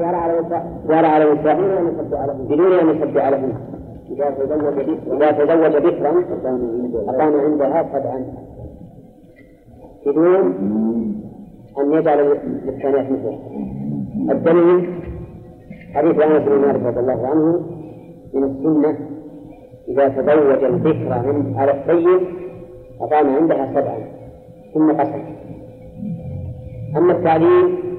ظهر 0.00 0.14
على 0.14 0.40
ظهر 0.86 1.04
على 1.04 1.24
بدون 2.48 2.72
أن 2.72 2.88
يصد 2.88 3.18
عليهن 3.18 3.52
إذا 4.10 4.30
تزوج 4.30 4.88
إذا 5.12 5.30
تزوج 5.30 5.76
بكرا 5.76 6.24
أقام 7.08 7.40
عندها 7.40 7.86
سبعا. 7.92 8.24
بدون 10.06 10.54
أن 11.80 11.92
يجعل 11.92 12.38
للثانية 12.64 13.10
مثله. 13.10 13.38
الدليل 14.30 14.90
حديث 15.94 16.18
أنس 16.18 16.42
بن 16.48 16.58
مالك 16.58 16.82
رضي 16.86 17.00
الله 17.00 17.26
عنه 17.26 17.60
من 18.34 18.44
السنة 18.44 18.98
إذا 19.88 20.08
تزوج 20.08 20.64
البكر 20.64 21.32
من 21.32 21.54
على 21.56 21.72
السيد 21.72 22.26
أقام 23.00 23.36
عندها 23.36 23.70
سبعا 23.74 23.98
ثم 24.74 24.92
قسم. 24.92 25.22
أما 26.96 27.12
التعليم 27.12 27.89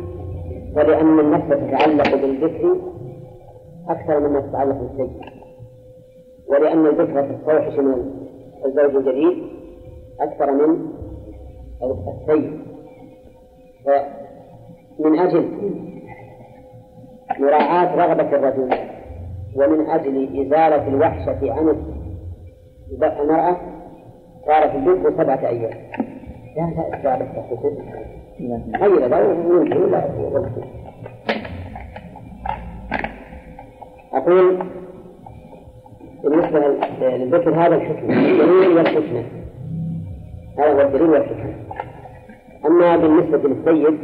فلأن 0.75 1.19
النفس 1.19 1.47
تتعلق 1.47 2.15
بالذكر 2.15 2.77
أكثر 3.89 4.20
مما 4.20 4.41
تتعلق 4.41 4.75
بالسيد 4.75 5.21
ولأن 6.48 6.85
الذكر 6.85 7.35
تستوحش 7.35 7.79
من 7.79 8.13
الزوج 8.66 8.95
الجديد 8.95 9.43
أكثر 10.21 10.52
من 10.52 10.88
السيد. 11.84 12.62
فمن 13.85 15.20
أجل 15.20 15.49
مراعاة 17.40 17.95
رغبة 17.95 18.35
الرجل 18.35 18.70
ومن 19.55 19.90
أجل 19.90 20.41
إزالة 20.45 20.88
الوحشة 20.88 21.53
عن 21.53 21.76
المرأة 23.01 23.57
صارت 24.48 24.76
البنت 24.76 25.07
سبعة 25.21 25.48
أيام. 25.48 25.91
يمكن 26.58 26.82
لا 27.04 27.16
أقول 34.14 34.58
بالنسبة 36.24 36.60
للذكر 37.02 37.55
هذا 37.55 37.76
الحكم 37.76 38.12
الدليل 38.12 38.77
والحكمة 38.77 39.24
هذا 40.58 40.74
هو 40.74 40.82
الدليل 40.82 41.10
والحكمة 41.10 41.54
أما 42.65 42.98
بالنسبة 42.98 43.49
للسيد 43.49 43.98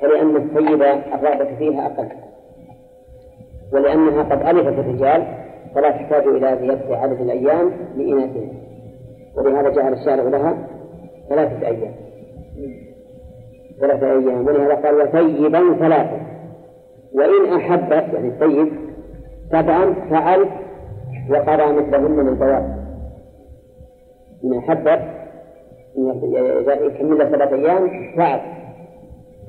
فلأن 0.00 0.36
السيد 0.36 0.82
الرغبة 0.82 1.56
فيها 1.58 1.86
أقل. 1.86 2.08
ولأنها 3.72 4.22
قد 4.22 4.56
ألفت 4.56 4.78
الرجال 4.78 5.26
فلا 5.74 5.90
تحتاج 5.90 6.22
إلى 6.26 6.58
زيادة 6.60 6.96
عدد 6.96 7.20
الأيام 7.20 7.70
لإناثها. 7.96 8.52
ولهذا 9.36 9.68
جعل 9.70 9.92
الشارع 9.92 10.22
لها 10.22 10.66
ثلاثة 11.32 11.66
أيام. 11.66 11.94
ثلاثة 13.80 14.06
أيام. 14.06 14.46
ولهذا 14.46 14.74
قال 14.74 14.94
وثيبا 14.94 15.74
ثلاثة. 15.78 16.20
وإن 17.14 17.56
أحبت 17.56 18.14
يعني 18.14 18.28
الطيب 18.28 18.68
سبعا 19.50 19.94
فعل 20.10 20.46
وقضى 21.30 21.72
مثلهن 21.72 22.10
من 22.10 22.34
بواب 22.34 22.82
إن 24.44 24.58
أحبت 24.58 25.02
يكمل 26.82 27.32
سبعة 27.32 27.54
أيام 27.54 28.12
فعل 28.16 28.40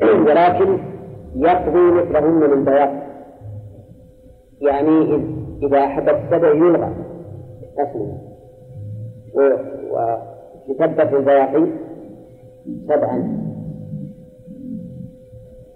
ولكن 0.02 0.78
يقضي 1.36 1.92
مثلهن 1.92 2.50
من 2.50 2.64
بواب 2.64 3.04
يعني 4.62 5.20
إذا 5.64 5.80
أحبت 5.86 6.10
السبع 6.10 6.48
يلغى. 6.48 6.94
اسمه 7.80 8.18
ويثبت 10.68 11.14
البواقي 11.14 11.68
سبعا 12.88 13.44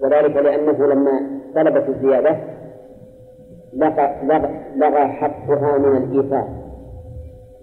وذلك 0.01 0.35
لأنه 0.35 0.87
لما 0.87 1.41
طلبت 1.55 1.89
الزيادة 1.89 2.37
لغى, 3.73 4.15
لغى 4.75 5.07
حقها 5.07 5.77
من 5.77 5.97
الإيثار. 5.97 6.47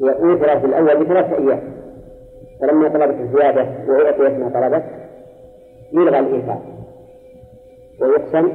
هي 0.02 0.10
أوثرت 0.10 0.58
في 0.58 0.66
الأول 0.66 1.04
بثلاث 1.04 1.32
أيام. 1.32 1.60
فلما 2.60 2.88
طلبت 2.88 3.20
الزيادة 3.20 3.66
وأعطيت 3.88 4.38
ما 4.38 4.48
طلبت 4.48 4.84
يلغى 5.92 6.18
الإيثار. 6.18 6.62
ويقسم 8.00 8.52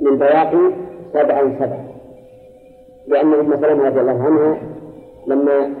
من 0.00 0.18
بواقي 0.18 0.72
سبعا 1.12 1.56
سبعا. 1.58 1.84
لأن 3.06 3.34
أم 3.34 3.60
سلمة 3.60 3.84
رضي 3.88 4.00
الله 4.00 4.24
عنها 4.24 4.58
لما 5.26 5.74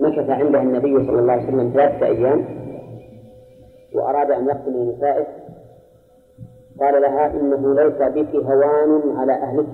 مكث 0.00 0.30
عندها 0.30 0.62
النبي 0.62 1.06
صلى 1.06 1.18
الله 1.20 1.32
عليه 1.32 1.44
وسلم 1.44 1.70
ثلاثة 1.74 2.06
أيام 2.06 2.44
وأراد 3.94 4.30
أن 4.30 4.46
يقتل 4.46 4.94
نسائه. 4.96 5.26
قال 6.80 7.02
لها 7.02 7.26
إنه 7.26 7.74
ليس 7.74 8.02
بك 8.02 8.36
هوان 8.36 9.16
على 9.16 9.32
أهلك. 9.32 9.66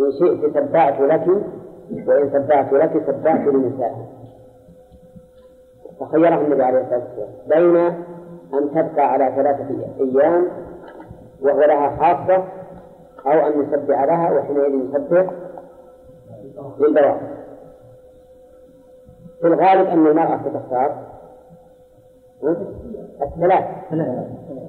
إن 0.00 0.12
شئت 0.18 0.54
تبعت 0.54 1.00
لك 1.00 1.26
وإن 2.06 2.32
تبعت 2.32 2.72
لك 2.72 3.04
تبعت 3.06 3.46
لنسائك. 3.54 3.96
فخيره 6.00 6.40
النبي 6.40 6.62
عليه 6.62 6.80
الصلاة 6.80 7.02
والسلام. 7.18 7.72
بين 7.72 7.76
أن 8.54 8.70
تبقى 8.70 9.12
على 9.12 9.32
ثلاثة 9.36 9.68
أيام 10.00 10.48
وهو 11.42 11.60
لها 11.60 11.96
خاصة 11.96 12.44
أو 13.26 13.46
أن 13.46 13.62
يسبع 13.62 14.04
لها 14.04 14.32
وحينئذ 14.32 14.74
يسبع 14.74 15.30
للبواقي 16.78 17.39
في 19.40 19.46
الغالب 19.46 19.86
أن 19.86 20.06
المرأة 20.06 20.36
تختار 20.36 20.96
الثلاث. 23.22 23.64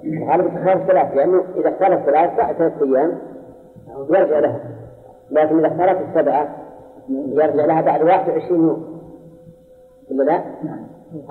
الغالب 0.04 0.48
تختار 0.56 0.74
الثلاث. 0.74 1.16
لأنه 1.16 1.44
إذا 1.56 1.70
اختارت 1.70 2.00
الثلاث 2.00 2.36
بعد 2.36 2.56
ثلاثة 2.58 2.86
أيام 2.86 3.18
يرجع 4.10 4.40
لها. 4.40 4.60
لكن 5.32 5.58
إذا 5.60 5.68
اختارت 5.68 6.02
السبعة 6.10 6.56
يرجع 7.10 7.66
لها 7.66 7.82
بعد 7.82 8.02
21 8.04 8.68
يوم. 8.68 9.02
ولا 10.12 10.24
لا؟ 10.24 10.42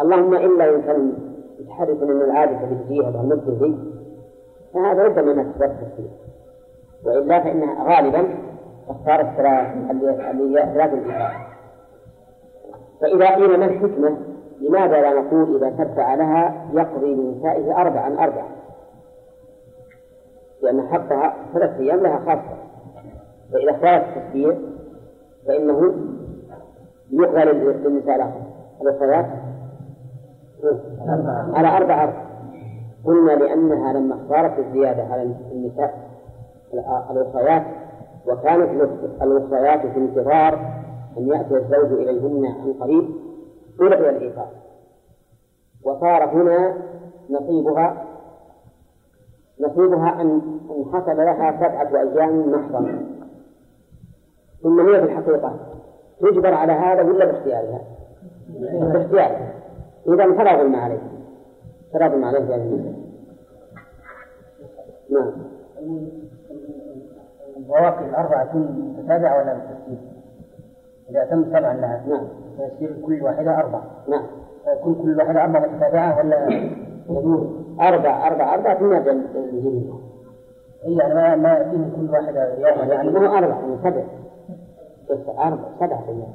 اللهم 0.01 0.35
إلا 0.35 0.75
إن 0.75 0.83
كان 0.83 1.13
يتحدث 1.61 2.03
أن 2.03 2.11
العادة 2.23 2.59
بتجيها 2.67 3.11
بهالمدة 3.11 3.53
دي 3.67 3.77
فهذا 4.75 5.03
ربما 5.03 5.33
ما 5.35 5.53
فيه 5.97 6.09
وإلا 7.05 7.41
فإنها 7.41 7.85
غالبا 7.85 8.25
تختار 8.89 9.21
الثلاث 9.21 9.91
اللي 10.31 10.61
هي 10.61 10.75
ثلاث 10.75 10.93
الإنسان. 10.93 11.50
فإذا 13.01 13.35
قيل 13.35 13.59
ما 13.59 13.67
الحكمة 13.67 14.17
لماذا 14.61 15.01
لا 15.01 15.21
نقول 15.21 15.57
إذا 15.57 15.85
تبع 15.85 16.15
لها 16.15 16.67
يقضي 16.73 17.15
لنسائه 17.15 17.81
أربعا 17.81 18.25
أربعا؟ 18.25 18.49
لأن 20.63 20.89
حقها 20.89 21.35
ثلاث 21.55 21.81
أيام 21.81 22.01
لها 22.01 22.19
خاصة. 22.19 22.57
فإذا 23.53 23.71
اختارت 23.71 24.17
التسبيح 24.17 24.57
فإنه 25.47 25.95
يقضى 27.11 27.45
للنساء 27.45 28.51
الأخريات 28.83 29.27
على 31.55 31.69
أربع 31.69 32.05
أربع 32.05 32.31
قلنا 33.05 33.33
لأنها 33.33 33.93
لما 33.93 34.15
اختارت 34.15 34.59
الزيادة 34.59 35.03
على 35.03 35.35
النساء 35.53 36.11
الأخريات 37.11 37.63
وكانت 38.27 38.89
الأخريات 39.23 39.87
في 39.87 39.99
انتظار 39.99 40.81
أن 41.19 41.29
يأتي 41.29 41.57
الزوج 41.57 41.93
إليهن 41.93 42.47
عن 42.47 42.73
قريب 42.81 43.11
ألغي 43.81 44.11
الإيقاف 44.11 44.49
وصار 45.85 46.25
هنا 46.25 46.77
نصيبها 47.31 48.05
نصيبها 49.61 50.21
أن 50.21 50.41
أن 50.71 50.85
حصل 50.93 51.17
لها 51.17 51.57
سبعة 51.57 52.01
أيام 52.01 52.53
محضا 52.53 53.07
ثم 54.63 54.81
هي 54.81 55.01
في 55.01 55.05
الحقيقة 55.05 55.57
تجبر 56.21 56.55
على 56.55 56.73
هذا 56.73 57.03
ولا 57.03 57.25
باختيارها؟ 57.25 57.81
باختيارها. 58.93 59.55
إذا 60.09 60.33
فلا 60.37 60.63
ظلم 60.63 60.77
عليه. 60.77 61.03
فلا 61.93 62.09
ظلم 62.09 62.25
عليه 62.25 62.39
في 62.39 62.55
هذه 62.55 62.95
نعم. 65.11 65.33
البواقي 67.57 68.07
الأربعة 68.09 68.45
تكون 68.45 68.95
متتابعة 68.99 69.39
ولا 69.39 69.53
بالترتيب؟ 69.55 70.10
إذا 71.11 71.25
تم 71.25 71.45
سبعا 71.45 71.75
لها. 71.75 72.03
نعم. 72.09 72.29
فيصير 72.57 72.97
كل 73.07 73.23
واحدة 73.23 73.59
أربعة 73.59 73.83
نعم. 74.09 74.23
يكون 74.79 74.95
كل 74.95 75.19
واحدة 75.19 75.45
أربعة 75.45 75.61
متتابعة 75.61 76.19
ولا 76.19 76.47
أربع 77.81 78.27
أربع 78.27 78.55
أربع 78.55 78.75
في 78.75 78.85
ماذا 78.85 79.11
الجميع؟ 79.35 79.95
إلا 80.87 81.15
ما 81.15 81.37
ما 81.37 81.55
فيه 81.71 81.97
كل 81.97 82.11
واحدة 82.11 82.55
يوم 82.55 82.91
يعني 82.91 83.11
ما 83.11 83.29
هو 83.29 83.35
أربع 83.39 83.61
من 83.61 83.79
سبع. 83.85 84.03
بس 85.11 85.19
أربع 85.39 85.65
سبعة 85.81 86.05
أيام 86.09 86.33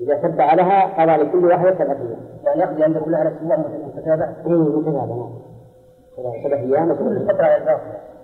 إذا 0.00 0.22
سبع 0.22 0.54
لها 0.54 1.02
قضى 1.02 1.22
لكل 1.22 1.44
واحدة 1.44 1.74
سبعة 1.74 1.96
أيام. 1.96 2.20
يعني 2.44 2.60
يقضي 2.60 2.84
عند 2.84 2.98
كل 2.98 3.12
واحدة 3.12 3.28
أسبوع 3.28 3.56
متتابع؟ 3.56 4.28
إيه 4.46 4.52
متتابع 4.52 5.04
نعم 5.04 5.30
سبع 6.44 6.56
أيام. 6.56 6.94
كل 6.94 7.06
الفترة 7.16 7.44
على 7.44 7.56
الباقي. 7.56 7.80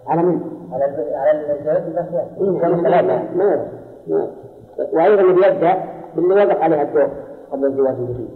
على 0.07 0.23
من؟ 0.23 0.41
على 0.73 0.85
على 1.15 1.59
الزواج 1.59 1.83
الباقيات 1.87 2.27
إيه 2.41 2.59
ثلاثة. 2.59 3.37
ما 3.37 3.67
ما 4.07 4.31
وأيضا 4.79 5.23
يبدأ 5.23 5.85
باللي 6.17 6.45
وقف 6.45 6.63
عليها 6.63 6.83
الدور 6.83 7.11
قبل 7.53 7.65
الزواج 7.65 7.97
الجديد. 7.99 8.31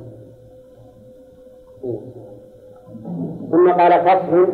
ثم 3.50 3.72
قال 3.72 3.92
فصل. 3.92 4.52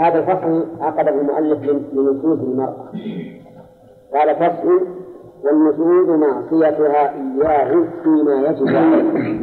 هذا 0.00 0.18
الفصل 0.18 0.66
عقده 0.80 1.10
المؤلف 1.10 1.62
لنشوز 1.92 2.40
المرأة. 2.40 2.92
قال 4.14 4.36
فصل. 4.36 4.86
والنشوز 5.44 6.08
معصيتها 6.08 7.14
إياه 7.14 7.84
فيما 8.02 8.34
يجب 8.34 8.68
عليه 8.68 9.40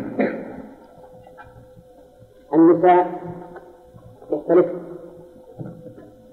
النساء 2.53 3.07
يختلف. 4.31 4.65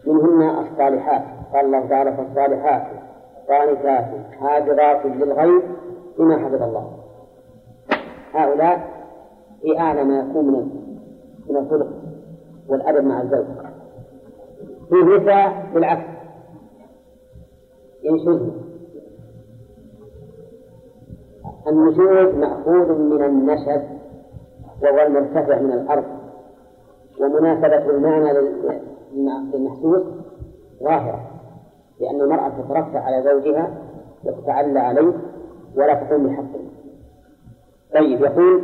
منهن 0.06 0.50
الصالحات. 0.50 1.22
قال 1.52 1.66
الله 1.66 1.86
تعالى 1.88 2.16
فالصالحات 2.16 3.07
قانتات 3.48 4.04
حافظات 4.40 5.06
للغيب 5.06 5.62
بما 6.18 6.38
حفظ 6.38 6.62
الله. 6.62 6.98
هؤلاء 8.32 8.88
في 9.62 9.78
أعلى 9.78 10.04
ما 10.04 10.18
يكون 10.18 10.46
من 10.46 10.70
من 11.48 11.56
الخلق 11.56 11.88
والأدب 12.68 13.04
مع 13.04 13.22
الزوج. 13.22 13.46
في 14.88 14.94
نساء 14.94 15.70
بالعكس 15.74 16.08
ينشزن 18.02 18.50
النشوز 21.68 22.34
مأخوذ 22.34 22.98
من 22.98 23.24
النشز 23.24 23.82
وهو 24.82 25.06
المرتفع 25.06 25.60
من 25.60 25.72
الأرض. 25.72 26.04
ومناسبة 27.20 27.90
المعنى 27.90 28.32
للمحسوس 29.14 30.02
ظاهرة. 30.82 31.37
لأن 32.00 32.20
المرأة 32.20 32.48
تترفع 32.48 33.00
على 33.00 33.22
زوجها 33.22 33.78
وتتعلى 34.24 34.78
عليه 34.78 35.12
ولا 35.76 35.94
تقوم 35.94 36.26
بحقه 36.26 36.60
طيب 37.94 38.20
يقول 38.20 38.62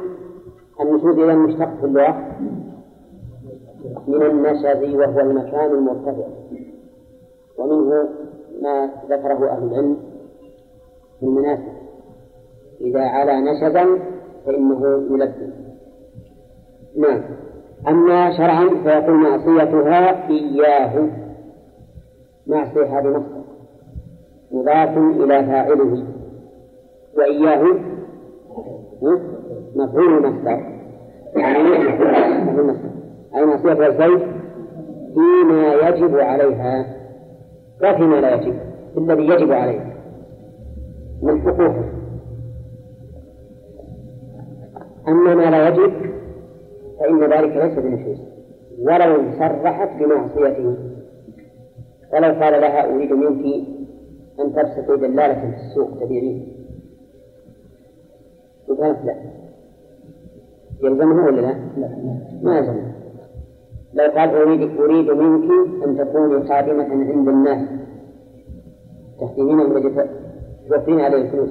النشوز 0.81 1.19
إذا 1.19 1.35
مشتق 1.35 1.75
في 1.81 1.85
اللغة 1.87 2.35
من 4.09 4.23
النشز 4.23 4.95
وهو 4.95 5.21
المكان 5.21 5.71
المرتفع. 5.71 6.27
ومنه 7.59 8.09
ما 8.63 8.91
ذكره 9.11 9.51
أهل 9.51 9.63
العلم 9.63 9.97
في 11.21 11.27
المناسب 11.27 11.73
إذا 12.81 13.01
علا 13.01 13.41
نشزا 13.41 13.99
فإنه 14.47 15.07
يلبي. 15.11 15.53
نعم. 16.97 17.23
أما 17.89 18.37
شرعا 18.37 18.69
فيكون 18.69 19.15
معصيتها 19.15 20.29
إياه. 20.31 21.24
معصية 22.47 22.99
هذه 22.99 23.09
مصدر 23.09 23.45
مضاف 24.53 24.99
إلى 24.99 25.47
فاعله. 25.47 26.05
وإياه 27.17 27.65
مفعول 29.77 30.27
مصدر 30.27 30.75
يعني 31.37 31.59
أي 33.37 33.47
معصية 33.47 33.87
الزوج 33.87 34.21
فيما 35.15 35.75
يجب 35.75 36.17
عليها. 36.17 36.87
وفيما 37.83 38.17
لا 38.21 38.35
يجب. 38.35 38.55
الذي 38.99 39.23
يجب 39.29 39.53
عليها 39.53 39.95
من 41.23 41.43
حقوقه. 41.43 41.85
أما 45.09 45.35
ما 45.35 45.51
لا 45.51 45.69
يجب 45.69 45.93
فإن 47.01 47.25
ذلك 47.25 47.57
ليس 47.57 47.79
بنشوز 47.79 48.21
ولو 48.79 49.33
صرحت 49.39 49.89
بمعصيته. 50.03 50.77
ولو 52.15 52.29
قال 52.43 52.61
لها 52.61 52.95
أريد 52.95 53.13
منك 53.13 53.65
أن 54.41 54.53
تبسطي 54.55 54.97
دلالة 54.97 55.35
في 55.35 55.57
السوق 55.57 55.91
تبيعين 56.01 56.49
وقالت 58.69 59.05
لا. 59.05 59.15
يلزمه 60.83 61.25
ولا 61.25 61.41
لا؟ 61.41 61.55
ما 62.43 62.59
يلزمه 62.59 62.93
لو 63.95 64.05
قال 64.05 64.29
أريد 64.29 64.81
أريد 64.81 65.11
منك 65.11 65.51
أن 65.87 65.97
تكوني 65.99 66.49
خادمة 66.49 66.85
عند 66.85 67.29
الناس 67.29 67.69
تخدمين 69.21 69.61
ولا 69.61 70.07
توفرين 70.69 71.01
عليه 71.01 71.23
الفلوس. 71.23 71.51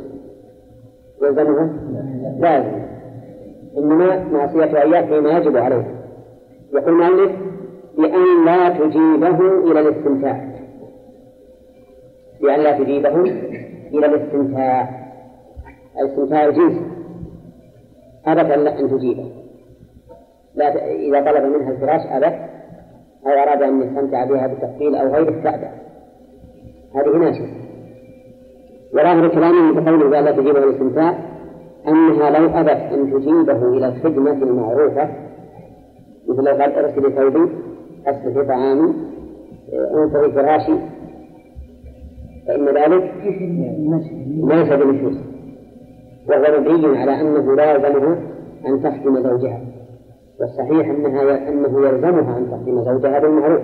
يلزمه؟ 1.21 1.74
لا 2.39 2.57
يلزمه 2.57 2.83
إنما 3.77 4.24
معصية 4.24 4.81
إياه 4.81 5.06
فيما 5.06 5.38
يجب 5.38 5.57
عليه. 5.57 5.95
يقول 6.74 7.01
المؤلف 7.04 7.31
بأن 7.98 8.45
لا 8.45 8.69
تجيبه 8.69 9.71
إلى 9.71 9.80
الاستمتاع. 9.80 10.53
بأن 12.44 12.60
لا 12.60 12.78
تجيبه 12.78 13.22
إلى 13.94 14.06
الاستمتاع 14.06 14.90
الاستمتاع 16.01 16.45
الجنس 16.45 16.81
أبت 18.25 18.51
أن 18.51 18.90
تجيبه. 18.90 19.31
لا 20.56 20.92
إذا 20.92 21.22
طلب 21.22 21.44
منها 21.44 21.72
الفراش 21.72 22.01
أبت 22.12 22.40
أو 23.25 23.31
أراد 23.31 23.62
أن 23.62 23.81
يستمتع 23.81 24.25
بها 24.25 24.48
بالتقبيل 24.48 24.95
أو 24.95 25.13
غيره 25.13 25.42
فأبت 25.42 25.72
هذه 26.95 27.18
ناشئة. 27.18 27.48
وظاهر 28.94 29.28
كلامه 29.28 29.81
بقوله 29.81 30.10
بأن 30.10 30.25
لا 30.25 30.31
تجيبه 30.31 30.63
الاستمتاع 30.63 31.16
أنها 31.88 32.30
لو 32.30 32.50
أبت 32.50 32.94
أن 32.94 33.12
تجيبه 33.12 33.78
إلى 33.78 33.88
الخدمة 33.88 34.31
المعروفة 34.31 35.10
مثل 36.28 36.44
لو 36.44 36.51
قال 36.51 36.75
ارسل 36.75 37.16
ثوبي 37.16 37.50
أسلك 38.07 38.48
طعامي 38.48 38.94
انطري 39.94 40.31
فراشي 40.31 40.74
فإن 42.48 42.66
ذلك 42.66 43.12
ليس 44.28 44.74
بنشوز 44.74 45.18
وهو 46.28 46.62
مبني 46.62 46.98
على 46.98 47.22
أنه 47.22 47.56
لا 47.56 47.72
يلزمه 47.72 48.18
أن 48.68 48.84
تخدم 48.84 49.24
زوجها. 49.24 49.62
والصحيح 50.40 50.90
أنها 50.90 51.50
أنه 51.50 51.88
يلزمها 51.88 52.38
أن 52.38 52.48
تخدم 52.51 52.84
زوجها 52.84 53.19
بالمعروف. 53.19 53.62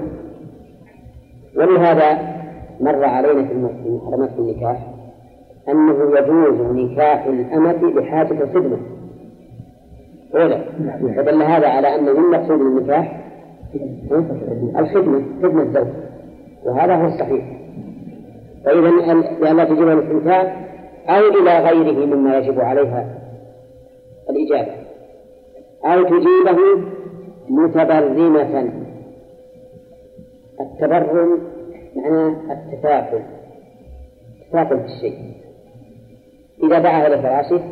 ولهذا 1.58 2.18
مر 2.82 3.06
علينا 3.06 3.44
في 3.44 3.54
محرمات 3.90 4.30
النكاح 4.40 4.94
أنه 5.70 6.18
يجوز 6.18 6.62
نكاح 6.62 7.26
الأمة 7.26 7.94
بحاجة 7.96 8.44
الخدمة 8.44 8.78
أولى 10.36 10.66
فدل 11.16 11.42
هذا 11.44 11.68
على 11.68 11.96
أن 11.96 12.04
من 12.04 12.32
مقصود 12.32 12.62
النكاح 12.62 13.26
الخدمة 14.80 15.22
خدمة 15.44 15.62
الزوج. 15.62 15.88
وهذا 16.66 16.96
هو 16.96 17.08
الصحيح. 17.08 17.59
فإذا 18.66 18.90
لئلا 19.42 19.64
تجب 19.64 19.88
الاستمتاع 19.88 20.70
أو 21.08 21.28
إلى 21.42 21.60
غيره 21.60 22.06
مما 22.06 22.38
يجب 22.38 22.60
عليها 22.60 23.20
الإجابة. 24.30 24.72
أو 25.86 26.04
تجيبه 26.04 26.60
متبرمة. 27.50 28.72
التبرم 30.62 31.40
معناه 31.96 32.36
التثاقل. 32.52 33.22
التثاقل 34.42 34.80
في 34.80 34.86
الشيء. 34.86 35.20
إذا 36.64 36.80
دعاها 36.80 37.08
إلى 37.08 37.22
فراشه 37.22 37.64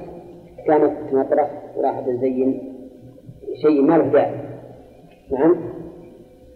كانت 0.68 0.94
تنطرح 1.12 1.52
وراحت 1.76 2.04
تزين 2.04 2.74
شيء 3.62 3.82
ما 3.82 3.98
له 3.98 4.06
داعي. 4.06 4.36
نعم؟ 5.32 5.56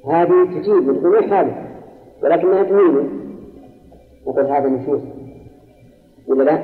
هذه 0.07 0.45
تجيب 0.45 1.03
من 1.05 1.29
حالة 1.29 1.65
ولكنها 2.23 2.63
تهينه 2.63 3.20
نقول 4.27 4.45
هذا 4.45 4.69
نشوز 4.69 5.01
ولا 6.27 6.43
لا؟ 6.43 6.59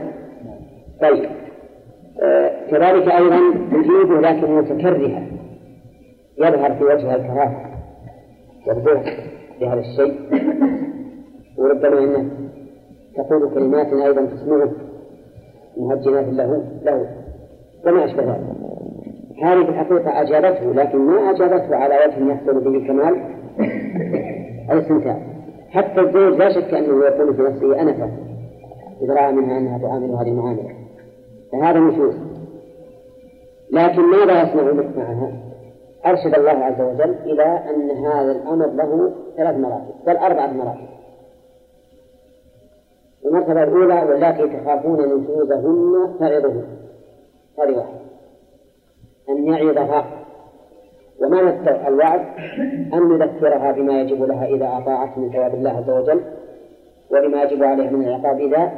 طيب. 1.01 1.29
آه 2.23 2.51
كذلك 2.71 3.07
أيضا 3.11 3.39
تجيبه 3.71 4.21
لكن 4.21 4.51
متكرهة. 4.51 5.27
يظهر 6.37 6.75
في 6.75 6.83
وجهها 6.83 7.15
الكراهة. 7.15 7.73
والبغض 8.67 9.05
لهذا 9.61 9.79
الشيء. 9.79 10.19
وربما 11.57 11.99
انه 11.99 12.29
تقول 13.15 13.53
كلمات 13.53 13.93
أيضا 13.93 14.25
تسمعه. 14.25 14.71
مهجنات 15.77 16.27
له 16.27 16.63
له. 16.83 17.09
وما 17.85 18.05
أشبه 18.05 18.23
ذلك. 18.23 18.47
هذه 19.43 19.63
في 19.63 19.69
الحقيقة 19.69 20.21
أجابته 20.21 20.73
لكن 20.73 20.97
ما 20.97 21.31
أجابته 21.31 21.75
على 21.75 21.95
وجه 21.95 22.31
يحصل 22.31 22.59
به 22.63 22.87
كمال 22.87 23.15
الإستمتاع. 24.71 25.26
حتى 25.69 26.01
الزوج 26.01 26.33
لا 26.33 26.49
شك 26.49 26.73
أنه 26.73 27.05
يقول 27.05 27.35
في 27.35 27.41
نفسه 27.41 27.81
أنفة 27.81 28.09
إذا 29.01 29.13
رأى 29.13 29.31
منها 29.31 29.57
أنها 29.57 29.77
تعامل 29.77 30.09
هذه 30.09 30.27
المعاملة. 30.27 30.75
فهذا 31.51 31.79
نشوز 31.79 32.13
لكن 33.71 34.01
ماذا 34.01 34.41
يصنع 34.41 34.71
معها؟ 34.97 35.31
أرشد 36.05 36.35
الله 36.35 36.51
عز 36.51 36.81
وجل 36.81 37.15
إلى 37.25 37.43
أن 37.43 37.91
هذا 38.05 38.31
الأمر 38.31 38.65
له 38.65 39.13
ثلاث 39.37 39.55
مراتب 39.55 39.93
بل 40.07 40.17
أربعة 40.17 40.47
مراتب 40.47 40.87
المرتبة 43.25 43.63
الأولى 43.63 44.03
واللاتي 44.03 44.47
تخافون 44.47 44.99
نشوزهن 44.99 46.17
فعظهن 46.19 46.65
هذه 47.59 47.77
واحدة. 47.77 47.99
أن 49.29 49.47
يعظها. 49.47 50.26
ومعنى 51.21 51.87
الوعظ 51.87 52.19
أن 52.93 53.09
نذكرها 53.09 53.71
بما 53.71 54.01
يجب 54.01 54.23
لها 54.23 54.45
إذا 54.45 54.77
أطاعت 54.77 55.17
من 55.17 55.31
ثواب 55.31 55.53
الله 55.53 55.69
عز 55.69 55.89
وجل 55.89 56.21
وبما 57.11 57.43
يجب 57.43 57.63
عليها 57.63 57.91
من 57.91 58.07
العقاب 58.07 58.39
إذا 58.39 58.71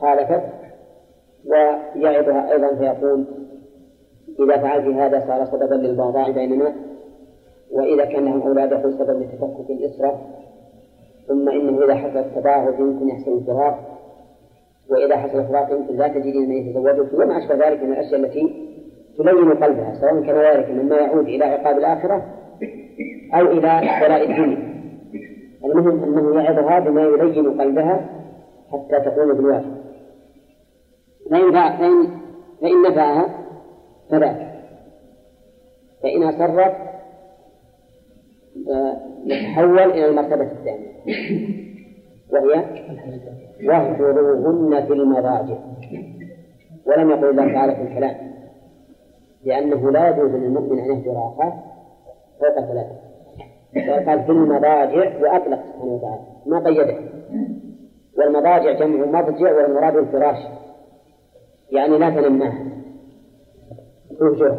خالفت. 0.00 0.64
ويعظها 1.46 2.52
أيضا 2.52 2.74
فيقول 2.74 3.24
إذا 4.40 4.56
فعلت 4.56 4.86
هذا 4.86 5.26
صار 5.26 5.44
سببا 5.44 5.74
للبغضاء 5.74 6.32
بيننا 6.32 6.74
وإذا 7.72 8.04
كان 8.04 8.24
لهم 8.24 8.42
أولاد 8.42 8.72
يكون 8.72 8.92
سبب 8.92 9.22
لتفكك 9.22 9.70
الإسرة 9.70 10.20
ثم 11.28 11.48
إنه 11.48 11.84
إذا 11.84 11.94
حصل 11.94 12.18
التباعد 12.18 12.80
يمكن 12.80 13.08
يحصل 13.08 13.32
الفراق 13.32 13.98
وإذا 14.90 15.16
حصل 15.16 15.38
الفراق 15.38 15.72
يمكن 15.72 15.96
لا 15.96 16.08
تجد 16.08 16.36
من 16.36 16.52
يتزوجك 16.52 17.12
وما 17.14 17.38
أشبه 17.38 17.68
ذلك 17.68 17.82
من 17.82 17.92
الأشياء 17.92 18.20
التي 18.20 18.73
تلين 19.18 19.50
قلبها 19.50 19.94
سواء 20.00 20.22
كان 20.22 20.36
ذلك 20.36 20.70
مما 20.70 20.96
يعود 20.96 21.26
إلى 21.26 21.44
عقاب 21.44 21.78
الآخرة 21.78 22.22
أو 23.34 23.46
إلى 23.46 23.80
بلاء 24.00 24.30
الدنيا 24.30 24.74
المهم 25.64 26.02
أنه 26.02 26.42
يعظها 26.42 26.78
بما 26.78 27.02
يلين 27.02 27.60
قلبها 27.60 28.10
حتى 28.72 29.10
تقوم 29.10 29.32
بالواجب 29.32 29.74
فإن 31.30 31.52
فإن 31.52 32.24
فإن 32.60 32.82
نفعها 32.82 33.28
فذاك. 34.10 34.54
فإن 36.02 36.22
أصرت 36.22 36.76
نتحول 39.26 39.78
إلى 39.78 40.06
المرتبة 40.06 40.52
الثانية. 40.52 40.94
وهي 42.30 42.64
واهجروهن 43.68 44.86
في 44.86 44.92
المضاجع 44.92 45.58
ولم 46.86 47.10
يقل 47.10 47.30
الله 47.30 47.52
تعالى 47.52 47.74
في 47.76 47.82
الكلام. 47.82 48.33
لأنه 49.44 49.90
لا 49.90 50.08
يجوز 50.08 50.30
للمؤمن 50.30 50.78
أن 50.78 50.90
يهجر 50.90 51.12
أخاه 51.12 51.52
فوق 52.40 52.60
ثلاثة 52.60 53.04
قال 54.10 54.24
في 54.24 54.32
المضاجع 54.32 55.20
وأطلق 55.20 55.60
سبحانه 55.62 55.92
وتعالى. 55.92 56.22
ما 56.46 56.58
قيده. 56.58 56.98
والمضاجع 58.18 58.72
جمع 58.72 59.20
مضجع 59.20 59.52
والمراد 59.56 59.96
الفراش. 59.96 60.38
يعني 61.70 61.98
لا 61.98 62.10
تنماها 62.10 62.64
تهجر 64.20 64.58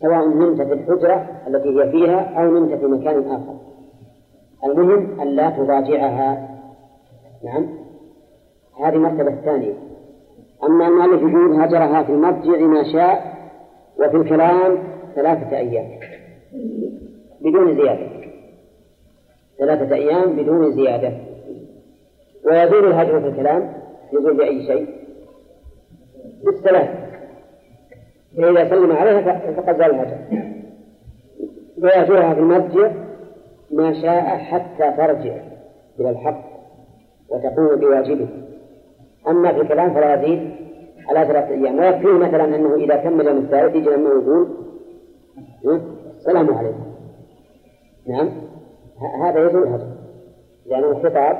سواء 0.00 0.28
نمت 0.28 0.62
في 0.62 0.72
الحجرة 0.72 1.26
التي 1.46 1.68
هي 1.68 1.90
فيها 1.90 2.40
أو 2.40 2.50
نمت 2.50 2.74
في 2.74 2.86
مكان 2.86 3.30
آخر. 3.30 3.56
المهم 4.64 5.20
أن 5.20 5.28
لا 5.28 5.50
تضاجعها. 5.50 6.48
نعم. 7.44 7.68
هذه 8.80 8.94
المرتبة 8.94 9.32
الثانية 9.32 9.74
أما 10.64 10.86
المؤلف 10.86 11.20
يقول 11.20 11.62
هجرها 11.62 12.02
في 12.02 12.12
المضجع 12.12 12.66
ما 12.66 12.92
شاء 12.92 13.37
وفي 13.98 14.16
الكلام 14.16 14.78
ثلاثة 15.14 15.56
أيام. 15.56 16.00
بدون 17.40 17.76
زيادة. 17.76 18.06
ثلاثة 19.58 19.94
أيام 19.94 20.36
بدون 20.36 20.72
زيادة. 20.72 21.12
ويزول 22.44 22.86
الهجر 22.86 23.20
في 23.20 23.28
الكلام 23.28 23.72
يزول 24.12 24.36
بأي 24.36 24.66
شيء؟ 24.66 24.86
بالسلام 26.44 26.88
فإذا 28.36 28.70
سلم 28.70 28.92
عليها 28.92 29.52
فقد 29.52 29.78
زال 29.78 29.90
الهجر. 29.90 30.18
ويهجرها 31.82 32.34
في 32.34 32.40
المضجع 32.40 32.90
ما 33.70 34.02
شاء 34.02 34.22
حتى 34.22 34.96
ترجع 34.96 35.36
إلى 36.00 36.10
الحق 36.10 36.44
وتقوم 37.28 37.80
بواجبه. 37.80 38.28
أما 39.28 39.52
في 39.52 39.60
الكلام 39.60 39.94
فلا 39.94 40.14
يزيد 40.14 40.67
على 41.08 41.26
ثلاثة 41.26 41.48
أيام 41.48 41.78
ويكفيه 41.78 42.12
مثلا 42.12 42.44
أنه 42.44 42.74
إذا 42.74 42.96
كمل 42.96 43.20
اليوم 43.20 43.44
الثالث 43.44 43.76
يجي 43.76 43.90
لما 43.90 44.10
يقول 44.10 44.48
السلام 46.16 46.54
عليكم. 46.54 46.84
نعم. 48.08 48.30
هذا 49.22 49.46
يزول 49.46 49.62
الهجر. 49.62 49.92
لأنه 50.66 50.94
خطاب 50.94 51.36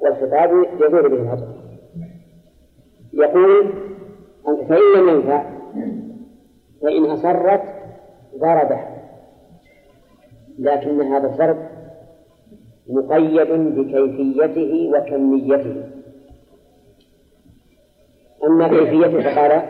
والخطاب 0.00 0.50
يزول 0.80 1.08
به 1.08 1.16
الهجر. 1.16 1.48
يقول 3.12 3.72
فإن 4.44 4.82
لم 4.96 5.08
ينفع 5.08 5.44
فإن 6.82 7.04
أصرت 7.04 7.62
ضربه 8.38 8.80
لكن 10.58 11.00
هذا 11.00 11.26
الضرب 11.26 11.56
مقيد 12.88 13.50
بكيفيته 13.50 14.90
وكميته. 14.94 15.93
أما 18.46 18.68
كيفيته 18.68 19.30
فقال 19.30 19.62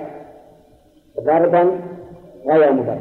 ضربا 1.21 1.81
غير 2.50 2.73
مبرح 2.73 2.99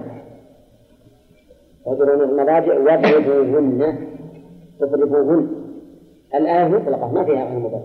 يضربون 1.87 2.29
المضاجع 2.29 2.77
واضربوهن. 2.79 3.97
تضربوهن 4.79 5.47
الآية 6.35 6.67
مطلقة 6.67 7.11
ما 7.11 7.23
فيها 7.23 7.45
غير 7.45 7.59
مبرح 7.59 7.81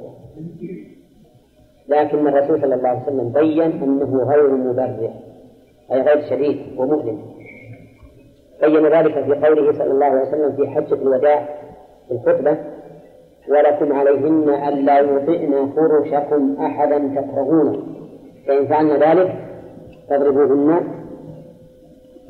لكن 1.89 2.29
الرسول 2.29 2.61
صلى 2.61 2.75
الله 2.75 2.89
عليه 2.89 3.03
وسلم 3.03 3.29
بين 3.33 3.63
أنه 3.83 4.25
غير 4.25 4.51
مبرح 4.51 5.15
أي 5.93 6.03
غير 6.03 6.31
شديد 6.31 6.79
ومؤلم. 6.79 7.23
بين 8.63 8.87
ذلك 8.87 9.13
في 9.25 9.47
قوله 9.47 9.73
صلى 9.73 9.91
الله 9.91 10.07
عليه 10.07 10.29
وسلم 10.29 10.57
في 10.57 10.69
حجة 10.71 10.95
الوداع 10.95 11.49
في 12.09 12.15
الخطبة 12.15 12.59
ولكم 13.51 13.93
عليهن 13.93 14.49
ألا 14.69 14.99
يطئن 15.01 15.73
فرشكم 15.77 16.57
أحدا 16.61 16.99
تكرهونه. 16.99 17.83
فإن 18.47 18.67
فعلن 18.67 18.91
ذلك 18.91 19.35
فاضربوهن 20.11 20.81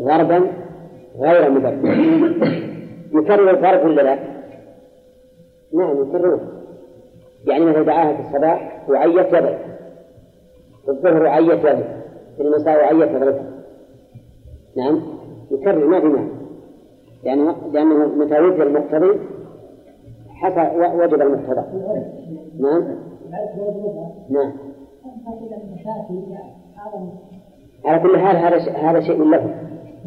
ضربا 0.03 0.51
غير 1.21 1.51
مبرر. 1.51 1.79
يكرر 3.13 3.51
الضرب 3.51 3.85
ولا 3.87 4.03
لا؟ 4.03 4.19
نعم 5.75 6.03
يكرره 6.03 6.41
يعني 7.47 7.65
مثلا 7.65 7.83
دعاها 7.83 8.13
في 8.17 8.21
الصباح 8.21 8.85
وعيت 8.89 9.17
يضرب 9.17 9.59
في 10.85 10.91
الظهر 10.91 11.23
وعيت 11.23 11.65
يضرب 11.65 11.85
في 12.37 12.43
المساء 12.43 12.77
وعيت 12.77 13.11
يضربها 13.11 13.51
نعم 14.77 15.03
يكرر 15.51 15.87
ما 15.87 16.01
في 16.01 16.07
معنى 16.07 16.29
يعني 17.25 17.43
لأنه 17.73 18.07
متى 18.07 18.39
المقتضي 18.39 19.21
حصل 20.43 20.81
وجب 21.01 21.23
المقتضى 21.23 21.63
نعم. 22.61 22.83
نعم. 24.31 24.53
على 27.85 27.99
كل 27.99 28.19
حال 28.19 28.37
هذا 28.37 28.73
هذا 28.73 29.01
شيء 29.01 29.25
له. 29.25 29.55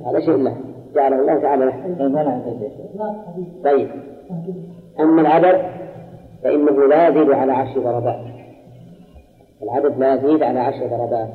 هذا 0.05 0.19
شيء 0.19 0.35
له. 0.35 0.55
جعله 0.95 1.19
الله 1.21 1.39
تعالى 1.39 1.65
له. 1.65 1.73
طيب. 3.63 3.89
أما 4.99 5.21
العدد 5.21 5.61
فإنه 6.43 6.87
لا 6.87 7.07
يزيد 7.07 7.31
على 7.31 7.53
عشر 7.53 7.79
ضربات 7.81 8.25
العدد 9.63 9.97
لا 9.97 10.13
يزيد 10.13 10.43
على 10.43 10.59
عشر 10.59 10.87
ضربات 10.87 11.29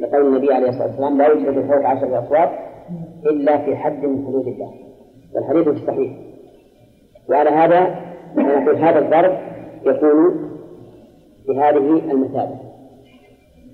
لقول 0.00 0.26
النبي 0.26 0.52
عليه 0.52 0.68
الصلاة 0.68 0.86
والسلام 0.86 1.18
لا 1.18 1.28
يجهد 1.28 1.66
فوق 1.66 1.86
عشر 1.86 2.18
أصوات 2.18 2.50
إلا 3.26 3.58
في 3.58 3.76
حد 3.76 4.04
من 4.04 4.26
حدود 4.26 4.46
الله. 4.46 4.72
والحديث 5.34 5.68
في 5.68 5.70
الصحيح 5.70 6.12
وعلى 7.28 7.50
هذا 7.50 8.07
نقول 8.36 8.76
هذا 8.76 8.98
الضرب 8.98 9.38
يكون 9.86 10.50
بهذه 11.48 12.12
المثابة. 12.12 12.58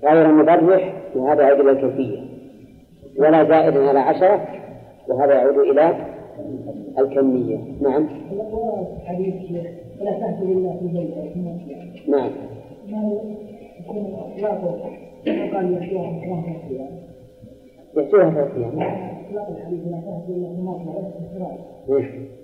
غير 0.03 0.27
مبرح 0.27 0.93
وهذا 1.15 1.43
يعود 1.43 1.59
إلى 1.59 1.71
الكيفية. 1.71 2.19
ولا 3.19 3.43
زائد 3.43 3.77
على 3.77 3.99
عشرة 3.99 4.47
وهذا 5.07 5.33
يعود 5.33 5.57
إلى 5.57 5.95
الكمية. 6.99 7.57
نعم. 7.81 8.07
نعم. 12.07 12.29
أيام 21.87 22.35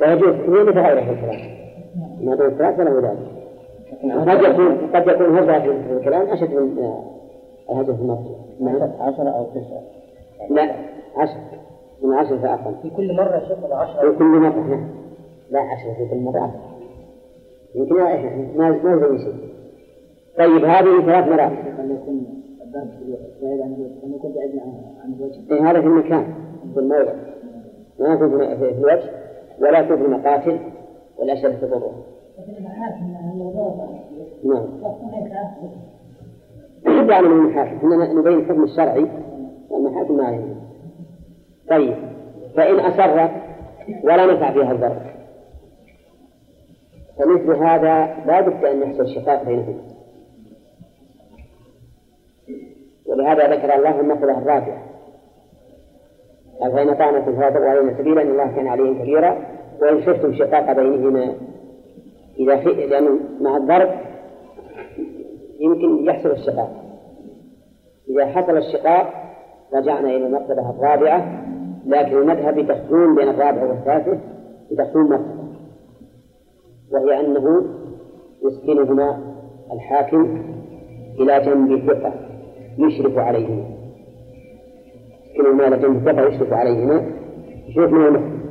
ويجوز 0.00 0.34
مثل 0.68 0.78
غيره 0.78 1.00
في 1.00 1.10
الكلام. 1.10 1.40
ما 2.20 2.34
دون 2.34 2.46
الثلاث 2.46 2.80
ولا 2.80 3.00
ذلك 3.00 3.44
قد 4.04 4.42
يكون 4.42 4.76
قد 4.94 5.06
يكون 5.08 5.38
هذا 5.38 5.60
في 5.60 5.92
الكلام 5.92 6.28
أشد 6.28 6.54
من 6.54 6.74
في 7.68 8.02
المرجع 8.02 8.34
نعم 8.60 8.90
عشرة 9.00 9.28
أو 9.28 9.44
تسعة. 9.44 9.82
لا 10.50 10.72
عشرة 11.16 11.40
من 12.02 12.14
عشرة 12.14 12.36
فأقل 12.36 12.74
في 12.82 12.90
كل 12.90 13.16
مرة 13.16 13.38
شيخ 13.48 13.64
ولا 13.64 13.76
عشرة؟ 13.76 14.10
في 14.10 14.18
كل 14.18 14.24
مرة 14.24 14.68
نعم. 14.68 14.88
لا 15.50 15.60
عشرة 15.60 15.92
في 15.92 16.08
كل 16.10 16.16
مرة. 16.16 16.54
يمكن 17.74 17.94
ما 18.56 18.70
ما 18.70 18.96
زي 18.96 19.18
شيء 19.18 19.34
طيب 20.38 20.64
هذه 20.64 21.06
ثلاث 21.06 21.28
مرات. 21.28 21.52
إيه 25.50 25.70
هذا 25.70 25.80
في 25.80 25.86
المكان. 25.86 26.34
في 26.74 26.80
الموضع 26.80 27.12
ما 28.00 28.14
يكون 28.14 28.56
في 28.56 28.68
الوجه. 28.78 29.10
ولا 29.60 29.84
في 29.84 29.94
المقاتل 29.94 30.58
والأشياء 31.18 31.52
التي 31.52 31.66
تضره 31.66 32.04
نعم. 34.44 34.66
يعني 37.10 37.28
من 37.28 37.32
المحاكم 37.32 37.92
إننا 37.92 38.12
نبين 38.12 38.38
الحكم 38.38 38.62
الشرعي 38.62 39.06
والمحاكم 39.70 40.16
ما 40.16 40.24
علينا 40.24 40.54
طيب. 41.70 41.94
فإن 42.56 42.80
أسر 42.80 43.30
ولا 44.04 44.26
نفع 44.26 44.52
فيها 44.52 44.72
الضرب 44.72 45.02
فمثل 47.18 47.52
هذا 47.52 48.16
لا 48.26 48.40
بد 48.40 48.64
أن 48.64 48.82
يحصل 48.82 49.08
شقاق 49.08 49.42
بينهم 49.42 49.78
ولهذا 53.06 53.54
ذكر 53.54 53.74
الله 53.74 54.00
المثلة 54.00 54.38
الرابعة 54.38 54.82
قال 54.82 54.93
فإن 56.72 56.88
أطعنكم 56.88 57.36
فلا 57.36 57.50
تبغوا 57.50 57.68
علينا 57.68 57.98
سبيلا 57.98 58.22
إن 58.22 58.30
الله 58.30 58.56
كان 58.56 58.66
عليهم 58.66 58.98
كبيرا. 59.02 59.46
وإن 59.82 60.02
شفتم 60.02 60.34
شقاق 60.34 60.72
بينهما. 60.72 61.34
إذا 62.38 62.56
خ... 62.56 62.66
لأنه 62.66 63.18
مع 63.40 63.56
الضرب 63.56 63.88
يمكن 65.60 66.04
يحصل 66.04 66.30
الشقاق. 66.30 66.70
إذا 68.10 68.26
حصل 68.26 68.56
الشقاق 68.56 69.12
رجعنا 69.74 70.08
إلى 70.08 70.26
المرتبة 70.26 70.70
الرابعة 70.70 71.44
لكن 71.86 72.16
المذهب 72.18 72.54
بتخزون 72.54 73.14
بين 73.14 73.28
الرابع 73.28 73.62
والثالث 73.62 74.20
بتخزون 74.70 75.10
مرتبة. 75.10 75.44
وهي 76.92 77.20
أنه 77.20 77.64
يسكنهما 78.44 79.34
الحاكم 79.72 80.42
إلى 81.20 81.40
جنب 81.40 81.90
ثقة 81.90 82.12
يشرف 82.78 83.18
عليهما. 83.18 83.83
إلى 85.40 85.76
جنب 85.76 86.08
ثقة 86.08 86.26
يشرف 86.26 86.52
عليهما. 86.52 87.06
يشرف 87.68 87.92
من 87.92 88.06
المسجد 88.06 88.44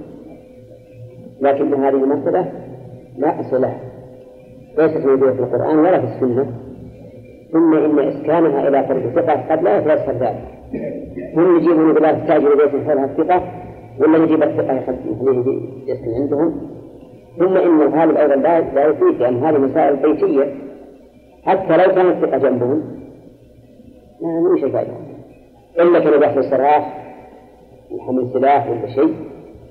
لكن 1.41 1.73
هذه 1.73 2.03
المرتبة 2.03 2.45
لا 3.17 3.39
أصل 3.39 3.61
لها. 3.61 3.79
ليست 4.77 5.05
موجودة 5.05 5.33
في 5.33 5.39
القرآن 5.39 5.79
ولا 5.79 5.99
في 5.99 6.05
السنة. 6.05 6.45
ثم 7.51 7.73
إن 7.73 7.99
إسكانها 7.99 8.67
إلى 8.67 8.83
فرد 8.83 9.11
ثقة 9.15 9.51
قد 9.51 9.63
لا 9.63 9.77
يتيسر 9.77 10.11
ذلك. 10.11 10.43
هم 11.37 11.57
يجيبون 11.57 11.89
يقول 11.89 12.21
تستاجر 12.21 12.55
بيت 12.55 12.87
حولها 12.87 13.05
الثقة؟ 13.05 13.43
ولا 13.99 14.17
يجيب 14.17 14.43
الثقة 14.43 14.73
يخليه 14.73 15.61
يسكن 15.87 16.13
عندهم؟ 16.21 16.61
ثم 17.39 17.57
إن 17.57 17.81
الغالب 17.81 18.17
أيضا 18.17 18.35
لا 18.35 18.61
لا 18.61 18.85
يفيد 18.85 19.19
لأن 19.19 19.43
هذه 19.43 19.57
مسائل 19.57 19.95
بيتية. 19.95 20.53
حتى 21.43 21.77
لو 21.77 21.95
كانت 21.95 22.23
الثقة 22.23 22.37
جنبهم 22.37 22.83
ما 24.21 24.39
مو 24.39 24.55
شيء 24.55 24.71
فائدة 24.71 25.12
إلا 25.79 25.99
كانوا 25.99 26.19
بيحصل 26.19 26.43
سراح 26.43 27.03
وحمل 27.91 28.29
سلاح 28.33 28.69
ولا 28.69 28.87
شيء 28.87 29.15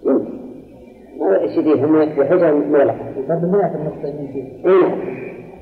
يمكن. 0.07 0.43
ما 1.21 1.47
شديد 1.57 1.85
هم 1.85 2.05
بحجر 2.05 2.55
مغلقة. 2.55 2.97
النقطة 3.19 4.09
يمكن. 4.09 4.47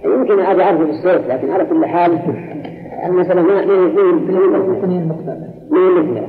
يمكن 0.04 0.40
هذا 0.40 0.62
أعرفه 0.62 0.84
بالصوت 0.84 1.26
لكن 1.28 1.50
على 1.50 1.64
كل 1.64 1.86
حال 1.86 2.18
المسألة 3.06 3.42
ما 3.42 3.64
ما 3.64 3.88
ما 5.70 5.90
مثلها 5.90 6.28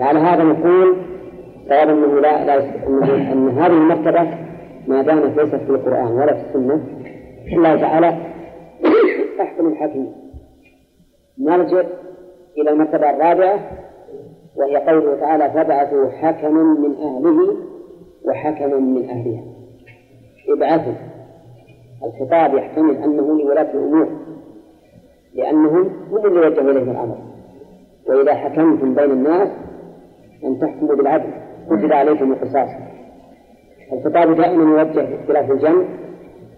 على 0.00 0.18
هذا 0.18 0.44
نقول 0.44 0.96
صواب 1.68 1.88
أنه 1.88 2.20
لا 2.20 2.44
لا 2.44 2.58
أن 3.32 3.48
هذه 3.48 3.72
المرتبة 3.72 4.28
ما 4.88 5.02
دامت 5.02 5.38
ليست 5.38 5.56
في 5.56 5.70
القرآن 5.70 6.06
ولا 6.06 6.34
في 6.34 6.40
السنة 6.48 6.80
الله 7.52 7.80
تعالى 7.80 8.16
أحكم 9.40 9.66
الحاكمين 9.66 10.12
نرجع 11.38 11.82
إلى 12.58 12.70
المرتبة 12.70 13.10
الرابعة 13.10 13.60
وهي 14.56 14.76
قوله 14.76 15.20
تعالى 15.20 15.50
فبعثوا 15.50 16.10
حكما 16.10 16.62
من 16.62 16.94
أهله 16.96 17.56
وحكما 18.24 18.76
من 18.76 19.08
أهلها. 19.08 19.42
ابعثوا. 20.48 20.92
الخطاب 22.04 22.54
يحتمل 22.54 22.96
أنه 22.96 23.40
لولاة 23.40 23.70
الأمور 23.74 24.08
لأنهم 25.34 25.90
هم 26.10 26.26
اللي 26.26 26.40
وجهوا 26.40 26.70
إليهم 26.70 26.90
الأمر. 26.90 27.16
وإذا 28.08 28.34
حكمتم 28.34 28.94
بين 28.94 29.10
الناس 29.10 29.48
أن 30.44 30.60
تحكموا 30.60 30.94
بالعدل 30.94 31.30
كتب 31.70 31.92
عليكم 31.92 32.32
القصاص. 32.32 32.68
الخطاب 33.92 34.36
دائما 34.36 34.62
يوجه 34.62 35.06
في 35.06 35.20
اختلاف 35.20 35.50
الجمع 35.50 35.84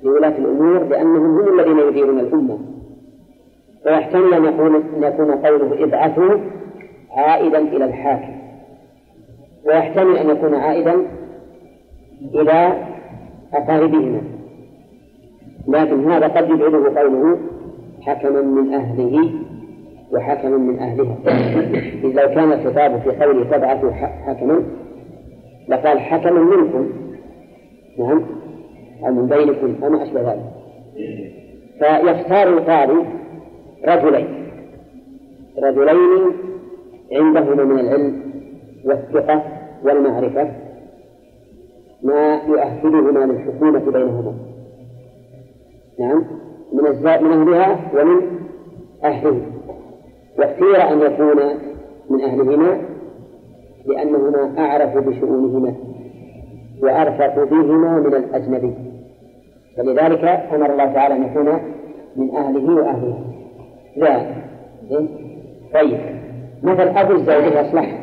لولاة 0.03 0.39
الأمور 0.39 0.85
لأنهم 0.85 1.41
هم 1.41 1.61
الذين 1.61 1.79
يديرون 1.79 2.21
الأمة. 2.21 2.59
ويحتمل 3.87 4.35
أن 4.35 4.45
يكون 4.45 4.83
يكون 5.03 5.31
قوله 5.31 5.85
ابعثوا 5.85 6.38
عائدا 7.17 7.59
إلى 7.59 7.85
الحاكم. 7.85 8.35
ويحتمل 9.67 10.17
أن 10.17 10.31
يكون 10.31 10.55
عائدا 10.55 10.95
إلى 12.35 12.87
أقاربهما. 13.55 14.21
لكن 15.69 16.11
هذا 16.11 16.28
قد 16.28 16.50
يبعده 16.50 17.00
قوله 17.00 17.39
حكما 18.02 18.41
من 18.41 18.75
أهله 18.75 19.30
وحكما 20.13 20.56
من 20.56 20.78
أهلها. 20.78 21.17
إذ 22.04 22.23
لو 22.23 22.35
كان 22.35 22.52
الخطاب 22.52 23.00
في 23.00 23.25
قوله 23.25 23.45
تبعثوا 23.45 23.91
حكما 24.26 24.63
لقال 25.69 26.00
حكما 26.00 26.41
منكم. 26.41 26.89
نعم. 27.99 28.23
أو 29.06 29.13
من 29.13 29.26
بينكم. 29.26 29.85
أو 29.85 29.91
ما 29.91 30.02
أشبه 30.02 30.21
ذلك. 30.21 30.45
فيختار 31.78 32.49
القاضي 32.49 33.04
رجلين. 33.88 34.44
رجلين 35.62 36.32
عندهما 37.12 37.64
من 37.64 37.78
العلم 37.78 38.23
والثقة 38.84 39.42
والمعرفة 39.84 40.50
ما 42.02 42.40
يؤهلهما 42.49 43.32
للحكومة 43.32 43.90
بينهما. 43.90 44.34
نعم. 46.00 46.25
من 46.73 46.82
من 46.82 47.54
أهلها 47.54 47.78
ومن 47.94 48.20
أهله. 49.04 49.40
واختير 50.38 50.92
أن 50.92 51.00
يكون 51.00 51.36
من 52.10 52.20
أهلهما 52.20 52.80
لأنهما 53.86 54.54
أعرف 54.58 54.97
بشؤونهما 54.97 55.75
وأرفق 56.82 57.44
بهما 57.44 58.00
من 58.00 58.14
الأجنبي. 58.14 58.75
فلذلك 59.76 60.25
أمر 60.54 60.73
الله 60.73 60.92
تعالى 60.92 61.16
أن 61.16 61.23
يكون 61.23 61.58
من 62.16 62.36
أهله 62.36 62.75
وأهلها. 62.75 63.33
لا. 63.97 64.26
طيب. 65.75 65.99
مثل 66.63 66.89
أبو 66.89 67.13
الزوجة 67.13 67.61
يصلح 67.61 68.00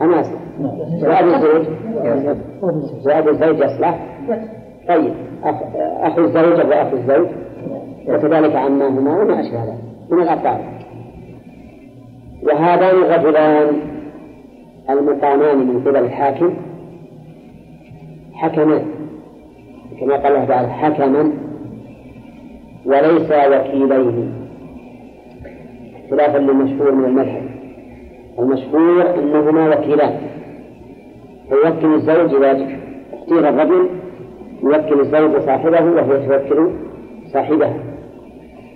أنا 0.00 0.20
أصلح. 0.20 0.40
وأبو 1.02 1.28
الزوج. 1.34 1.66
وأبو 3.06 3.28
الزوج 3.30 3.56
يصلح 3.58 4.06
طيب. 4.88 5.14
أخ... 5.44 5.54
أخو 6.00 6.20
الزوجة 6.20 6.68
وأخو 6.68 6.96
الزوج. 6.96 7.28
وكذلك 8.08 8.56
عماهما 8.56 9.22
وما 9.22 9.40
أشبه 9.40 9.64
ذلك. 9.64 9.78
من 10.10 10.22
الأقارب 10.22 10.64
وهذان 12.42 12.96
الرجلان 12.96 13.80
المقامان 14.90 15.58
من 15.58 15.80
قبل 15.80 15.96
الحاكم 15.96 16.54
حكمان. 18.32 18.82
كما 20.00 20.16
قال 20.16 20.26
الله 20.26 20.44
تعالى 20.44 20.68
حكما 20.68 21.32
وليس 22.86 23.30
وكيلين. 23.30 24.34
خلافا 26.10 26.38
للمشهور 26.38 26.92
من 26.92 27.04
المذهب. 27.04 27.42
المشهور 28.38 29.14
أنهما 29.18 29.68
وكيلان. 29.68 30.14
فيوكل 31.48 31.94
الزوج 31.94 32.34
إذا 32.34 32.66
اختير 33.12 33.48
الرجل 33.48 33.88
يوكل 34.62 35.00
الزوج 35.00 35.40
صاحبه 35.40 35.84
وهو 35.84 36.14
يتوكل 36.14 36.70
صاحبها. 37.32 37.76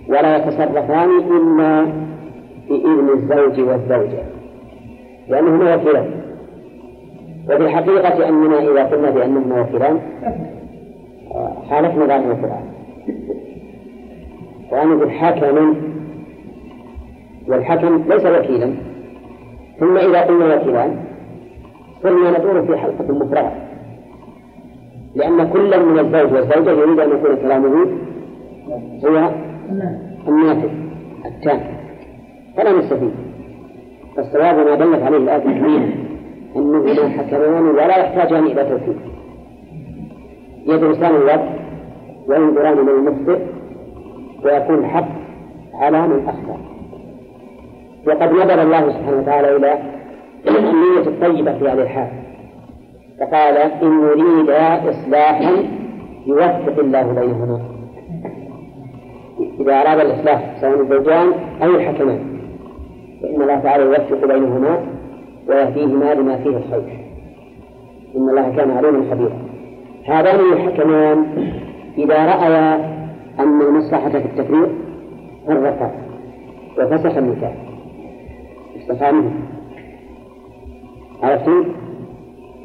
ولا 0.07 0.37
يتصرفان 0.37 1.09
إلا 1.09 1.85
بإذن 2.69 3.09
الزوج 3.13 3.59
والزوجة 3.69 4.23
لأنهما 5.29 5.75
وكيلان. 5.75 6.11
وفي 7.45 7.57
الحقيقة 7.57 8.29
أننا 8.29 8.59
إذا 8.59 8.83
قلنا 8.83 9.09
بأنهما 9.09 9.61
وكيلان 9.61 9.99
خالفنا 11.69 12.05
ظاهر 12.05 12.31
القرآن. 12.31 12.65
وأنا 14.71 14.95
بالحكم 14.95 15.75
والحكم 17.47 18.03
ليس 18.09 18.25
وكيلا 18.25 18.73
ثم 19.79 19.97
إذا 19.97 20.21
قلنا 20.21 20.55
وكيلان 20.55 21.05
صرنا 22.03 22.39
ندور 22.39 22.61
في 22.61 22.77
حلقة 22.77 23.13
مفرغة 23.13 23.51
لأن 25.15 25.49
كل 25.49 25.85
من 25.85 25.99
الزوج 25.99 26.33
والزوجة 26.33 26.71
يريد 26.71 26.99
أن 26.99 27.09
يكون 27.09 27.35
كلامه 27.35 27.85
هو 29.05 29.31
النافذ 30.27 30.69
التام 31.25 31.59
فلا 32.57 32.71
نستفيد. 32.71 33.11
فالصواب 34.15 34.55
ما 34.55 34.75
دلت 34.75 35.03
عليه 35.03 35.17
الآية 35.17 35.37
الكريمة 35.37 35.93
أنهما 36.55 37.09
حكمان 37.09 37.65
ولا 37.65 37.97
يحتاجان 37.97 38.43
إلى 38.43 38.63
توفيق. 38.63 38.97
يدرسان 40.67 41.15
الوقت 41.15 41.49
وينظران 42.27 42.77
من 42.77 42.89
المخطئ 42.89 43.39
ويكون 44.45 44.75
الحق 44.75 45.07
على 45.73 46.07
من 46.07 46.27
أخطأ. 46.27 46.57
وقد 48.07 48.31
نظر 48.31 48.61
الله 48.61 48.91
سبحانه 48.91 49.17
وتعالى 49.17 49.55
إلى 49.55 49.79
النية 50.47 51.07
الطيبة 51.07 51.57
في 51.57 51.69
هذه 51.69 51.81
الحال. 51.81 52.07
فقال 53.19 53.57
إن 53.57 54.03
يريد 54.03 54.49
إصلاحا 54.89 55.51
يوفق 56.27 56.79
الله 56.79 57.03
بينهما. 57.03 57.59
إذا 59.59 59.81
أراد 59.81 59.99
الإصلاح 59.99 60.55
سواء 60.61 60.81
الزوجان 60.81 61.31
أو 61.63 61.69
الحكمان 61.69 62.19
فإن 63.21 63.41
الله 63.41 63.59
تعالى 63.59 63.83
يوفق 63.83 64.27
بينهما 64.27 64.79
ويهديهما 65.47 66.13
لما 66.13 66.37
فيه 66.37 66.57
الخير. 66.57 66.99
إن 68.15 68.29
الله 68.29 68.55
كان 68.55 68.71
عليما 68.71 69.05
خبيرا. 69.11 69.37
هذان 70.05 70.39
الحكمان 70.39 71.25
إذا 71.97 72.25
رأيا 72.25 73.00
أن 73.43 73.61
المصلحة 73.61 74.09
في 74.09 74.25
التفريق 74.25 74.69
فرقا 75.47 75.91
وفسخ 76.77 77.17
النكاح. 77.17 77.53
يستخانه 78.75 79.31
عرفتم؟ 81.23 81.65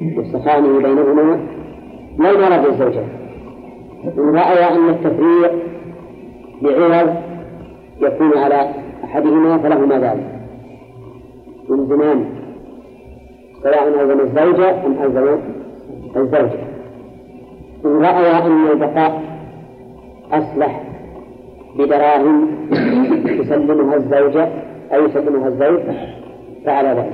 يستخانه 0.01 0.79
بينهما 0.79 1.41
ما 2.19 2.31
المرض 2.31 2.67
الزوجين 2.67 3.09
إن 4.19 4.37
رأي 4.37 4.77
أن 4.77 4.89
التفريق 4.89 5.53
بعوض 6.63 7.15
يكون 8.01 8.39
على 8.39 8.71
أحدهما 9.05 9.59
فلهما 9.59 9.99
ذلك. 9.99 10.41
من 11.69 11.87
زمان. 11.87 12.27
سواء 13.63 13.89
ألزم 13.89 14.21
الزوجة 14.21 14.87
أم 14.87 15.03
ألزم 15.03 15.39
الزوجة. 16.17 16.67
إن 17.85 18.03
رأي 18.03 18.47
أن 18.47 18.67
البقاء 18.67 19.36
أصلح 20.33 20.83
بدراهم 21.79 22.49
يسلمها 23.27 23.97
الزوجة 23.97 24.49
أو 24.93 25.05
يسلمها 25.05 25.49
الزوج 25.49 25.81
فعل 26.65 26.87
ذلك. 26.87 27.13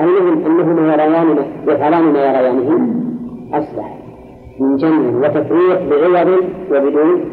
المهم 0.00 0.46
أنهما 0.46 0.92
يريان 0.92 1.36
يفعلان 1.68 2.02
ما 2.02 2.24
يريانه 2.24 2.88
أصلح 3.52 3.96
من 4.60 4.76
جمع 4.76 5.28
وتفريق 5.28 5.82
بعوض 5.90 6.44
وبدون 6.70 7.24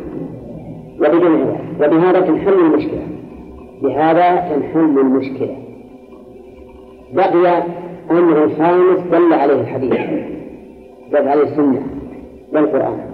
وبدون 0.99 1.41
عوض. 1.41 1.57
وبهذا 1.81 2.19
تنحل 2.19 2.53
المشكلة. 2.53 3.07
بهذا 3.83 4.35
تنحل 4.35 4.99
المشكلة. 4.99 5.57
بقي 7.13 7.63
أمر 8.11 8.49
خامس 8.57 8.99
دل 9.11 9.33
عليه 9.33 9.61
الحديث 9.61 9.93
دل 11.11 11.27
عليه 11.27 11.43
السنة 11.43 11.81
والقرآن. 12.53 13.12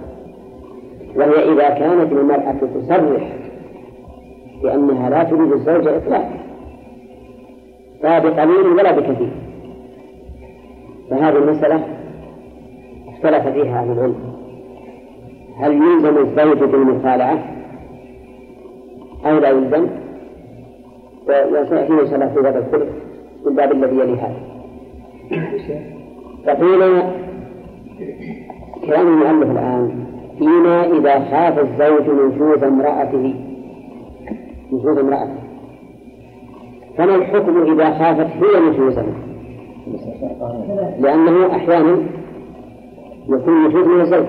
وهي 1.16 1.52
إذا 1.52 1.68
كانت 1.68 2.12
المرأة 2.12 2.54
تصرح 2.74 3.36
بأنها 4.62 5.10
لا 5.10 5.24
تريد 5.24 5.52
الزوج 5.52 5.88
إطلاقا. 5.88 6.40
لا 8.02 8.18
بقليل 8.18 8.66
ولا 8.66 8.92
بكثير. 8.92 9.30
فهذه 11.10 11.36
المسألة 11.36 11.84
اختلف 13.08 13.48
فيها 13.48 13.82
أهل 13.82 13.92
العلم. 13.92 14.34
هل 15.56 15.72
يلزم 15.72 16.18
الزوج 16.18 16.70
بالمخالعة 16.70 17.38
أو 19.26 19.38
لا 19.38 19.48
يلزم؟ 19.48 19.86
وسيأتينا 21.28 22.00
إن 22.00 22.06
شاء 22.06 22.14
الله 22.14 22.28
في 22.34 22.40
باب 22.40 22.56
الخلق 22.56 22.88
في 23.42 23.48
الباب 23.48 23.72
الذي 23.72 23.96
يلي 23.96 24.12
هذا. 24.12 24.40
فقيل 26.46 27.02
كلام 28.86 29.06
المؤلف 29.06 29.50
الآن 29.50 30.09
فيما 30.40 30.86
إذا 30.86 31.18
خاف 31.30 31.58
الزوج 31.58 32.02
نشوز 32.02 32.62
امرأته. 32.64 33.34
نشوز 34.72 34.98
امرأته. 34.98 35.34
فما 36.98 37.14
الحكم 37.14 37.72
إذا 37.72 37.90
خافت 37.90 38.26
هي 38.26 38.70
نشوزا 38.70 39.06
لأنه 40.98 41.56
أحيانا 41.56 41.96
يكون 43.28 43.64
نشوز 43.64 43.86
من 43.86 44.00
الزوج. 44.00 44.26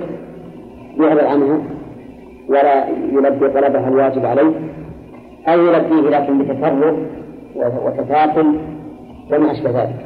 يعرض 1.00 1.24
عنها 1.24 1.60
ولا 2.50 2.88
يلبي 2.90 3.50
طلبها 3.50 3.88
الواجب 3.88 4.26
عليه. 4.26 4.52
أو 5.48 5.60
يلبيه 5.60 6.10
لكن 6.10 6.38
بتفرغ 6.38 6.96
وتفاقم 7.56 8.58
وما 9.32 9.52
أشبه 9.52 9.70
ذلك. 9.70 10.06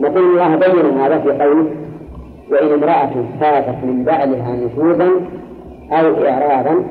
نقول 0.00 0.24
الله 0.24 0.56
بين 0.56 0.98
هذا 0.98 1.18
في 1.18 1.30
قوله 1.30 1.66
وإن 2.50 2.72
امرأة 2.72 3.10
خافت 3.40 3.84
من 3.84 4.04
بعلها 4.04 4.56
نشوزا 4.56 5.10
أو 5.90 6.24
إعراضا 6.24 6.84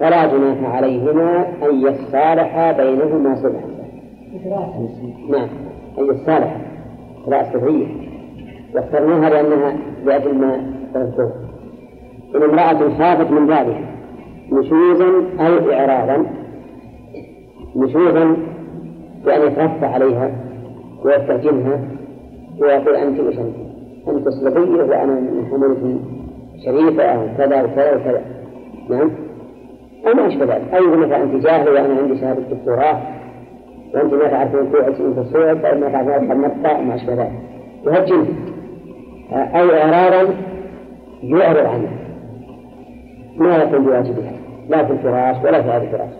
فلا 0.00 0.26
جناح 0.26 0.74
عليهما 0.74 1.46
أن 1.62 1.80
يصالحا 1.80 2.72
بينهما 2.72 3.34
صلحا. 3.34 3.70
نعم 5.30 5.48
أن 5.98 6.04
يصالحا. 6.04 6.60
لا 7.28 7.40
السبعية 7.40 7.86
واخترناها 8.74 9.30
لأنها 9.30 9.76
لأجل 10.04 10.34
ما 10.34 10.72
تذكر. 10.94 11.30
إن 12.36 12.42
امرأة 12.42 12.98
خافت 12.98 13.30
من 13.30 13.46
بعدها 13.46 13.90
نشوزا 14.52 15.08
أو 15.40 15.72
إعراضا 15.72 16.26
نشوزا 17.76 18.36
بأن 19.24 19.46
يترفع 19.46 19.86
عليها 19.86 20.30
ويستهجنها 21.04 21.80
ويقول 22.60 22.96
أنت 22.96 23.20
وش 23.20 23.38
أنت؟ 23.38 23.69
أنت 24.10 24.28
صلبية 24.28 24.82
وأنا 24.82 25.12
من 25.12 25.46
حملة 25.50 26.00
شريفة 26.64 27.02
أو 27.02 27.26
كذا 27.38 27.62
وكذا 27.62 27.96
وكذا 27.96 28.22
نعم. 28.90 29.10
أو 30.06 30.14
ما 30.14 30.26
أشبه 30.26 30.44
ذلك. 30.44 30.74
أو 30.74 30.96
مثلا 30.96 31.22
أنت 31.22 31.44
جاهلة 31.44 31.72
وأنا 31.72 32.00
عندي 32.00 32.20
شهادة 32.20 32.42
دكتوراه 32.50 33.00
وأنت 33.94 34.14
ما 34.14 34.28
تعرفين 34.28 34.72
توعد 34.72 34.94
أنت 35.00 35.18
الصوت 35.18 35.64
أو 35.64 35.78
ما 35.78 35.88
تعرفين 35.88 36.12
أدخل 36.12 36.38
مقطع 36.38 36.80
ما 36.80 36.94
أشبه 36.94 37.14
ذلك. 37.14 37.32
يهجن 37.86 38.26
أو 39.32 39.70
إعراضا 39.70 40.34
يعرض 41.22 41.66
عنه. 41.66 41.88
ما 43.36 43.56
يكون 43.56 43.84
بواجبها. 43.84 44.32
لا 44.68 44.84
في 44.84 44.92
الفراش 44.92 45.36
ولا 45.44 45.62
في 45.62 45.68
هذا 45.68 45.82
الفراش. 45.82 46.10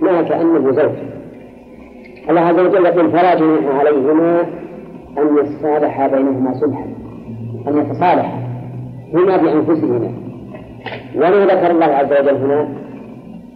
ما 0.00 0.22
كأنه 0.22 0.72
زوج. 0.72 0.92
الله 2.30 2.40
عز 2.40 2.58
وجل 2.58 2.86
يقول 2.86 3.10
فلا 3.10 3.34
جناح 3.34 3.78
عليهما 3.78 4.46
أن 5.18 5.38
يتصالحا 5.38 6.08
بينهما 6.08 6.54
صلحا 6.54 6.84
أن 7.68 7.78
يتصالحا 7.78 8.38
هما 9.14 9.36
بأنفسهما. 9.36 10.12
وما 11.16 11.44
ذكر 11.46 11.70
الله 11.70 11.86
عز 11.86 12.12
وجل 12.12 12.36
هنا 12.36 12.68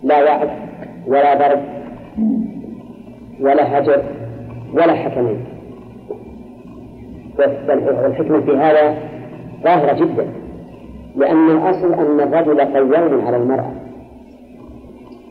لا 0.03 0.25
وعد 0.25 0.49
ولا 1.07 1.35
ضرب 1.35 1.61
ولا 3.41 3.79
هجر 3.79 4.03
ولا 4.75 4.95
حكمين 4.95 5.45
والحكمة 7.39 8.41
في 8.41 8.57
هذا 8.57 8.99
ظاهرة 9.65 10.05
جدا 10.05 10.27
لأن 11.17 11.51
الأصل 11.51 11.95
أن 11.95 12.21
الرجل 12.21 12.61
قوام 12.61 13.27
على 13.27 13.37
المرأة. 13.37 13.73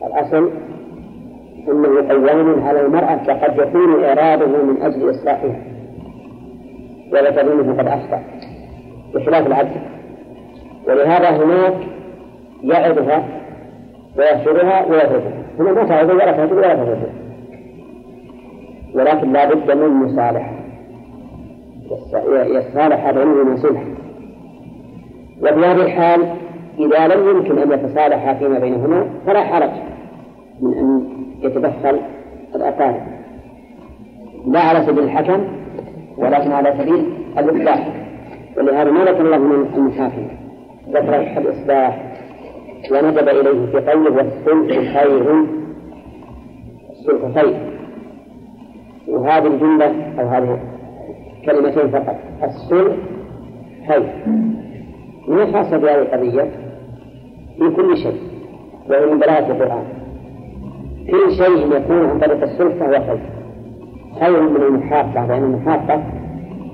الأصل 0.07 0.49
أنه 1.67 2.09
قوام 2.09 2.63
على 2.63 2.81
المرأة 2.81 3.15
فقد 3.15 3.57
يكون 3.57 4.03
إراده 4.03 4.63
من 4.63 4.81
أجل 4.81 5.09
إصلاحها. 5.09 5.66
ولا 7.11 7.31
تظنه 7.31 7.73
قد 7.73 7.87
أخطأ 7.87 8.21
بخلاف 9.15 9.47
العبد. 9.47 9.81
ولهذا 10.87 11.29
هناك 11.29 11.73
يعظها 12.63 13.23
ويهجرها 14.17 14.85
ويتركها. 14.85 15.43
هنا 15.59 15.71
ما 15.71 15.83
تعظ 15.83 16.09
ولا 16.09 16.31
تهجر 16.31 16.53
ولا 16.53 16.73
تتركها 16.73 17.13
ولكن 18.95 19.33
لا 19.33 19.53
بد 19.53 19.71
من 19.71 19.89
مصالحة. 19.89 20.57
يصالح 22.45 23.11
بينهما 23.11 23.55
صلح 23.55 23.83
وفي 25.41 25.65
هذه 25.65 25.81
الحال 25.81 26.21
إذا 26.79 27.07
لم 27.07 27.29
يمكن 27.29 27.57
أن 27.57 27.71
يتصالحا 27.71 28.33
فيما 28.33 28.59
بينهما 28.59 29.09
فلا 29.25 29.43
حرج 29.43 29.69
من 30.61 30.73
أن 30.73 31.05
يتدخل 31.41 31.99
الأقارب. 32.55 33.01
لا 34.47 34.59
على 34.59 34.85
سبيل 34.85 35.03
الحكم 35.03 35.47
ولكن 36.17 36.51
على 36.51 36.73
سبيل 36.77 37.05
الإصلاح. 37.37 37.87
ولهذا 38.57 38.91
ما 38.91 39.03
ذكر 39.03 39.21
الله 39.21 39.37
من 39.37 39.67
المحاكم 39.75 40.27
ذكر 40.89 41.37
الإصلاح 41.37 42.13
وندب 42.91 43.29
إليه 43.29 43.65
في 43.71 43.91
قوله 43.91 44.11
والصلح 44.11 44.99
خير. 44.99 45.45
الصلح 46.89 47.41
خير. 47.41 47.57
وهذه 49.07 49.47
الجملة 49.47 50.13
أو 50.19 50.27
هذه 50.27 50.59
كلمتين 51.45 51.87
فقط. 51.89 52.15
الصلح 52.43 52.95
خير. 53.87 54.09
ما 55.27 55.51
خاصة 55.51 55.77
بهذه 55.77 56.01
القضية؟ 56.01 56.51
في 57.57 57.69
كل 57.75 57.97
شيء. 57.97 58.21
وهو 58.89 59.13
من 59.13 59.19
بلاغة 59.19 59.51
القرآن. 59.51 59.83
كل 61.11 61.31
شيء 61.31 61.75
يكون 61.75 62.05
عن 62.05 62.19
طريق 62.19 62.43
الصلح 62.43 62.75
فهو 62.75 62.91
خير. 62.91 63.36
خير 64.19 64.41
من 64.41 64.61
المحاقة 64.61 65.27
لأن 65.27 65.43
المحاقة 65.43 66.03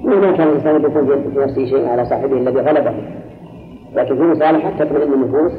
مهما 0.03 0.31
كان 0.31 0.47
الإنسان 0.47 0.75
يكون 0.75 1.05
في 1.05 1.39
نفسه 1.39 1.65
شيء 1.65 1.87
على 1.87 2.05
صاحبه 2.05 2.37
الذي 2.37 2.59
غلبه. 2.59 2.93
لكن 3.95 4.15
في 4.15 4.23
مصالحة 4.23 4.69
تطمئن 4.69 5.13
النفوس 5.13 5.51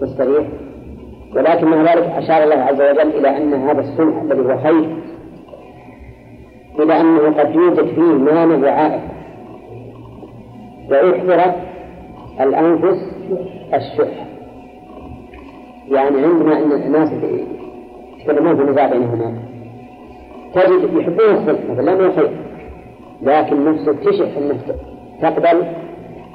تستريح. 0.00 0.46
ولكن 1.36 1.66
مع 1.66 1.76
ذلك 1.76 2.04
أشار 2.16 2.42
الله 2.42 2.56
عز 2.56 2.80
وجل 2.80 3.18
إلى 3.18 3.36
أن 3.36 3.54
هذا 3.54 3.80
الصلح 3.80 4.22
الذي 4.22 4.40
هو 4.40 4.58
خير. 4.58 4.96
إلى 6.78 7.00
أنه 7.00 7.40
قد 7.40 7.54
يوجد 7.54 7.86
فيه 7.86 8.02
مانع 8.02 8.68
وعائق 8.68 9.00
وأحضرت 10.90 11.54
الأنفس 12.40 13.14
الشح. 13.74 14.26
يعني 15.90 16.16
عندما 16.24 16.58
أن 16.58 16.72
الناس 16.72 17.12
يتكلمون 18.20 18.56
في 18.56 18.62
نزاع 18.62 18.86
بينهما. 18.86 19.51
تجد 20.54 20.94
يحبون 20.94 21.34
الصلح 21.34 21.60
مثلا 21.70 21.90
لا 21.90 22.12
خير 22.12 22.30
لكن 23.22 23.64
نفسه 23.64 23.92
تشح 23.92 24.36
أنه 24.36 24.58
تقبل 25.22 25.62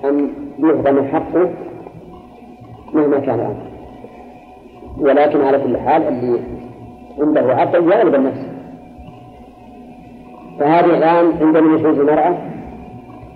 أن 0.06 0.30
يهضم 0.60 1.08
حقه 1.08 1.49
مهما 2.93 3.19
كان 3.19 3.39
الأمر. 3.39 3.67
ولكن 4.99 5.41
على 5.41 5.58
كل 5.60 5.77
حال 5.77 6.08
اللي 6.08 6.39
عنده 7.19 7.56
عقل 7.56 7.91
يغلب 7.91 8.15
النفس. 8.15 8.47
فهذه 10.60 10.97
الآن 10.97 11.32
عندنا 11.41 11.75
نشوز 11.75 11.99
المرأة 11.99 12.38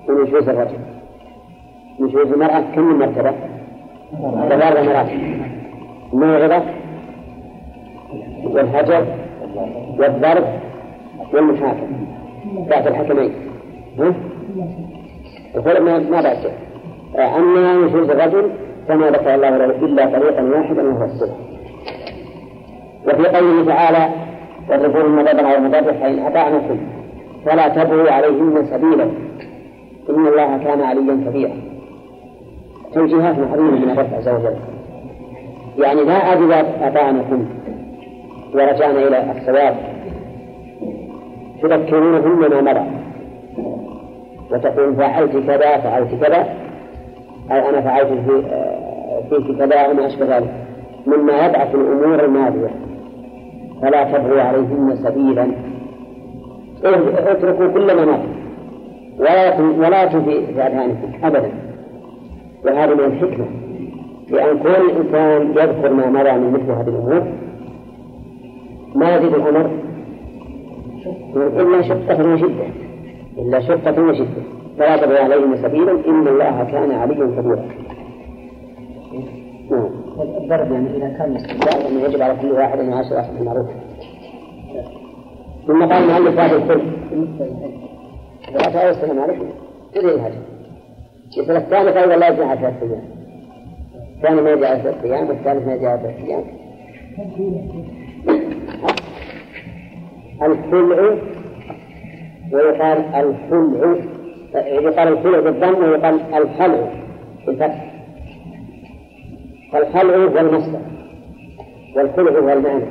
ونشوز 0.10 0.50
الرجل. 0.50 0.78
نشوز 2.00 2.32
المرأة 2.32 2.62
كم 2.76 2.82
من 2.82 3.00
مرتبة؟ 3.00 3.34
ثلاث 4.50 4.88
مراتب 4.88 5.41
الموعظة 6.13 6.63
والهجر 8.44 9.06
والضرب 10.00 10.44
والمحاكم 11.34 11.88
بعد 12.70 12.88
الحكمين. 12.88 13.32
ها؟ 14.00 14.13
يقول 15.56 15.80
ما 15.80 16.00
ما 16.00 16.22
بأس 16.22 16.48
أما 17.15 17.74
نشوز 17.74 18.10
الرجل 18.10 18.50
فما 18.88 19.10
ذكر 19.10 19.36
الله 19.36 19.50
له 19.50 19.65
إلا 19.65 20.06
طريقا 20.06 20.44
واحدا 20.44 20.84
وهو 20.84 21.06
الصلح 21.06 21.36
وفي 23.08 23.38
قوله 23.38 23.65
تعالى 23.65 24.10
واضربوا 24.70 25.02
المضرب 25.02 25.46
على 25.46 25.58
المضرب 25.58 25.84
فإن 25.84 26.20
أطعنكم 26.20 26.78
فلا 27.46 27.67
تبغوا 27.67 28.12
عليهن 28.12 28.65
سبيلا. 28.65 29.04
إن 30.10 30.28
الله 30.28 30.58
كان 30.58 30.82
عليا 30.82 31.30
كبيرا. 31.30 31.54
توجيهات 32.94 33.39
محرمة 33.39 33.72
من 33.72 33.89
الرب 33.89 34.13
عز 34.13 34.30
وجل. 34.30 34.56
يعني 35.78 36.04
لا 36.04 36.34
إذا 36.34 36.88
أطعنكم 36.88 37.46
ورجعنا 38.54 39.08
إلى 39.08 39.32
الصواب 39.32 39.76
تذكرونهن 41.62 42.50
ما 42.50 42.62
مضى 42.62 42.86
وتقول 44.52 44.95
فعلت 44.95 45.32
كذا 45.32 45.78
فعلت 45.78 46.15
كذا. 46.24 46.47
أو 47.52 47.69
أنا 47.69 47.82
فعلت 47.82 48.08
في 48.08 48.43
فيك 49.30 49.58
كذا 49.58 49.88
وما 49.88 50.08
أشبه 50.08 50.38
ذلك. 50.38 50.54
مما 51.08 51.45
يضعف 51.45 51.76
الأمور 51.76 52.26
الماضية. 52.26 52.69
فلا 53.82 54.04
تبغوا 54.04 54.41
عليهن 54.41 54.95
سبيلا. 54.95 55.47
اتركوا 57.32 57.67
كل 57.67 57.95
ما 57.95 58.06
مضى 58.06 58.17
ولا 59.19 59.60
ولا 59.60 60.10
في 60.10 60.39
أذهانكم 60.39 61.12
أبدا. 61.24 61.52
وهذا 62.65 62.93
من 62.93 63.00
الحكمة. 63.00 63.45
لأن 64.30 64.58
كل 64.60 64.69
إنسان 64.69 65.52
يذكر 65.52 65.93
ما 65.93 66.10
مضى 66.10 66.32
من 66.32 66.52
مثل 66.54 66.71
هذه 66.71 66.88
الأمور 66.88 67.24
ما 68.95 69.15
يزيد 69.15 69.34
الأمر 69.34 69.69
إلا 71.36 71.82
شقة 71.82 72.34
وشدة 72.34 72.66
إلا 73.38 73.60
شقة 73.60 74.04
وشدة 74.04 74.42
فلا 74.78 74.98
تبغي 74.98 75.20
عليهم 75.20 75.56
سبيلا 75.56 75.92
إن 75.92 76.28
الله 76.28 76.64
كان 76.64 76.92
عليا 76.92 77.26
كبيرا 77.26 77.66
نعم. 79.72 79.90
الضرب 80.22 80.72
يعني 80.72 80.98
إذا 80.98 81.18
كان 81.18 81.34
لا 81.34 81.78
يعني 81.78 82.04
يجب 82.04 82.22
على 82.22 82.36
كل 82.42 82.52
واحد 82.52 82.80
أن 82.80 82.92
يعاشر 82.92 83.20
أخذ 83.20 83.38
بالمعروف. 83.38 83.68
ثم 85.68 85.86
قال 85.86 86.04
المؤلف 86.04 86.40
هذا 86.40 86.56
الكل. 86.56 86.82
لا 88.54 88.90
السلام 88.90 89.20
عليكم. 89.20 89.46
تدري 89.94 90.20
هذا 90.20 90.36
يقول 91.38 91.58
الثالث 91.58 91.98
أيضا 91.98 92.16
لا 92.16 92.28
يجب 92.28 92.42
على 92.42 92.60
ثلاث 92.60 92.84
أيام. 92.84 93.04
الثاني 94.18 94.42
ما 94.42 94.52
يجي 94.52 94.66
على 94.66 94.94
أيام 95.04 95.30
والثالث 95.30 95.68
ما 95.68 95.74
يجي 95.74 95.88
على 95.88 96.02
ثلاث 96.02 96.16
أيام. 96.26 96.44
الخلع 100.42 101.16
ويقال 102.52 102.98
الخلع 103.16 103.96
يقال 104.56 105.08
الخلع 105.08 105.40
بالضم 105.40 105.84
ويقال 105.84 106.20
الخلع 106.34 106.92
بالفتح. 107.48 107.92
فالخلع 109.72 110.16
هو 110.16 110.38
المصدر 110.40 110.80
والخلع 111.96 112.40
هو 112.40 112.50
المعنى. 112.50 112.86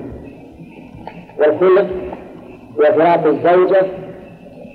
والخلع 1.39 1.83
هو 2.79 2.83
فراق 2.93 3.27
الزوجة 3.27 3.87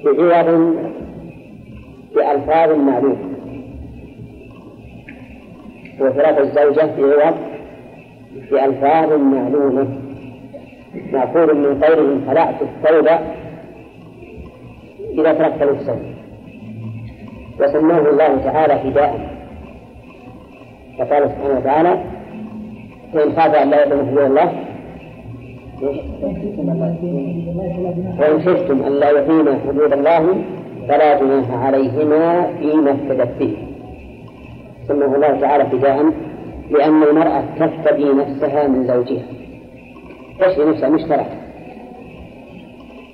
بعوض 0.05 0.75
بألفاظ 2.15 2.69
معلومة 2.77 3.17
وفراق 6.01 6.39
الزوجة 6.39 6.89
بعوض 6.97 7.35
بألفاظ 8.51 9.13
معلومة. 9.13 10.04
مأخوذ 11.13 11.53
من 11.53 11.83
قولهم 11.83 12.21
خلعت 12.27 12.61
الثوب 12.61 13.07
إذا 15.19 15.33
تركت 15.33 15.63
نفسه. 15.63 15.99
وسماه 17.59 18.09
الله 18.09 18.37
تعالى 18.43 18.79
فداء. 18.79 19.35
فقال 20.99 21.29
سبحانه 21.29 21.57
وتعالى 21.57 22.03
فإن 23.13 23.35
خاف 23.35 23.55
أن 23.55 23.69
لا 23.69 23.85
يقوم 23.85 24.07
حدود 24.07 24.25
الله 24.25 24.51
وإن 28.19 28.41
خفتم 28.41 28.83
أن 28.83 28.91
لا 28.91 29.09
يقيم 29.09 29.59
حدود 29.67 29.93
الله 29.93 30.35
فلا 30.87 31.19
جناح 31.19 31.65
عليهما 31.65 32.47
فيما 32.59 32.91
افتدت 32.91 33.39
به. 33.39 33.57
سماه 34.87 35.15
الله 35.15 35.39
تعالى 35.41 35.65
فداء 35.65 36.05
لأن 36.71 37.03
المرأة 37.03 37.43
تفتدي 37.59 38.13
نفسها 38.13 38.67
من 38.67 38.87
زوجها. 38.87 39.23
تشفي 40.39 40.65
نفسها 40.65 40.89
مشترك 40.89 41.27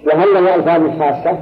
وهل 0.08 0.34
له 0.34 0.56
ألفاظ 0.56 1.00
خاصة؟ 1.00 1.38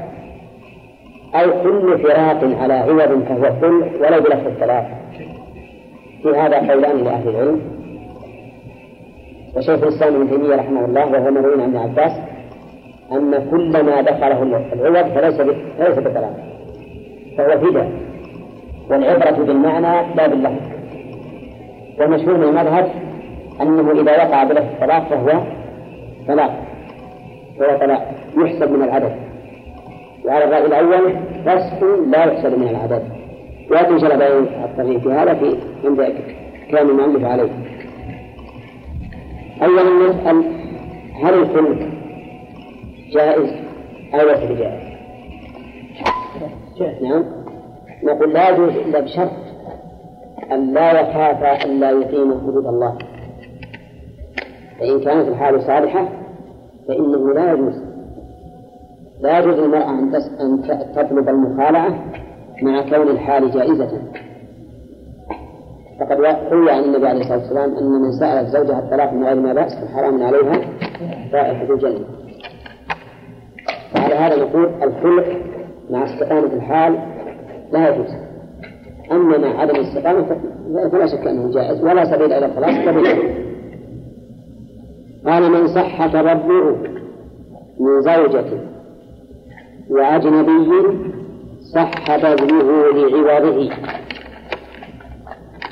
أو 1.35 1.63
كل 1.63 1.99
فراق 1.99 2.43
على 2.61 2.73
عوض 2.73 3.23
فهو 3.23 3.53
كل 3.61 3.83
ولو 4.01 4.21
بلفظ 4.21 4.47
الثلاث 4.47 4.85
في 6.23 6.29
هذا 6.29 6.57
قولان 6.57 7.03
لأهل 7.03 7.29
العلم. 7.29 7.61
وشيخ 9.55 9.83
الإسلام 9.83 10.15
ابن 10.15 10.29
تيمية 10.29 10.55
رحمه 10.55 10.85
الله 10.85 11.05
وهو 11.05 11.31
مروي 11.31 11.53
عن 11.53 11.59
ابن 11.61 11.77
عباس 11.77 12.11
أن 13.11 13.47
كل 13.51 13.83
ما 13.83 14.01
دخله 14.01 14.43
العوض 14.43 15.09
فليس 15.09 15.41
فليس 15.77 15.99
بثلاث 15.99 16.33
فهو 17.37 17.59
فداء 17.59 17.91
والعبرة 18.89 19.43
بالمعنى 19.45 20.15
لا 20.15 20.27
باللفظ. 20.27 20.61
والمشهور 21.99 22.37
من 22.37 22.43
المذهب 22.43 22.89
أنه 23.61 23.91
إذا 23.91 24.25
وقع 24.25 24.43
بلفظ 24.43 24.65
الطلاق 24.65 25.07
فهو 25.09 25.58
طلاق 26.29 26.51
هو 27.61 27.77
طلاق 27.79 28.13
يحسب 28.37 28.71
من 28.71 28.83
العدد. 28.83 29.15
وعلى 30.25 30.43
الرأي 30.43 30.65
الأول 30.65 31.13
فسخ 31.45 31.83
لا 32.07 32.25
يحسب 32.25 32.59
من 32.59 32.67
العدد. 32.67 33.03
ولكن 33.71 33.99
شرع 33.99 34.15
بين 34.15 34.47
الطريق 34.63 34.99
في 34.99 35.09
هذا 35.09 35.33
في 35.33 35.57
عند 35.85 36.15
كلام 36.71 36.89
المؤلف 36.89 37.25
عليه. 37.25 37.49
أولا 39.63 40.09
نسأل 40.09 40.43
هل 41.23 41.33
الخلق 41.33 41.79
جائز 43.11 43.49
أو 44.13 44.27
ليس 44.27 44.51
بجائز؟ 44.51 44.89
نعم. 47.01 47.25
نقول 48.03 48.33
لا 48.33 48.49
يجوز 48.49 48.69
إلا 48.69 48.99
بشرط 48.99 49.31
أن 50.51 50.73
لا 50.73 51.01
يخاف 51.01 51.43
أن 51.65 51.79
لا 51.79 51.91
يقيم 51.91 52.31
حدود 52.31 52.65
الله. 52.65 52.97
فإن 54.79 54.99
كانت 54.99 55.27
الحال 55.27 55.61
صالحة 55.61 56.09
فإنه 56.87 57.33
لا 57.33 57.53
يجوز 57.53 57.73
لا 59.21 59.39
يجوز 59.39 59.53
للمرأة 59.59 59.89
أن 59.89 60.15
أن 60.15 60.61
تطلب 60.95 61.29
المخالعة 61.29 61.89
مع 62.61 62.81
كون 62.81 63.07
الحال 63.07 63.51
جائزة. 63.51 64.01
فقد 65.99 66.17
روي 66.51 66.71
عن 66.71 66.83
النبي 66.83 67.07
عليه 67.07 67.19
الصلاة 67.19 67.37
والسلام 67.37 67.77
أن 67.77 68.01
من 68.01 68.11
سألت 68.11 68.49
زوجها 68.49 68.79
الطلاق 68.79 69.13
من 69.13 69.23
غير 69.23 69.35
ما 69.35 69.53
بأس 69.53 69.75
فحرام 69.75 70.23
عليها 70.23 70.61
رائحة 71.33 71.73
الجنة. 71.73 72.05
وعلى 73.95 74.15
هذا 74.15 74.35
نقول 74.43 74.69
الخلق 74.83 75.25
مع 75.89 76.03
استقامة 76.05 76.53
الحال 76.53 76.99
لا 77.71 77.89
يجوز. 77.89 78.15
أما 79.11 79.37
مع 79.37 79.61
عدم 79.61 79.75
الاستقامة 79.75 80.25
فلا 80.91 81.05
شك 81.05 81.27
أنه 81.27 81.51
جائز 81.51 81.83
ولا 81.83 82.05
سبيل 82.05 82.33
إلى 82.33 82.45
إلا 82.45 83.48
قال 85.29 85.51
من 85.51 85.67
صح 85.67 86.07
تبرؤه 86.07 86.77
من 87.79 88.01
زوجة 88.01 88.45
وأجنبي 89.89 90.71
صح 91.75 92.17
بذله 92.17 93.21
لعوضه. 93.21 93.69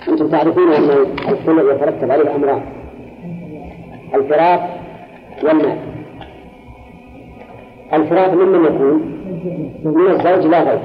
أنتم 0.09 0.27
تعرفون 0.27 0.73
أن 0.73 0.89
الخلع 1.29 1.73
يترتب 1.73 2.11
عليه 2.11 2.35
أمران 2.35 2.61
الفراق 4.15 4.79
والمال. 5.43 5.77
الفراق 7.93 8.33
ممن 8.33 8.65
يكون؟ 8.65 9.17
من 9.83 10.07
الزوج 10.11 10.51
لا 10.51 10.63
غير. 10.63 10.79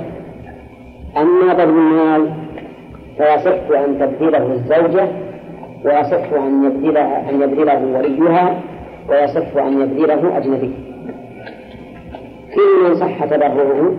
أما 1.16 1.52
بذل 1.52 1.68
المال 1.68 2.32
فيصح 3.16 3.78
أن 3.78 3.98
تبذله 3.98 4.52
الزوجة 4.52 5.08
ويصح 5.84 6.32
أن 6.32 6.64
يبذلها 6.64 7.30
أن 7.30 7.42
يبذله 7.42 7.98
وليها 7.98 8.60
ويصح 9.08 9.56
أن 9.56 9.80
يبذله 9.80 10.38
أجنبي. 10.38 10.74
في 12.52 12.88
من 12.88 12.94
صح 12.94 13.24
تبرعه 13.24 13.92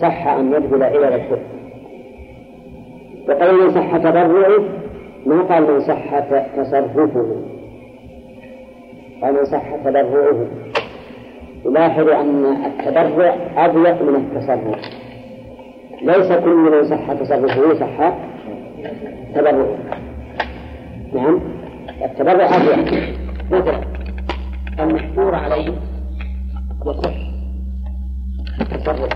صح 0.00 0.26
أن 0.26 0.52
يبذل 0.52 0.82
إلى 0.82 1.14
الحر 1.14 1.38
وقال 3.28 3.54
من 3.54 3.70
صح 3.70 3.96
تبرعه 3.96 4.62
ما 5.26 5.42
قال 5.42 5.62
من 5.62 5.80
صح 5.80 6.18
تصرفه. 6.56 7.36
قال 9.22 9.34
من 9.34 9.44
صح 9.44 9.76
تبرعه 9.84 10.46
يلاحظوا 11.64 12.20
أن 12.20 12.56
التبرع 12.66 13.36
أضيق 13.56 14.02
من 14.02 14.14
التصرف. 14.14 15.02
ليس 16.02 16.32
كل 16.32 16.54
من 16.54 16.84
صح 16.84 17.12
تصرفه 17.12 17.74
صح 17.74 18.12
تبرعه 19.34 19.76
نعم. 21.14 21.40
التبرع 22.04 22.46
أضيق 22.56 23.14
مثلا 23.50 23.80
المحجور 24.80 25.34
عليه 25.34 25.72
يصح. 26.86 27.14
تصرفه 28.70 29.08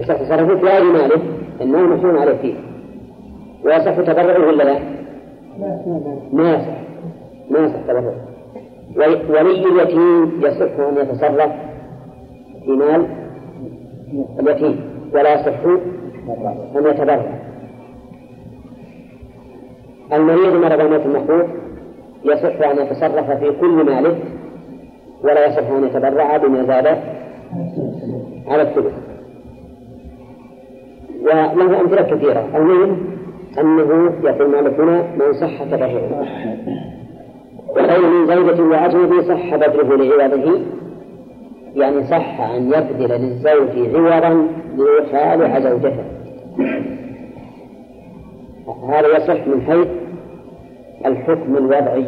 يصح 0.00 0.14
تصرفه 0.14 0.56
في 0.56 0.66
غير 0.66 0.84
ماله 0.84 1.22
إنه 1.62 1.82
محجور 1.82 2.18
عليه 2.18 2.36
فيه. 2.36 2.54
ويصح 3.64 3.94
تبرعه 3.96 4.46
ولا 4.46 4.62
لا؟ 4.62 4.78
ما 6.32 6.50
يصح. 6.52 6.80
ما 7.50 7.58
يصح. 7.58 7.80
تبرعه. 7.82 8.14
ولي 9.30 9.50
اليتيم 9.68 10.40
يصح 10.42 10.78
أن 10.78 10.96
يتصرف 10.96 11.52
في 12.64 12.70
مال 12.70 13.06
اليتيم. 14.40 14.80
ولا 15.14 15.34
يصح 15.34 15.64
أن 16.76 16.86
يتبرع. 16.86 17.49
المريض 20.12 20.54
مرض 20.54 20.80
الموت 20.80 21.06
المخوف 21.06 21.46
يصح 22.24 22.68
أن 22.68 22.86
يتصرف 22.86 23.30
في 23.30 23.50
كل 23.60 23.84
ماله 23.84 24.18
ولا 25.24 25.46
يصح 25.46 25.70
أن 25.70 25.84
يتبرع 25.84 26.36
بما 26.36 26.64
زاد 26.64 26.86
على 28.48 28.62
الثلث. 28.62 28.92
وله 31.22 31.80
أمثلة 31.80 32.02
كثيرة. 32.02 32.48
المهم 32.56 32.96
أنه 33.58 34.12
يقول 34.24 34.50
مالك 34.50 34.80
هنا 34.80 35.02
من 35.16 35.32
صح 35.32 35.64
تبرعه 35.64 36.26
وخير 37.68 38.06
من 38.06 38.26
زوجة 38.26 38.62
وأجنبي 38.62 39.22
صح 39.22 39.56
بدره 39.56 39.96
لعوضه. 39.96 40.60
يعني 41.74 42.04
صح 42.04 42.40
أن 42.40 42.66
يبذل 42.66 43.20
للزوج 43.20 43.96
عوضا 43.96 44.48
ليخالع 44.76 45.58
زوجته. 45.60 46.04
هذا 48.88 49.16
يصح 49.16 49.46
من 49.46 49.62
حيث 49.62 49.88
الحكم 51.06 51.56
الوضعي. 51.56 52.06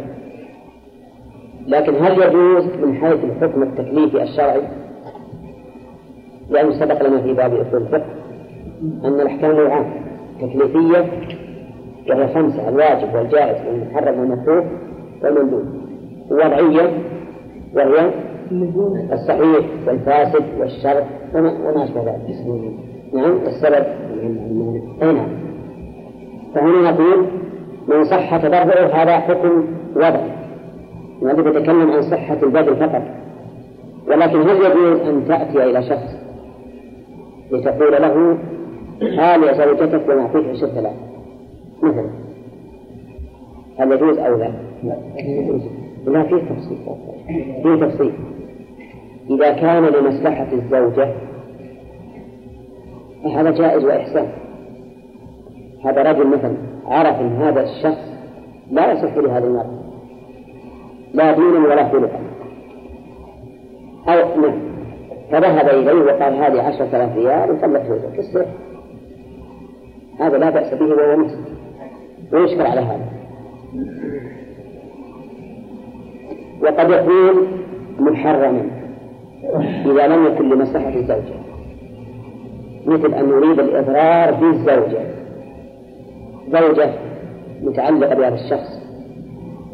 لكن 1.66 1.94
هل 1.94 2.22
يجوز 2.22 2.64
من 2.64 2.94
حيث 2.94 3.24
الحكم 3.24 3.62
التكليفي 3.62 4.22
الشرعي؟ 4.22 4.62
لأنه 6.50 6.72
سبق 6.72 7.06
لنا 7.06 7.22
في 7.22 7.32
باب 7.32 7.54
أصول 7.54 7.82
الفقه 7.82 8.06
أن 9.04 9.20
الأحكام 9.20 9.50
نوعان 9.56 9.84
تكليفية 10.40 11.06
وهي 12.08 12.34
خمسة 12.34 12.68
الواجب 12.68 13.14
والجائز 13.14 13.66
والمحرم 13.66 14.20
والمكروه 14.20 14.64
والمندوب. 15.22 15.64
وضعية 16.30 16.90
وهي 17.74 18.10
الصحيح 19.12 19.66
والفاسد 19.86 20.44
والشرط 20.58 21.04
وما 21.34 21.84
أشبه 21.84 22.00
ذلك. 22.00 22.36
نعم 23.12 23.36
السبب. 23.46 23.86
أي 25.02 25.12
نعم. 25.12 25.51
فهنا 26.54 26.90
نقول 26.90 27.26
من 27.88 28.04
صح 28.04 28.36
تبرعه 28.36 29.02
هذا 29.02 29.18
حكم 29.18 29.64
وضعي 29.96 30.32
وهذا 31.22 31.48
يتكلم 31.48 31.90
عن 31.90 32.02
صحة 32.02 32.38
البذل 32.42 32.76
فقط. 32.76 33.02
ولكن 34.08 34.40
هل 34.40 34.56
يجوز 34.56 35.00
أن 35.00 35.24
تأتي 35.28 35.64
إلى 35.64 35.82
شخص 35.82 36.16
لتقول 37.50 37.92
له 37.92 38.38
حال 39.16 39.56
زوجتك 39.56 40.08
ونعطيك 40.08 40.48
عشرة 40.48 40.78
آلاف 40.78 40.96
مثلا. 41.82 42.10
هل 43.78 43.92
يجوز 43.92 44.18
أو 44.18 44.36
لا؟ 44.36 44.52
لا. 46.06 46.22
فيه 46.22 46.36
تفصيل. 46.36 46.78
فيه 47.62 47.86
تفصيل. 47.86 48.12
إذا 49.30 49.52
كان 49.52 49.84
لمصلحة 49.84 50.46
الزوجة 50.52 51.08
فهذا 53.24 53.50
جائز 53.50 53.84
وإحسان. 53.84 54.41
هذا 55.84 56.02
رجل 56.02 56.26
مثلا 56.26 56.56
عرف 56.86 57.20
أن 57.20 57.36
هذا 57.42 57.62
الشخص 57.62 58.12
لا 58.70 58.92
يصح 58.92 59.16
لهذا 59.16 59.46
المرأة 59.46 59.82
لا 61.14 61.32
دينا 61.32 61.58
ولا 61.58 61.88
خلقا 61.88 62.20
أو 64.08 64.40
نعم. 64.40 64.72
فذهب 65.30 65.68
إليه 65.68 66.02
وقال 66.02 66.34
هذه 66.34 66.62
عشرة 66.62 66.96
آلاف 66.96 67.16
ريال 67.16 67.50
وطلقت 67.50 67.86
زوجك 67.86 68.18
السر 68.18 68.46
هذا 70.20 70.38
لا 70.38 70.50
بأس 70.50 70.74
به 70.74 70.84
وهو 70.84 71.16
مسلم. 71.16 71.44
ويشكر 72.32 72.66
على 72.66 72.80
هذا. 72.80 73.06
وقد 76.62 76.90
يكون 76.90 77.46
محرما 77.98 78.70
إذا 79.86 80.06
لم 80.06 80.26
يكن 80.26 80.48
لمصلحة 80.48 80.94
الزوجة 80.94 81.42
مثل 82.86 83.14
أن 83.14 83.28
يريد 83.28 83.58
الإضرار 83.60 84.34
بالزوجة. 84.34 85.21
زوجة 86.52 86.90
متعلقة 87.62 88.14
بهذا 88.14 88.34
الشخص 88.34 88.82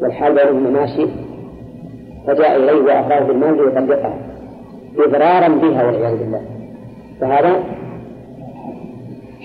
والحال 0.01 0.35
بينهما 0.35 0.69
ماشي 0.69 1.05
فجاء 2.27 2.55
إليه 2.55 2.81
وأغراه 2.81 3.19
بالمال 3.19 3.57
ليطلقها 3.57 4.17
إضرارا 4.97 5.47
بها 5.47 5.85
والعياذ 5.85 6.17
بالله. 6.17 6.41
فهذا 7.21 7.63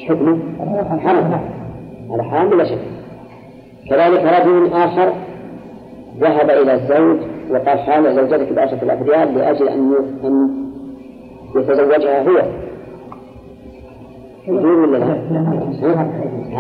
حكمه 0.09 0.38
حرام. 0.99 1.40
هذا 2.12 2.23
حرام 2.23 2.51
بلا 2.51 2.64
شك. 2.64 2.79
كذلك 3.90 4.20
رجل 4.20 4.73
آخر 4.73 5.12
ذهب 6.20 6.51
إلى 6.51 6.75
الزوج 6.75 7.18
وقال 7.51 7.79
حال 7.79 8.14
زوجتك 8.14 8.53
بعشرة 8.53 8.83
آلاف 8.83 9.03
ريال 9.03 9.35
لأجل 9.35 9.68
أن 9.68 9.94
أن 10.25 10.49
يتزوجها 11.57 12.23
هو. 12.23 12.63
يجوز 14.49 14.65
ولا 14.65 14.99
لا؟ 14.99 15.15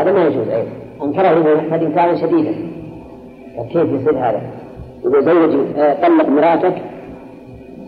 هذا 0.00 0.12
ما 0.12 0.26
يجوز 0.26 0.48
أيضا. 0.48 0.70
أنكره 1.02 1.28
قد 1.72 1.82
إنكارا 1.82 2.14
شديدا. 2.14 2.54
كيف 3.72 3.92
يصير 3.92 4.18
هذا؟ 4.18 4.40
إذا 5.06 5.20
زوج 5.20 5.66
آه، 5.76 6.08
طلق 6.08 6.28
مراتك 6.28 6.82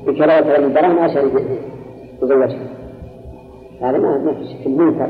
بكراهة 0.06 0.58
من 0.58 0.64
الدراهم 0.64 0.98
عشان 0.98 1.30
يتزوجها 2.22 2.58
هذا 3.82 3.98
ما 3.98 4.18
ما 4.18 4.32
في 4.32 4.44
شك 4.44 4.66
منكر 4.66 5.08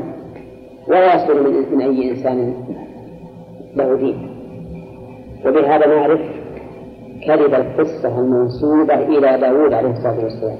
ولا 0.87 1.15
يصدر 1.15 1.33
من, 1.71 1.81
أي 1.81 2.11
إنسان 2.11 2.53
له 3.75 3.95
دين. 3.95 4.29
وبهذا 5.45 5.87
نعرف 5.87 6.19
كذب 7.27 7.53
القصة 7.53 8.19
المنسوبة 8.19 8.93
إلى 8.93 9.37
داود 9.41 9.73
عليه 9.73 9.91
الصلاة 9.91 10.23
والسلام. 10.23 10.57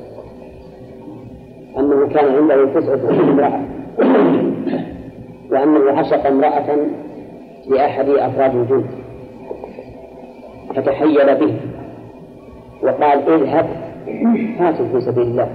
أنه 1.77 2.07
كان 2.07 2.35
عنده 2.35 2.79
تسعة 2.79 3.09
امرأة. 3.09 3.76
وأنه 5.51 5.91
عشق 5.99 6.27
امرأة 6.27 6.77
لأحد 7.67 8.09
أفراد 8.09 8.55
الجند 8.55 8.85
فتحيل 10.75 11.35
به 11.35 11.55
وقال 12.83 13.33
اذهب 13.33 13.67
قاتل 14.59 14.89
في 14.91 15.01
سبيل 15.01 15.23
الله. 15.23 15.49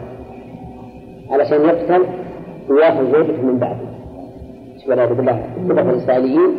علشان 1.30 1.60
يقتل 1.60 2.04
ويأخذ 2.68 3.12
زوجته 3.12 3.42
من 3.42 3.58
بعده 3.58 3.92
والعياذ 4.88 5.14
بالله. 5.14 5.44
اتفق 5.56 5.88
الإسرائيليين 5.90 6.50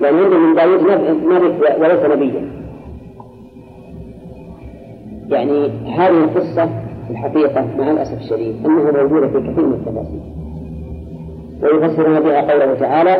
لأن 0.00 0.14
عندهم 0.14 0.48
من 0.48 0.54
داود 0.54 0.80
نبي 0.82 1.80
وليس 1.80 2.04
نبيا. 2.04 2.50
يعني 5.28 5.68
هذه 5.96 6.24
القصة 6.24 6.87
الحقيقة 7.10 7.66
مع 7.78 7.90
الأسف 7.90 8.18
الشديد 8.18 8.66
أنها 8.66 9.02
موجودة 9.02 9.28
في 9.28 9.38
كثير 9.38 9.66
من 9.66 9.72
التفاصيل. 9.74 10.20
ويفسرون 11.62 12.20
بها 12.20 12.40
قوله 12.40 12.74
تعالى 12.74 13.16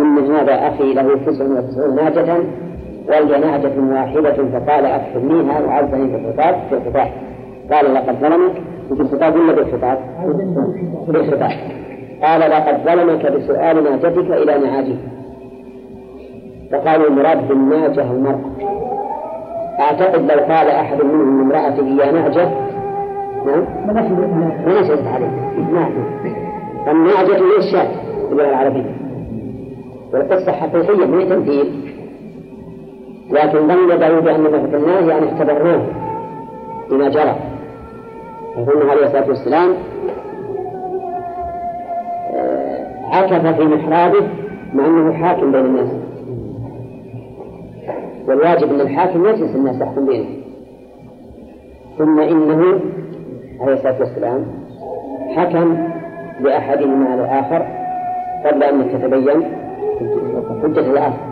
إن 0.00 0.18
هذا 0.18 0.68
أخي 0.68 0.94
له 0.94 1.16
تسع 1.26 1.44
وتسعون 1.44 1.96
ناجة 1.96 2.36
ولي 3.08 3.38
نعجة 3.38 3.80
واحدة 3.92 4.32
فقال 4.32 4.86
أكفرنيها 4.86 5.60
وعزني 5.60 6.08
في 6.08 6.16
الخطاب 6.16 6.54
في 6.68 6.74
الخطاب. 6.74 7.08
قال 7.72 7.94
لقد 7.94 8.14
ظلمك. 8.20 8.52
في 8.88 9.00
الخطاب 9.00 9.36
ولا 9.36 9.52
بالخطاب؟ 9.52 9.98
بالخطاب 11.08 11.50
قال 12.22 12.40
لقد 12.40 12.76
ظلمك 12.84 13.32
بسؤال 13.32 13.84
ناجتك 13.84 14.30
إلى 14.30 14.58
نعاجه 14.58 14.96
فقالوا 16.72 17.06
المراد 17.08 17.48
بالناجة 17.48 18.10
المرأة. 18.10 18.50
أعتقد 19.80 20.20
لو 20.20 20.38
قال 20.38 20.68
أحد 20.68 21.02
منهم 21.02 21.40
امرأته 21.40 21.86
يا 21.86 22.12
نعجة 22.12 22.48
نعم 23.46 23.64
ما 24.66 24.80
نشهد 24.80 25.06
عليه 25.06 25.30
نعم 25.72 25.92
النعجة 26.88 27.34
هي 27.34 27.58
الشاة 27.58 27.88
باللغة 28.30 28.48
العربية 28.48 28.94
والقصة 30.12 30.52
حقيقية 30.52 31.06
ما 31.06 31.24
تمثيل 31.24 31.90
لكن 33.30 33.68
ظن 33.68 33.98
داود 33.98 34.28
أننا 34.28 34.66
فتناه 34.66 35.00
يعني 35.00 35.32
اختبرناه 35.32 35.86
بما 36.90 37.08
جرى 37.08 37.36
يقول 38.58 38.90
عليه 38.90 39.06
الصلاة 39.06 39.28
والسلام 39.28 39.74
آه، 42.34 42.86
عكف 43.12 43.46
في 43.46 43.64
محرابه 43.64 44.26
مع 44.74 44.86
أنه 44.86 45.12
حاكم 45.12 45.52
بين 45.52 45.64
الناس 45.64 45.88
والواجب 48.28 48.74
أن 48.74 48.80
الحاكم 48.80 49.26
يجلس 49.26 49.54
الناس 49.56 49.80
يحكم 49.80 50.06
بينهم 50.06 50.40
ثم 51.98 52.20
إنه 52.20 52.80
عليه 53.60 53.72
الصلاة 53.72 53.98
والسلام 54.00 54.46
حكم 55.36 55.88
لأحدهما 56.40 57.08
على 57.10 57.22
الآخر 57.24 57.66
قبل 58.46 58.62
أن 58.62 58.88
تتبين 58.92 59.42
حجة 60.62 60.90
الآخر 60.90 61.30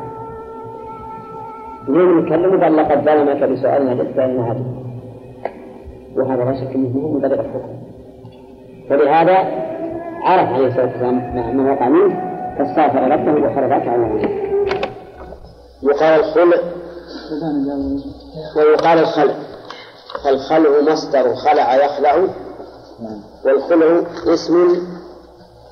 اليوم 1.89 2.18
نتكلم 2.18 2.62
قال 2.62 2.76
لقد 2.76 3.05
ظلمك 3.05 3.43
بسؤال 3.45 3.87
ما 3.87 3.95
هذه 4.53 4.64
وهذا 6.16 6.45
لا 6.45 6.55
شك 6.55 6.74
انه 6.74 7.09
من 7.09 7.20
بدء 7.20 7.41
الحكم. 7.41 7.79
فلهذا 8.91 9.37
عرف 10.22 10.53
عليه 10.53 10.66
الصلاة 10.66 10.87
والسلام 10.87 11.57
ما 11.57 11.72
وقع 11.72 11.89
منه 11.89 12.29
فاستغفر 12.59 13.11
ربه 13.11 13.47
وخرج 13.47 13.72
على 13.72 14.20
يقال 15.83 16.20
الخلع 16.20 16.59
ويقال 18.57 18.99
الخلع 18.99 19.35
فالخلع 20.25 20.93
مصدر 20.93 21.35
خلع 21.35 21.75
يخلع. 21.85 22.27
والخلع 23.45 24.03
اسم 24.27 24.87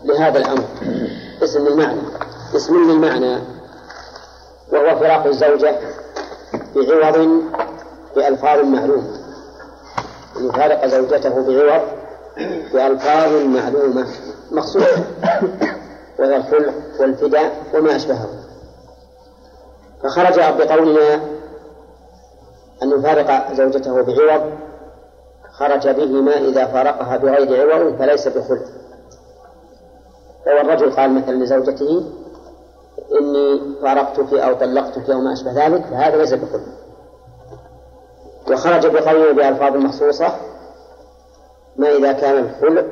لهذا 0.04 0.38
الأمر. 0.38 0.64
اسم 1.42 1.68
للمعنى. 1.68 2.00
اسم 2.56 2.90
للمعنى. 2.90 3.38
وهو 4.72 4.98
فراق 4.98 5.26
الزوجة 5.26 5.78
بعوض 6.74 7.42
بألفاظ 8.16 8.58
معلومة. 8.64 9.10
أن 10.36 10.48
يفارق 10.48 10.86
زوجته 10.86 11.30
بعوض 11.30 11.82
بألفاظ 12.72 13.32
معلومة. 13.32 14.06
مخصوصة 14.50 15.04
وهي 16.18 16.36
الخلع 16.36 16.72
والفداء 17.00 17.64
وما 17.74 17.96
أشبهه. 17.96 18.28
فخرج 20.02 20.34
بقولنا 20.34 21.20
أن 22.82 22.90
يفارق 22.98 23.52
زوجته 23.52 24.02
بعوض 24.02 24.52
خرج 25.52 25.88
بهما 25.88 26.38
إذا 26.38 26.66
فارقها 26.66 27.16
بغير 27.16 27.72
عوض 27.72 27.96
فليس 27.98 28.28
بخلع. 28.28 28.60
لو 30.46 30.60
الرجل 30.60 30.92
قال 30.92 31.14
مثلا 31.14 31.34
لزوجته 31.34 32.04
إني 33.20 33.60
فارقتك 33.82 34.34
أو 34.34 34.54
طلقتك 34.54 35.10
أو 35.10 35.20
ما 35.20 35.32
أشبه 35.32 35.66
ذلك 35.66 35.84
فهذا 35.84 36.16
ليس 36.16 36.32
بخلع. 36.32 36.62
وخرج 38.50 38.86
بقوله 38.86 39.32
بألفاظ 39.32 39.76
مخصوصة 39.76 40.32
ما 41.76 41.88
إذا 41.88 42.12
كان 42.12 42.44
الخلع 42.44 42.82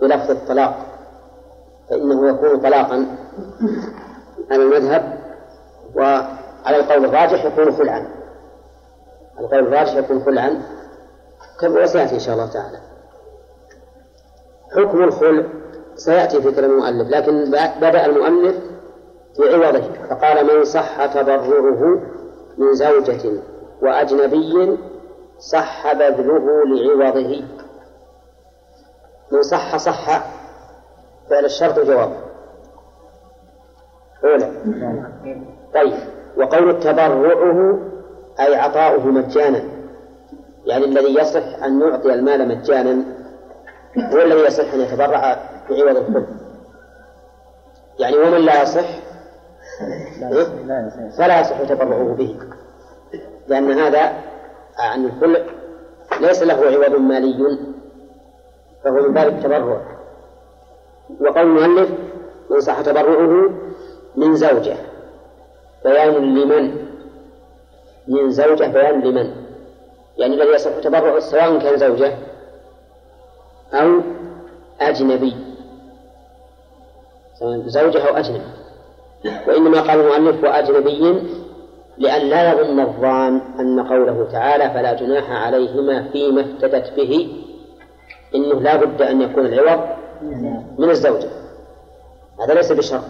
بلفظ 0.00 0.30
الطلاق 0.30 0.86
فإنه 1.90 2.28
يكون 2.28 2.60
طلاقا 2.60 3.06
على 4.50 4.62
المذهب 4.62 5.18
وعلى 5.94 6.76
القول 6.76 7.04
الراجح 7.04 7.44
يكون 7.44 7.76
خلعا. 7.76 8.17
القول 9.40 9.58
الراجح 9.58 9.94
يكون 9.94 10.24
خلعا 10.24 10.62
كما 11.60 11.86
سيأتي 11.86 12.14
إن 12.14 12.20
شاء 12.20 12.34
الله 12.34 12.52
تعالى. 12.52 12.78
حكم 14.76 15.04
الخلع 15.04 15.46
سيأتي 15.94 16.42
في 16.42 16.52
كلام 16.52 16.70
المؤلف 16.70 17.08
لكن 17.08 17.50
بدأ 17.80 18.06
المؤلف 18.06 18.56
في 19.36 19.54
عوضه 19.54 19.92
فقال 20.10 20.46
من 20.46 20.64
صح 20.64 21.06
تبرعه 21.06 22.00
من 22.58 22.74
زوجة 22.74 23.42
وأجنبي 23.82 24.78
صح 25.38 25.92
بذله 25.92 26.64
لعوضه. 26.96 27.44
من 29.32 29.42
صح 29.42 29.76
صح 29.76 30.24
فعل 31.30 31.44
الشرط 31.44 31.78
وجوابه 31.78 32.16
أولى. 34.24 34.52
طيب 35.74 35.98
وقول 36.36 36.80
تبرعه 36.80 37.78
أي 38.40 38.56
عطاؤه 38.56 39.06
مجانا 39.06 39.62
يعني 40.66 40.84
الذي 40.84 41.14
يصح 41.14 41.62
أن 41.64 41.80
يعطي 41.80 42.14
المال 42.14 42.48
مجانا 42.48 43.04
هو 43.98 44.22
الذي 44.22 44.40
يصح 44.40 44.72
أن 44.74 44.80
يتبرع 44.80 45.38
بعوض 45.70 45.96
الخلق 45.96 46.26
يعني 47.98 48.16
ومن 48.16 48.38
لا 48.38 48.62
يصح 48.62 48.88
فلا 51.18 51.40
يصح 51.40 51.62
تبرعه 51.62 52.14
به. 52.18 52.36
لأن 53.48 53.72
هذا 53.72 54.12
عن 54.78 55.04
الخلق 55.04 55.46
ليس 56.20 56.42
له 56.42 56.54
عوض 56.54 57.00
مالي 57.00 57.58
فهو 58.84 58.94
من 58.94 59.14
باب 59.14 59.28
التبرع. 59.28 59.80
وقول 61.20 61.38
المؤلف 61.38 61.90
من 62.50 62.60
صح 62.60 62.80
تبرعه 62.80 63.50
من 64.16 64.36
زوجة 64.36 64.76
بيان 65.84 66.14
لمن؟ 66.14 66.88
من 68.08 68.30
زوجة 68.30 68.66
بيان 68.66 69.00
لمن؟ 69.00 69.34
يعني 70.18 70.34
الذي 70.34 70.50
يصح 70.54 70.70
تبرعه 70.70 71.18
سواء 71.18 71.58
كان 71.58 71.76
زوجة 71.76 72.14
أو 73.74 74.00
أجنبي؟ 74.80 75.36
سواء 77.38 77.62
زوجة 77.66 78.08
أو 78.08 78.16
أجنبي. 78.16 78.44
وإنما 79.48 79.80
قال 79.80 80.00
المؤلف 80.00 80.44
وأجنبي 80.44 81.22
لأن 81.98 82.22
لا 82.22 82.52
يظن 82.52 82.80
الظان 82.80 83.40
أن 83.60 83.88
قوله 83.88 84.28
تعالى 84.32 84.70
فلا 84.70 84.94
جناح 84.94 85.30
عليهما 85.30 86.08
فيما 86.12 86.40
افتدت 86.40 86.92
به 86.96 87.42
إنه 88.34 88.60
لا 88.60 88.76
بد 88.76 89.02
أن 89.02 89.22
يكون 89.22 89.46
العوض 89.46 89.80
من 90.78 90.90
الزوجة. 90.90 91.28
هذا 92.44 92.54
ليس 92.54 92.72
بشرط 92.72 93.04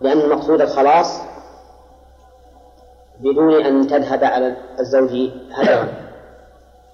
لأن 0.00 0.20
المقصود 0.20 0.60
الخلاص 0.60 1.20
بدون 3.22 3.64
أن 3.64 3.86
تذهب 3.86 4.24
على 4.24 4.56
الزوج 4.80 5.30
هدرا 5.52 5.88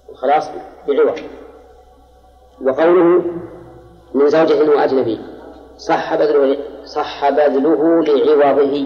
الخلاص 0.09 0.49
بعوض. 0.87 1.19
وقوله 2.61 3.23
من 4.13 4.29
زوجة 4.29 4.69
وأجنبي 4.69 5.19
صح 5.77 6.15
بذله 6.15 6.57
صح 6.85 7.29
بذله 7.29 7.75
لعوضه. 8.35 8.85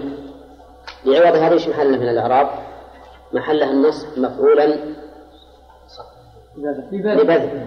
لعوض 1.04 1.36
هذا 1.36 1.52
إيش 1.52 1.68
محله 1.68 1.98
من 1.98 2.08
الإعراب؟ 2.08 2.48
محله 3.32 3.70
النصب 3.70 4.18
مفعولا. 4.18 4.78
لبذل. 6.96 7.66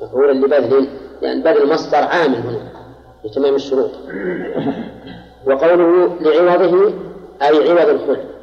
مفعولا 0.00 0.32
لبذل 0.32 0.88
لأن 1.22 1.42
بذل 1.42 1.72
مصدر 1.72 1.98
عامل 1.98 2.36
هنا 2.36 2.68
لتمام 3.24 3.54
الشروط. 3.54 3.90
وقوله 5.46 6.14
لعوضه 6.20 6.92
أي 7.42 7.70
عوض 7.70 7.88
الخلع. 7.88 8.33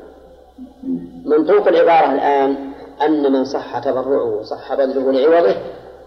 منطوق 1.25 1.67
العبارة 1.67 2.13
الآن 2.13 2.71
أن 3.01 3.32
من 3.32 3.45
صح 3.45 3.79
تبرعه 3.79 4.39
وصح 4.39 4.73
بذله 4.73 5.11
لعوضه 5.11 5.55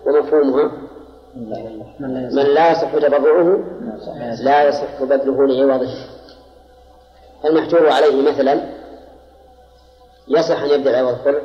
ومفهومها 0.07 0.73
من 2.31 2.55
لا 2.55 2.73
يصح 2.73 2.93
تبرعه 2.93 3.59
لا 4.41 4.69
يصح 4.69 5.03
بذله 5.03 5.47
لعوضه. 5.47 5.95
المحجور 7.45 7.89
عليه 7.89 8.31
مثلا 8.33 8.61
يصح 10.29 10.63
أن 10.63 10.71
يبدأ 10.71 10.99
عوض 10.99 11.09
الخلع 11.09 11.41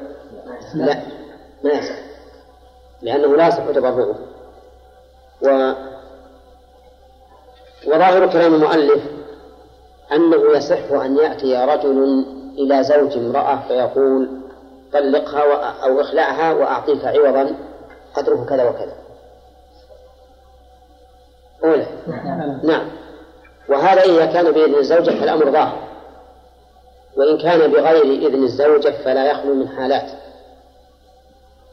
لا 0.75 0.95
ما 1.63 1.71
يصح 1.71 1.95
لأنه 3.01 3.35
لا 3.35 3.47
يصح 3.47 3.71
تبرعه. 3.71 4.15
و 5.41 5.73
وظاهر 7.87 8.31
كلام 8.31 8.53
المؤلف 8.53 9.03
أنه 10.11 10.57
يصح 10.57 10.91
أن 10.91 11.17
يأتي 11.17 11.65
رجل 11.65 12.25
إلى 12.57 12.83
زوج 12.83 13.17
امرأة 13.17 13.59
فيقول 13.67 14.29
طلقها 14.93 15.71
أو 15.83 16.01
اخلعها 16.01 16.53
وأعطيك 16.53 17.05
عوضا 17.05 17.55
قدره 18.13 18.45
كذا 18.49 18.69
وكذا. 18.69 18.93
أولى 21.63 21.87
نعم. 22.63 22.89
وهذا 23.69 24.01
إذا 24.01 24.25
كان 24.25 24.51
بإذن 24.51 24.75
الزوجة 24.75 25.19
فالأمر 25.19 25.51
ظاهر. 25.51 25.89
وإن 27.17 27.37
كان 27.37 27.71
بغير 27.71 28.03
إذن 28.03 28.43
الزوجة 28.43 29.03
فلا 29.03 29.31
يخلو 29.31 29.53
من 29.53 29.67
حالات. 29.67 30.11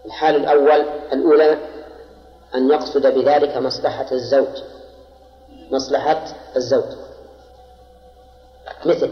الحال 0.07 0.37
الأول 0.37 0.87
الأولى 1.13 1.59
أن 2.55 2.71
يقصد 2.71 3.07
بذلك 3.07 3.57
مصلحة 3.57 4.07
الزوج. 4.13 4.63
مصلحة 5.71 6.25
الزوج. 6.57 6.85
مثل 8.87 9.11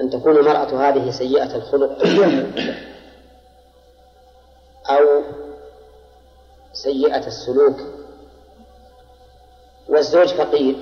أن 0.00 0.10
تكون 0.10 0.36
المرأة 0.36 0.88
هذه 0.88 1.10
سيئة 1.10 1.56
الخلق 1.56 1.98
أو 4.90 5.22
سيئة 6.72 7.26
السلوك 7.26 7.76
والزوج 9.88 10.28
فقير 10.28 10.76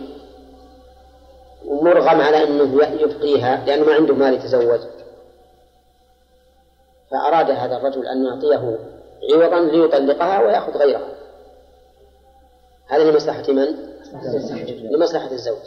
ومرغم 1.67 2.21
على 2.21 2.45
أنه 2.45 2.85
يبقيها 2.85 3.65
لأنه 3.67 3.87
ما 3.87 3.95
عنده 3.95 4.15
مال 4.15 4.35
يتزوج. 4.35 4.81
فأراد 7.11 7.51
هذا 7.51 7.77
الرجل 7.77 8.07
أن 8.07 8.25
يعطيه 8.25 8.79
عوضا 9.33 9.61
ليطلقها 9.61 10.41
ويأخذ 10.41 10.77
غيرها. 10.77 11.09
هذا 12.87 13.11
لمصلحة 13.11 13.53
من؟ 13.53 13.77
لمصلحة 14.91 15.31
الزوج. 15.33 15.59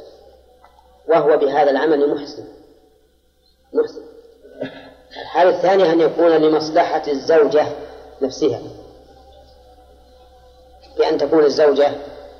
وهو 1.09 1.37
بهذا 1.37 1.71
العمل 1.71 2.15
محسن. 2.15 2.43
الحالة 5.21 5.49
الثانية 5.49 5.91
أن 5.91 6.01
يكون 6.01 6.29
لمصلحة 6.29 7.03
الزوجة 7.07 7.65
نفسها. 8.21 8.59
بأن 10.97 11.17
تكون 11.17 11.43
الزوجة 11.43 11.91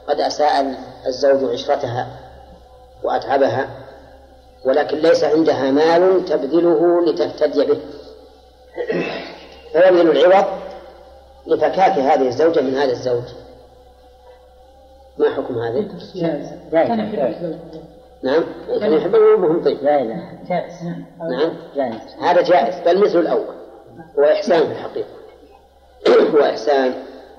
قد 0.08 0.22
أساء 0.22 0.76
الزوج 1.08 1.52
عشرتها 1.52 2.08
وأتعبها 3.04 3.70
ولكن 4.66 4.98
ليس 4.98 5.24
عندها 5.24 5.72
مال 5.72 6.26
تبذله 6.26 7.06
لتفتدي 7.06 7.66
به. 7.66 7.80
فيبذل 9.72 10.26
العوض 10.26 10.46
لفكاك 11.48 12.00
هذه 12.00 12.28
الزوجة 12.28 12.62
من 12.62 12.76
هذا 12.78 12.92
الزوج. 12.92 13.24
ما 15.18 15.30
حكم 15.36 15.60
هذا؟ 15.60 15.86
نعم. 18.24 18.44
كان 18.80 18.94
يحب 18.94 19.16
المهم 19.16 19.64
طيب. 19.64 19.78
جائز 19.84 20.08
جائز. 20.50 20.74
نعم. 20.84 21.54
جائز. 21.76 21.96
هذا 22.22 22.42
جائز. 22.42 22.76
بل 22.86 23.02
مثل 23.02 23.20
الأول. 23.20 23.56
هو 24.20 24.24
إحسان 24.24 24.64
في 24.64 24.72
الحقيقة. 24.72 25.08
هو 26.34 26.40
إحسان. 26.40 26.94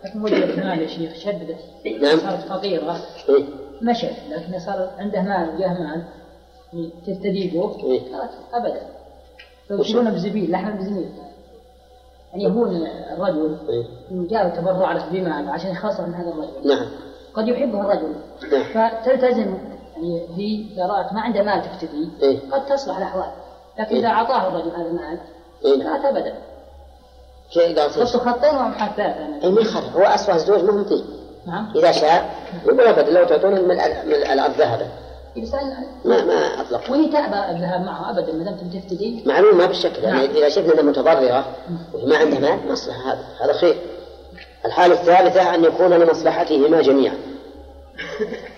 لكن 0.04 0.22
وجدت 0.22 0.58
مال 0.58 0.82
يا 0.82 0.86
شيخ 0.86 1.14
شددت 1.14 1.58
نعم. 2.02 2.18
صارت 2.18 2.40
فقيرة 2.40 2.96
إيه؟ 3.28 3.44
مشت 3.82 4.14
لكن 4.30 4.58
صار 4.58 4.90
عنده 4.98 5.22
مال 5.22 5.54
وجاه 5.54 5.68
مال 5.68 6.02
تستديبه 7.06 7.76
إيه. 7.84 8.00
خلاص. 8.12 8.30
أبدا. 8.54 8.80
فيشيلون 9.68 10.10
بزبيل. 10.10 10.50
لحم 10.50 10.76
بزبيل. 10.76 11.08
يعني 12.30 12.44
يهون 12.44 12.86
الرجل. 13.12 13.56
إيه؟ 13.68 13.84
جاء 14.10 14.48
تبرع 14.48 14.92
له 14.92 15.08
بمال 15.10 15.48
عشان 15.48 15.70
يخلص 15.70 16.00
من 16.00 16.14
هذا 16.14 16.28
الرجل. 16.28 16.68
نعم. 16.68 16.86
قد 17.34 17.48
يحبه 17.48 17.80
الرجل. 17.80 18.14
نعم. 18.52 18.62
فتلتزم 18.62 19.54
يعني 19.96 20.26
هي 20.36 20.72
إذا 20.74 20.86
ما 20.86 21.20
عنده 21.20 21.42
مال 21.42 21.62
تفتدي 21.62 22.08
إيه. 22.22 22.38
قد 22.50 22.66
تصلح 22.66 22.96
الأحوال. 22.96 23.30
لكن 23.78 23.94
إيه. 23.94 24.00
إذا 24.00 24.08
أعطاه 24.08 24.48
الرجل 24.48 24.70
هذا 24.70 24.86
المال 24.86 25.18
إيه؟ 25.64 25.74
لا 25.74 26.08
أبدا. 26.08 26.34
كيف 27.52 27.78
قال 27.78 27.90
خط 27.90 28.16
خطين 28.16 28.56
ومحل 28.56 28.96
ثلاثة 28.96 29.50
ما 29.50 29.60
يخالف 29.60 29.96
هو 29.96 30.02
أسوأ 30.02 30.34
الزوج 30.34 30.64
ما 30.64 30.70
هم 30.70 30.86
نعم. 31.46 31.72
إذا 31.76 31.92
شاء 31.92 32.34
يقول 32.64 32.80
أبدا. 32.80 33.10
لو 33.10 33.24
تعطوني 33.24 33.60
ذهبا 34.58 34.86
يسأل 35.36 35.76
ما 36.04 36.24
ما 36.24 36.60
أطلق 36.60 36.90
وهي 36.90 37.08
تأبى 37.08 37.56
الذهاب 37.56 37.80
معه 37.80 38.10
أبدا 38.10 38.32
ما 38.32 38.44
دام 38.44 38.54
تفتدي. 38.54 39.22
معلوم 39.26 39.58
ما 39.58 39.66
بالشكل. 39.66 40.04
يعني 40.04 40.26
نعم. 40.26 40.36
إذا 40.36 40.48
شفنا 40.48 40.72
أنها 40.72 40.82
متضررة 40.82 41.44
وهي 41.94 42.06
ما 42.06 42.16
عندها 42.16 42.38
مال 42.38 42.72
مصلحة. 42.72 43.12
هذا 43.12 43.24
هذا 43.40 43.52
خير. 43.52 43.76
الحالة 44.66 44.94
الثالثة 44.94 45.54
أن 45.54 45.64
يكون 45.64 45.90
لمصلحتهما 45.90 46.82
جميعا. 46.82 47.14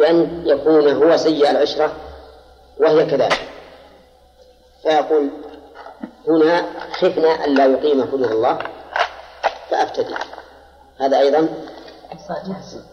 بأن 0.00 0.42
يكون 0.46 0.88
هو 0.88 1.16
سيء 1.16 1.50
العشرة 1.50 1.92
وهي 2.78 3.06
كذلك. 3.06 3.48
فيقول 4.82 5.30
هنا 6.28 6.66
خفنا 6.92 7.44
ألا 7.44 7.66
يقيم 7.66 8.02
حدود 8.02 8.30
الله 8.30 8.58
فأفتدي. 9.70 10.14
هذا 11.00 11.18
أيضا 11.18 11.48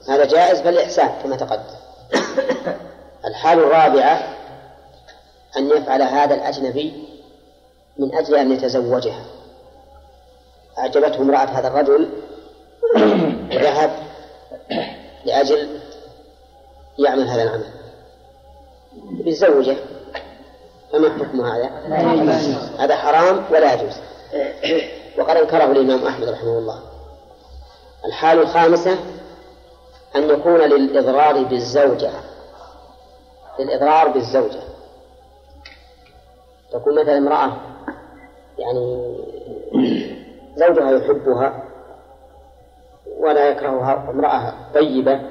هذا 0.09 0.25
جائز 0.25 0.61
بل 0.61 0.77
إحسان 0.77 1.09
كما 1.23 1.35
تقدم. 1.35 1.77
الحال 3.25 3.59
الرابعة 3.59 4.35
أن 5.57 5.67
يفعل 5.67 6.01
هذا 6.01 6.35
الأجنبي 6.35 7.07
من 7.97 8.15
أجل 8.15 8.35
أن 8.35 8.51
يتزوجها. 8.51 9.25
أعجبته 10.77 11.21
امرأة 11.21 11.45
هذا 11.45 11.67
الرجل 11.67 12.09
وذهب 13.51 13.91
لأجل 15.25 15.79
يعمل 16.99 17.27
هذا 17.27 17.43
العمل. 17.43 17.65
يتزوجه 19.25 19.77
فما 20.91 21.09
حكم 21.09 21.41
هذا؟ 21.41 21.69
هذا 22.79 22.95
حرام 22.95 23.45
ولا 23.51 23.73
يجوز. 23.73 23.93
وقد 25.17 25.35
أنكره 25.35 25.71
الإمام 25.71 26.07
أحمد 26.07 26.29
رحمه 26.29 26.57
الله. 26.57 26.79
الحال 28.05 28.39
الخامسة 28.39 28.97
أن 30.15 30.29
يكون 30.29 30.61
للإضرار 30.61 31.43
بالزوجة. 31.43 32.11
للإضرار 33.59 34.07
بالزوجة. 34.07 34.59
تكون 36.71 37.01
مثلا 37.01 37.17
امرأة 37.17 37.57
يعني 38.57 39.15
زوجها 40.55 40.91
يحبها 40.91 41.63
ولا 43.19 43.49
يكرهها 43.49 44.09
امرأة 44.09 44.53
طيبة. 44.73 45.21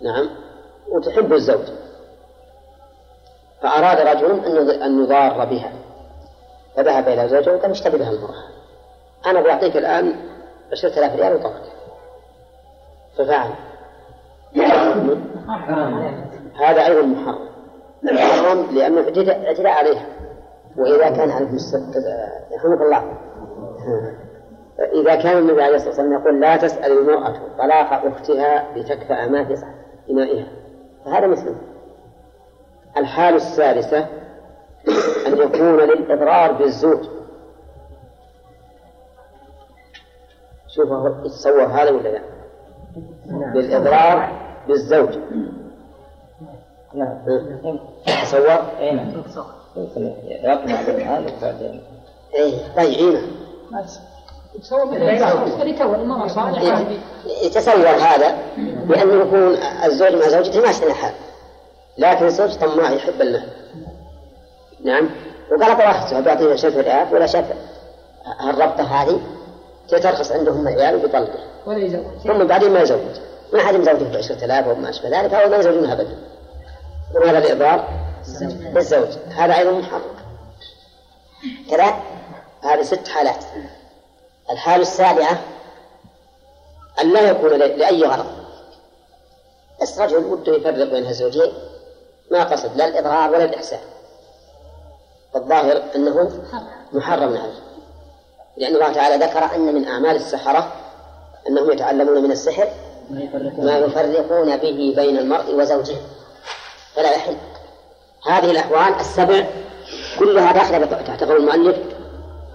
نعم. 0.00 0.47
وتحب 0.92 1.32
الزوج. 1.32 1.64
فأراد 3.62 4.00
رجل 4.00 4.70
أن 4.70 5.02
يضار 5.02 5.44
بها. 5.44 5.72
فذهب 6.76 7.08
إلى 7.08 7.28
زوجه 7.28 7.54
وقال 7.54 7.70
اشتري 7.70 7.98
بها 7.98 8.10
المرأة. 8.10 8.44
أنا 9.26 9.40
بعطيك 9.40 9.76
الآن 9.76 10.16
عشرة 10.72 10.98
آلاف 10.98 11.16
ريال 11.16 11.34
وطلقك 11.34 11.62
ففعل. 13.18 13.50
هذا 16.60 16.86
أيضا 16.86 17.02
محرم. 17.02 17.48
محرم 18.02 18.76
لأنه 18.76 19.00
اعتداء 19.00 19.66
عليها. 19.66 20.06
وإذا 20.76 21.10
كان 21.10 21.30
عليه 21.30 21.48
يرحمك 22.52 22.80
الله. 22.80 23.18
إذا 25.02 25.14
كان 25.14 25.38
النبي 25.38 25.62
عليه 25.62 25.76
الصلاة 25.76 25.90
والسلام 25.90 26.12
يقول 26.12 26.40
لا 26.40 26.56
تسأل 26.56 26.98
المرأة 26.98 27.34
طلاق 27.58 28.06
أختها 28.06 28.76
لتكفأ 28.76 29.26
ما 29.26 29.44
في 29.44 29.64
إنائها. 30.10 30.46
فهذا 31.08 31.26
مثله 31.26 31.54
الحال 32.96 33.34
الثالثة 33.34 33.98
أن 35.26 35.38
يكون 35.38 35.80
للإضرار 35.80 36.52
بالزوج. 36.52 37.04
شوف 40.68 40.88
يتصور 41.24 41.64
هذا 41.64 41.90
ولا 41.90 42.08
لا؟ 42.08 42.22
بالإضرار 43.26 44.32
بالزوج. 44.68 45.18
نعم. 46.94 47.18
تصور؟ 48.24 48.62
اي 48.78 48.92
نعم 48.92 49.12
يقنع 50.44 50.82
بالمال 50.82 51.26
إيه. 54.54 55.18
صالحة. 56.28 56.84
يتصور 57.42 57.88
هذا 57.88 58.38
بأن 58.84 59.20
يكون 59.20 59.56
الزوج 59.84 60.12
مع 60.14 60.28
زوجته 60.28 60.60
ماشي 60.60 60.86
الحال 60.86 61.12
لكن 61.98 62.26
الزوج 62.26 62.54
طماع 62.54 62.90
يحب 62.90 63.20
المال 63.20 63.48
نعم. 64.84 65.10
وقال 65.50 65.76
طلعت 65.76 66.14
بيعطيه 66.14 66.52
عشرة 66.52 66.80
ريال 66.80 67.14
ولا 67.14 67.26
شاف 67.26 67.44
هالربطة 68.40 68.82
هذه 68.82 69.20
تترخص 69.88 70.32
عندهم 70.32 70.68
العيال 70.68 70.96
وبيطلقه 70.96 71.38
ولا 71.66 71.78
يزوج. 71.78 72.04
ثم 72.24 72.44
بعدين 72.44 72.70
ما 72.70 72.80
يزوج. 72.80 73.00
ما 73.52 73.60
حد 73.60 73.74
مزوجه 73.74 74.12
بعشرة 74.12 74.44
آلاف 74.44 74.68
أو 74.68 74.74
ما 74.74 74.90
أشبه 74.90 75.20
ذلك 75.20 75.30
فهو 75.30 75.48
ما 75.48 75.56
يزوجونها 75.56 75.92
أبدا. 75.92 76.16
وهذا 77.14 77.38
الإضرار 77.38 77.88
بالزوج. 78.74 79.08
هذا 79.28 79.58
أيضا 79.58 79.70
محرم. 79.70 80.00
كذا. 81.70 81.94
هذه 82.62 82.82
ست 82.82 83.08
حالات. 83.08 83.44
الحالة 84.50 84.82
السابعة 84.82 85.38
أن 87.00 87.12
لا 87.12 87.30
يكون 87.30 87.50
لأي 87.58 88.02
غرض. 88.02 88.26
بس 89.82 89.98
رجل 89.98 90.24
وده 90.24 90.56
يفرق 90.56 90.92
بين 90.92 91.06
الزوجين 91.06 91.52
ما 92.30 92.44
قصد 92.44 92.76
لا 92.76 92.88
الإضرار 92.88 93.30
ولا 93.30 93.44
الإحسان. 93.44 93.80
فالظاهر 95.34 95.82
أنه 95.94 96.30
محرم 96.92 97.36
عليه 97.36 97.60
لأن 98.56 98.74
الله 98.74 98.92
تعالى 98.92 99.24
ذكر 99.24 99.54
أن 99.54 99.74
من 99.74 99.88
أعمال 99.88 100.16
السحرة 100.16 100.72
أنهم 101.48 101.70
يتعلمون 101.70 102.22
من 102.22 102.30
السحر 102.30 102.68
ما 103.58 103.78
يفرقون 103.78 104.56
به 104.56 104.94
بين 104.96 105.18
المرء 105.18 105.54
وزوجه. 105.54 105.96
فلا 106.94 107.10
يحل. 107.10 107.36
هذه 108.26 108.50
الأحوال 108.50 109.00
السبع 109.00 109.46
كلها 110.18 110.52
داخلة 110.52 110.86
تحت 110.86 111.24
قول 111.24 111.36
المؤلف 111.36 111.76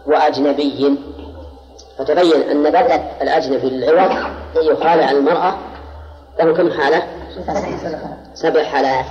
وأجنبي. 0.06 0.98
فتبين 1.98 2.50
أن 2.52 2.64
بدء 2.64 3.02
الأجنبي 3.22 3.70
للعوض 3.70 4.12
أن 4.58 4.64
يخالع 4.72 5.12
المرأة 5.12 5.54
له 6.40 6.54
كم 6.54 6.72
حالة؟ 6.72 7.04
سبع 8.34 8.64
حالات. 8.64 9.06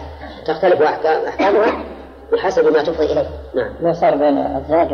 تختلف 0.47 0.83
أحكام 0.83 1.27
أحكامها 1.29 1.85
بحسب 2.33 2.73
ما 2.73 2.83
تفضي 2.83 3.13
إليه. 3.13 3.29
نعم. 3.55 3.75
لو 3.81 3.93
صار 3.93 4.17
بين 4.17 4.39
الزوج 4.39 4.93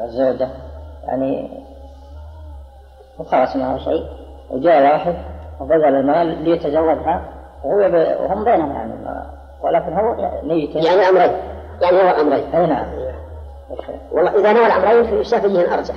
والزوجة؟ 0.00 0.48
يعني 1.04 1.50
وخلص 3.18 3.56
معه 3.56 3.78
شيء. 3.78 4.06
وجاء 4.50 4.82
واحد 4.82 5.14
وبذل 5.60 5.84
المال 5.84 6.44
ليتزوجها 6.44 7.24
وهو 7.64 7.90
ب... 7.90 7.94
وهم 8.20 8.44
بينهم 8.44 8.72
يعني 8.72 8.92
ما... 8.92 9.26
ولكن 9.62 9.92
هو 9.92 10.30
نيته 10.44 10.80
يعني 10.80 11.08
أمرين. 11.08 11.36
يعني 11.80 11.96
هو 11.96 12.20
أمرين. 12.20 12.54
أي 12.54 12.66
نعم. 12.66 12.86
والله 14.12 14.40
إذا 14.40 14.52
نوى 14.52 14.66
الأمرين 14.66 15.04
فالشافعي 15.04 15.50
الأرجح. 15.50 15.94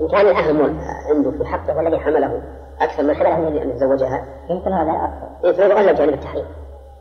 إن 0.00 0.08
كان 0.08 0.20
الأهم 0.20 0.80
عنده 1.10 1.30
في 1.30 1.44
حقه 1.44 1.76
والذي 1.76 1.98
حمله 1.98 2.42
أكثر 2.80 3.02
من 3.02 3.14
حمله 3.14 3.50
من 3.50 3.58
أن 3.58 3.70
يتزوجها. 3.70 4.24
يمكن 4.50 4.72
هذا 4.72 4.90
أكثر. 4.90 5.28
إيه 5.44 5.52
فيتغلب 5.52 5.96
جانب 5.96 6.14
التحريم. 6.14 6.46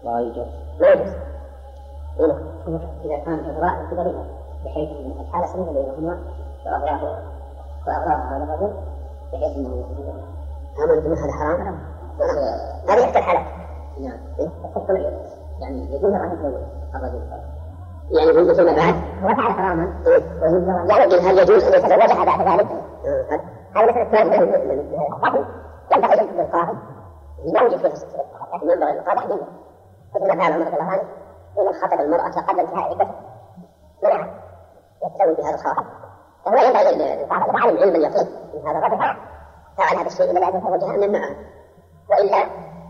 ما 0.04 0.22
يجوز 0.22 0.48
ما 0.82 0.88
يجوز 0.88 1.14
إيه. 2.20 2.58
إذا 3.06 3.18
كان 3.26 3.40
إغراء 3.40 3.88
بحيث 4.66 4.90
أن 4.90 5.12
الحالة 5.20 5.46
سنة 5.46 5.72
بينهما 5.72 6.20
فأغراه 6.66 7.20
فأغراه 7.86 8.38
هذا 8.38 8.44
الرجل 8.44 8.74
بحيث 9.34 9.58
أنه 9.58 9.86
هذا 10.78 11.32
حرام؟ 11.32 11.80
هذه 12.90 13.04
إحدى 13.04 13.20
الحالات 13.20 13.46
نعم. 14.00 14.20
يعني 15.62 15.96
يجوز 15.96 16.14
أن 16.14 16.32
يتزوج 16.34 16.62
الرجل. 16.96 17.22
يعني 18.12 18.34
في 18.34 18.42
مثل 18.42 18.66
بعد. 18.66 18.96
هو 19.24 19.36
فعل 19.36 19.54
حراما 19.54 20.04
يعني 20.90 21.16
هل 21.16 21.40
يجوز 21.40 21.64
أن 21.64 21.74
يتزوجها 21.74 22.26
بعد 22.26 22.42
ذلك؟ 22.42 22.68
هذا 23.76 23.92
مسألة 23.92 24.12
ثانية 24.12 24.40
القتل 25.06 25.46
ينبغي 25.92 26.16
للقاضي 26.16 26.78
لا 27.46 27.62
يوجد 27.62 27.78
فيه 27.78 27.88
لكن 28.54 28.70
ينبغي 28.70 28.92
للقاضي 28.92 29.20
أن 29.24 29.30
ينظر 29.32 29.48
مثل 30.16 30.28
ما 30.28 30.36
فعل 30.36 30.54
عمر 30.54 30.66
رضي 30.68 30.76
الله 30.76 30.92
عنه 30.92 31.04
حين 31.56 31.74
خطب 31.82 32.00
المرأة 32.00 32.32
قبل 32.48 32.60
انتهاء 32.60 32.90
عدتها 32.90 33.16
منعها. 34.04 34.30
يتزوج 35.04 35.38
بهذا 35.38 35.56
الخاطب 35.56 35.86
فهو 36.46 36.56
ينبغي 36.56 36.90
للقاضي 37.16 37.54
إذا 37.54 37.64
علم 37.64 37.78
علم 37.78 37.96
اليقين 37.96 38.28
من 38.54 38.68
هذا 38.68 38.78
الرجل 38.78 38.98
فعل. 39.78 39.98
هذا 39.98 40.08
الشيء 40.08 40.32
إلا 40.32 40.48
أن 40.48 40.58
يتزوجها 40.58 40.98
من 40.98 41.12
معه. 41.12 41.36
وإلا 42.10 42.46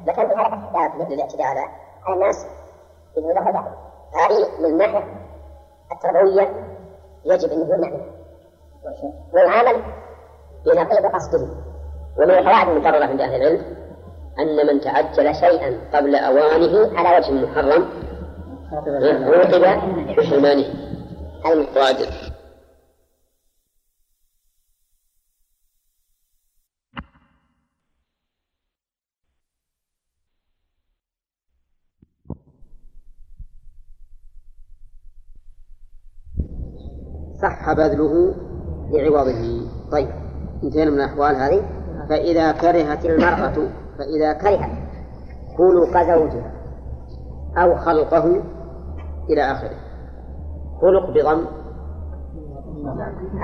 لكان 0.05 0.27
في 0.27 0.35
هذا 0.35 1.13
الاعتداء 1.13 1.47
على 1.47 2.15
الناس 2.15 2.47
بدون 3.17 3.31
له 3.33 3.86
هذه 4.13 4.47
من 4.59 4.81
التربوية 5.91 6.49
يجب 7.25 7.51
أن 7.51 7.61
يكون 7.61 7.81
نعمة 7.81 8.01
والعمل 9.33 9.81
بنقيض 10.65 11.05
قصده. 11.05 11.47
ومن 12.17 12.31
القواعد 12.31 12.69
المقررة 12.69 13.05
عند 13.05 13.21
أهل 13.21 13.35
العلم 13.35 13.61
أن 14.39 14.67
من 14.67 14.81
تعجل 14.81 15.35
شيئا 15.35 15.79
قبل 15.93 16.15
أوانه 16.15 16.99
على 16.99 17.17
وجه 17.17 17.31
محرم 17.31 17.89
عوقب 18.71 19.61
بحرمانه. 20.17 20.65
المقادر 21.45 22.07
صح 37.41 37.73
بذله 37.73 38.35
لعوضه. 38.91 39.67
طيب 39.91 40.09
انتهينا 40.63 40.91
من 40.91 40.97
الأحوال 40.97 41.35
هذه. 41.35 41.61
فإذا 42.09 42.51
كرهت 42.51 43.05
المرأة 43.05 43.53
فإذا 43.97 44.33
كرهت 44.33 44.77
خلق 45.57 46.03
زوجها 46.03 46.51
أو 47.57 47.75
خلقه 47.75 48.41
إلى 49.29 49.41
آخره. 49.41 49.77
خلق 50.81 51.09
بضم 51.09 51.45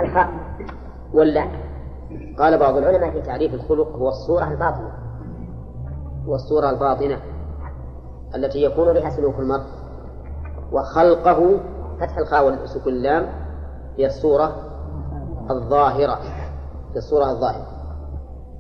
الخاء 0.04 0.30
ولا؟ 1.14 1.48
قال 2.40 2.60
بعض 2.60 2.78
العلماء 2.78 3.12
في 3.12 3.22
تعريف 3.22 3.54
الخلق 3.54 3.88
هو 3.88 4.08
الصورة 4.08 4.52
الباطنة. 4.52 4.92
والصورة 6.28 6.70
الباطنة 6.70 7.20
التي 8.36 8.64
يكون 8.64 8.94
بها 8.94 9.10
سلوك 9.10 9.40
المرء 9.40 9.64
وخلقه 10.72 11.60
فتح 12.00 12.18
الخاء 12.18 12.64
وسكون 12.64 12.94
اللام 12.94 13.43
هي 13.98 14.06
الصورة 14.06 14.56
الظاهرة. 15.52 16.20
هي 16.92 16.98
الصورة 16.98 17.32
الظاهرة. 17.32 17.68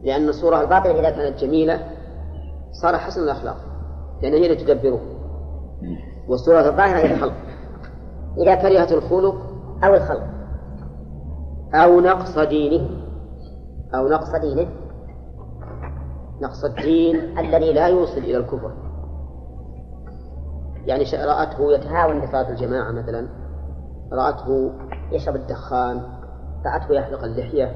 لأن 0.03 0.29
الصورة 0.29 0.61
الباطنة 0.61 0.91
إذا 0.91 1.09
كانت 1.09 1.39
جميلة 1.39 1.79
صار 2.71 2.97
حسن 2.97 3.23
الأخلاق. 3.23 3.57
لأن 4.21 4.33
هي 4.33 4.45
اللي 4.45 4.55
تدبره. 4.55 4.99
والصورة 6.27 6.59
الظاهرة 6.59 6.97
هي 6.97 7.13
الخلق. 7.13 7.33
إذا 8.37 8.55
كرهت 8.55 8.91
الخلق 8.91 9.35
أو 9.83 9.93
الخلق. 9.93 10.23
أو 11.73 11.99
نقص 11.99 12.39
دينه. 12.39 12.89
أو 13.95 14.07
نقص 14.07 14.35
دينه. 14.35 14.67
نقص 16.41 16.63
الدين 16.63 17.37
الذي 17.39 17.73
لا 17.73 17.87
يوصل 17.87 18.17
إلى 18.17 18.37
الكفر. 18.37 18.71
يعني 20.85 21.03
رأته 21.03 21.73
يتهاون 21.73 22.21
بصلاة 22.21 22.49
الجماعة 22.49 22.91
مثلا. 22.91 23.27
رأته 24.13 24.71
يشرب 25.13 25.35
الدخان 25.35 26.01
رأته 26.65 26.93
يحلق 26.93 27.23
اللحية 27.23 27.75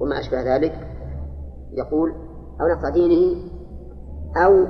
وما 0.00 0.18
أشبه 0.18 0.56
ذلك. 0.56 0.88
يقول 1.72 2.12
أو 2.60 2.66
نقص 2.66 2.92
دينه 2.92 3.42
أو 4.44 4.66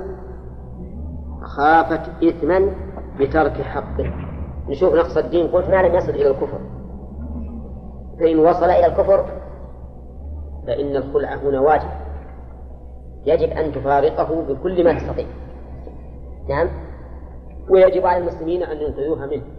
خافت 1.57 2.23
إثما 2.23 2.75
بترك 3.19 3.61
حقه. 3.61 4.13
نشوف 4.69 4.93
نقص 4.93 5.17
الدين 5.17 5.47
قلت 5.47 5.69
ما 5.69 5.87
لم 5.87 5.95
يصل 5.95 6.09
إلى 6.09 6.27
الكفر. 6.27 6.59
فإن 8.19 8.39
وصل 8.39 8.65
إلى 8.65 8.85
الكفر 8.85 9.25
فإن 10.67 10.95
الخلع 10.95 11.35
هنا 11.35 11.59
واجب. 11.59 11.89
يجب 13.25 13.49
أن 13.49 13.71
تفارقه 13.71 14.41
بكل 14.41 14.83
ما 14.83 14.99
تستطيع. 14.99 15.27
نعم؟ 16.49 16.69
ويجب 17.69 18.05
على 18.05 18.23
المسلمين 18.23 18.63
أن 18.63 18.77
ينقذوها 18.77 19.25
منه. 19.25 19.56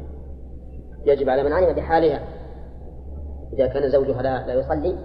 يجب 1.06 1.28
على 1.28 1.42
من 1.42 1.52
علم 1.52 1.72
بحالها. 1.72 2.20
إذا 3.52 3.66
كان 3.66 3.90
زوجها 3.90 4.22
لا, 4.22 4.46
لا 4.46 4.54
يصلي 4.54 4.98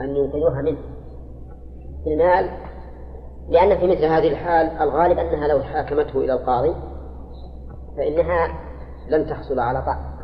أن 0.00 0.16
ينقذوها 0.16 0.62
منه. 0.62 0.78
المال 2.06 2.50
لأن 3.48 3.78
في 3.78 3.86
مثل 3.86 4.04
هذه 4.04 4.28
الحال 4.28 4.66
الغالب 4.66 5.18
أنها 5.18 5.48
لو 5.48 5.62
حاكمته 5.62 6.18
إلى 6.18 6.32
القاضي 6.32 6.74
فإنها 7.96 8.48
لن 9.08 9.26
تحصل 9.26 9.58
على 9.58 9.82
طاعة. 9.82 10.14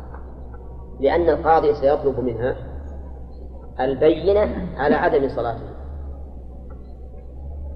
لأن 0.99 1.29
القاضي 1.29 1.73
سيطلب 1.73 2.19
منها 2.19 2.55
البينة 3.79 4.67
على 4.77 4.95
عدم 4.95 5.29
صلاته. 5.29 5.71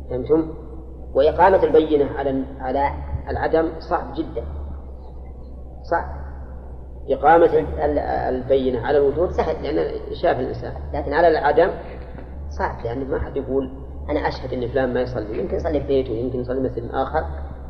فهمتم؟ 0.09 0.53
وإقامة 1.13 1.63
البينة 1.63 2.17
على 2.17 2.43
على 2.59 2.91
العدم 3.29 3.69
صعب 3.79 4.13
جدا. 4.15 4.43
صعب. 5.91 6.24
إقامة 7.09 7.65
البينة 8.29 8.87
على 8.87 8.97
الوجود 8.97 9.31
سهل 9.31 9.63
لأن 9.63 9.91
شاف 10.13 10.39
الإنسان. 10.39 10.73
لكن 10.93 11.13
على 11.13 11.27
العدم 11.27 11.69
صعب 12.49 12.85
لأن 12.85 13.07
ما 13.07 13.19
حد 13.19 13.37
يقول 13.37 13.71
أنا 14.09 14.27
أشهد 14.27 14.53
أن 14.53 14.67
فلان 14.67 14.93
ما 14.93 15.01
يصلي. 15.01 15.39
يمكن 15.39 15.55
يصلي 15.55 15.79
في 15.79 15.87
بيته 15.87 16.11
يمكن 16.11 16.39
يصلي 16.39 16.59
مثل 16.59 16.89
آخر 16.93 17.25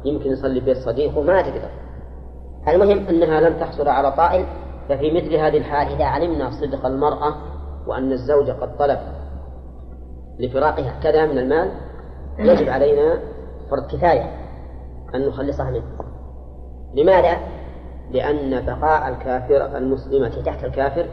يمكن 0.06 0.32
يصلي 0.32 0.60
بيت 0.60 0.78
صديقه 0.78 1.22
ما 1.22 1.42
تقدر 1.42 1.70
المهم 2.68 3.08
أنها 3.08 3.42
لم 3.42 3.60
تحصل 3.60 3.88
على 3.88 4.12
طائل 4.12 4.46
ففي 4.90 5.12
مثل 5.12 5.36
هذه 5.36 5.58
الحال 5.58 5.88
إذا 5.88 6.06
علمنا 6.06 6.52
صدق 6.52 6.86
المرأة 6.86 7.36
وأن 7.88 8.12
الزوج 8.12 8.50
قد 8.50 8.78
طلب 8.78 9.00
لفراقها 10.40 11.00
كذا 11.04 11.26
من 11.26 11.38
المال 11.38 11.72
يجب 12.40 12.70
علينا 12.70 13.20
فرض 13.70 13.88
كفاية 13.92 14.32
أن 15.16 15.28
نخلصها 15.28 15.72
منه. 15.72 15.84
لماذا؟ 16.96 17.38
لأن 18.12 18.66
بقاء 18.66 19.10
الكافر 19.10 19.78
المسلمة 19.78 20.44
تحت 20.46 20.64
الكافر 20.64 21.06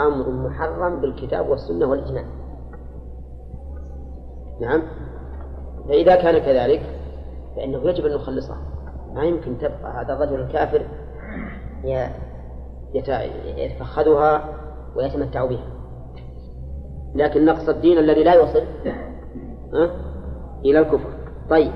أمر 0.00 0.30
محرم 0.30 1.00
بالكتاب 1.00 1.48
والسنة 1.48 1.86
والإجماع. 1.86 2.24
نعم؟ 4.60 4.82
فإذا 5.88 6.16
كان 6.16 6.38
كذلك 6.38 6.82
فإنه 7.56 7.88
يجب 7.88 8.06
أن 8.06 8.14
نخلصها 8.14 8.58
ما 9.14 9.24
يمكن 9.24 9.58
تبقى 9.58 10.02
هذا 10.02 10.12
الرجل 10.12 10.40
الكافر 10.40 10.86
يتفخذها 13.56 14.44
ويتمتع 14.96 15.44
بها. 15.44 15.66
لكن 17.14 17.44
نقص 17.44 17.68
الدين 17.68 17.98
الذي 17.98 18.24
لا 18.24 18.34
يوصل؟ 18.34 18.62
إلى 20.64 20.78
الكفر. 20.78 21.10
طيب. 21.50 21.72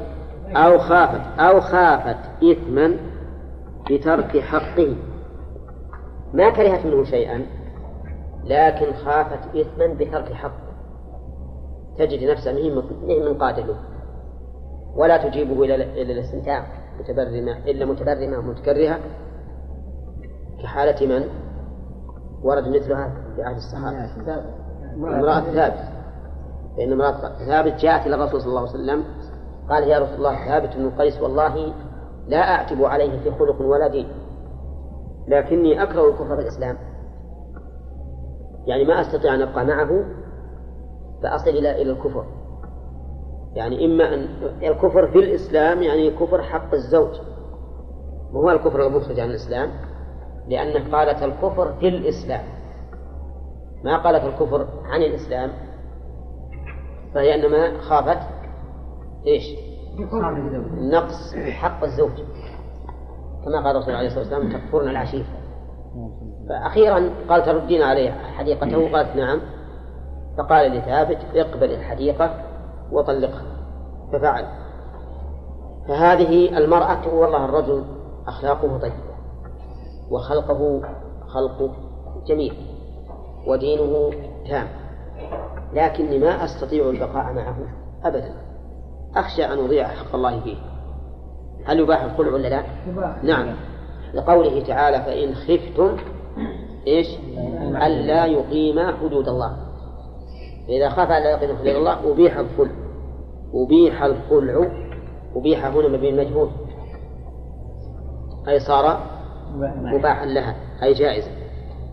أو 0.57 0.79
خافت 0.79 1.41
أو 1.41 1.61
خافت 1.61 2.17
إثما 2.45 2.97
بترك 3.91 4.39
حقه. 4.39 4.97
ما 6.35 6.51
كرهت 6.51 6.87
منه 6.87 7.05
شيئا 7.05 7.47
لكن 8.45 8.93
خافت 8.93 9.57
إثما 9.57 9.87
بترك 9.87 10.33
حقه. 10.33 10.71
تجد 11.99 12.31
نفسها 12.31 12.53
من 12.53 12.75
من 13.25 13.39
قاتله. 13.39 13.77
ولا 14.97 15.29
تجيبه 15.29 15.63
إلى 15.63 15.75
إلى 15.75 16.13
الاستمتاع 16.13 16.67
متبرمة 17.01 17.59
إلا 17.59 17.85
متبرمة 17.85 18.41
متكرهة 18.41 18.99
كحالة 20.63 21.07
من؟ 21.07 21.29
ورد 22.43 22.69
مثلها 22.69 23.13
في 23.37 23.43
عهد 23.43 23.57
الصحابة. 23.57 24.11
امرأة 24.97 25.41
ثابت. 25.41 26.01
فإن 26.77 26.93
امرأة 26.93 27.39
ثابت 27.47 27.81
جاءت 27.81 28.07
إلى 28.07 28.15
الرسول 28.15 28.41
صلى 28.41 28.49
الله 28.49 28.61
عليه 28.61 28.71
وسلم 28.71 29.05
قال 29.71 29.89
يا 29.89 29.99
رسول 29.99 30.15
الله 30.15 30.47
ثابت 30.49 30.77
بن 30.77 30.91
قيس 30.91 31.21
والله 31.21 31.73
لا 32.29 32.55
أعتب 32.55 32.85
عليه 32.85 33.21
في 33.21 33.31
خلق 33.31 33.63
ولا 33.63 33.89
دين. 33.89 34.09
لكني 35.29 35.83
أكره 35.83 36.09
الكفر 36.09 36.39
الإسلام 36.39 36.77
يعني 38.67 38.85
ما 38.85 39.01
أستطيع 39.01 39.35
أن 39.35 39.43
أبقى 39.43 39.65
معه 39.67 40.05
فأصل 41.23 41.51
إلى 41.51 41.83
إلى 41.83 41.91
الكفر. 41.91 42.25
يعني 43.55 43.85
إما 43.85 44.15
أن 44.15 44.29
الكفر 44.63 45.07
في 45.07 45.19
الإسلام 45.19 45.83
يعني 45.83 46.11
كفر 46.11 46.43
حق 46.43 46.75
الزوج. 46.75 47.21
وهو 48.33 48.51
الكفر 48.51 48.87
المخرج 48.87 49.21
عن 49.21 49.31
الإسلام 49.31 49.71
لأنه 50.49 50.93
قالت 50.97 51.23
الكفر 51.23 51.73
في 51.73 51.89
الإسلام. 51.89 52.45
ما 53.85 53.97
قالت 53.97 54.25
الكفر 54.25 54.67
عن 54.85 55.03
الإسلام 55.03 55.51
فهي 57.15 57.35
إنما 57.35 57.79
خافت 57.81 58.19
إيش؟ 59.27 59.70
نقص 60.91 61.35
حق 61.35 61.85
الزوج. 61.85 62.11
كما 63.45 63.65
قال 63.65 63.77
الرسول 63.77 63.95
عليه 63.95 64.07
الصلاة 64.07 64.23
والسلام 64.23 64.53
تكفرن 64.53 64.89
العشير. 64.89 65.25
فأخيرا 66.49 67.11
قال 67.29 67.45
تردين 67.45 67.83
عليه 67.83 68.11
حديقته؟ 68.11 68.93
قالت 68.93 69.17
نعم. 69.17 69.41
فقال 70.39 70.71
لثابت 70.73 71.19
اقبل 71.35 71.71
الحديقة 71.73 72.35
وطلقها. 72.93 73.43
ففعل. 74.13 74.45
فهذه 75.89 76.59
المرأة 76.59 77.15
والله 77.15 77.45
الرجل 77.45 77.85
أخلاقه 78.27 78.79
طيبة 78.79 79.11
وخلقه 80.11 80.83
خلق 81.27 81.71
جميل 82.27 82.55
ودينه 83.47 84.11
تام. 84.49 84.69
لكني 85.73 86.19
ما 86.19 86.45
أستطيع 86.45 86.91
البقاء 86.91 87.33
معه 87.33 87.57
أبدا. 88.05 88.50
أخشى 89.17 89.45
أن 89.45 89.59
أضيع 89.59 89.89
حق 89.89 90.15
الله 90.15 90.41
فيه. 90.41 90.57
هل 91.65 91.81
يباح 91.81 92.03
الخلع 92.03 92.33
ولا 92.33 92.49
لا؟ 92.49 92.63
نعم. 93.23 93.55
لقوله 94.15 94.63
تعالى 94.63 95.03
فإن 95.03 95.35
خفتم 95.35 95.97
إيش؟ 96.87 97.07
ألا 97.87 98.27
يقيما 98.27 98.97
حدود 98.97 99.29
الله. 99.29 99.57
فإذا 100.67 100.89
خاف 100.89 101.11
ألا 101.11 101.31
يقيما 101.31 101.59
حدود 101.59 101.77
الله 101.77 102.13
أبيح 102.13 102.37
الخلع. 102.37 102.71
أبيح 103.55 104.03
الخلع. 104.03 104.71
أبيح 105.37 105.67
هنا 105.67 105.89
مبين 105.89 106.17
مجهول 106.17 106.51
أي 108.49 108.61
صار 108.61 109.01
مباحا 109.95 110.27
لها 110.27 110.57
أي 110.83 110.93
جائزا. 110.93 111.31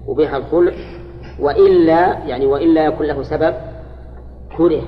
أبيح 0.07 0.33
الخلع. 0.33 0.73
وإلا 1.39 2.25
يعني 2.25 2.45
وإلا 2.45 2.85
يكون 2.85 3.07
له 3.07 3.23
سبب 3.23 3.53
كره. 4.57 4.81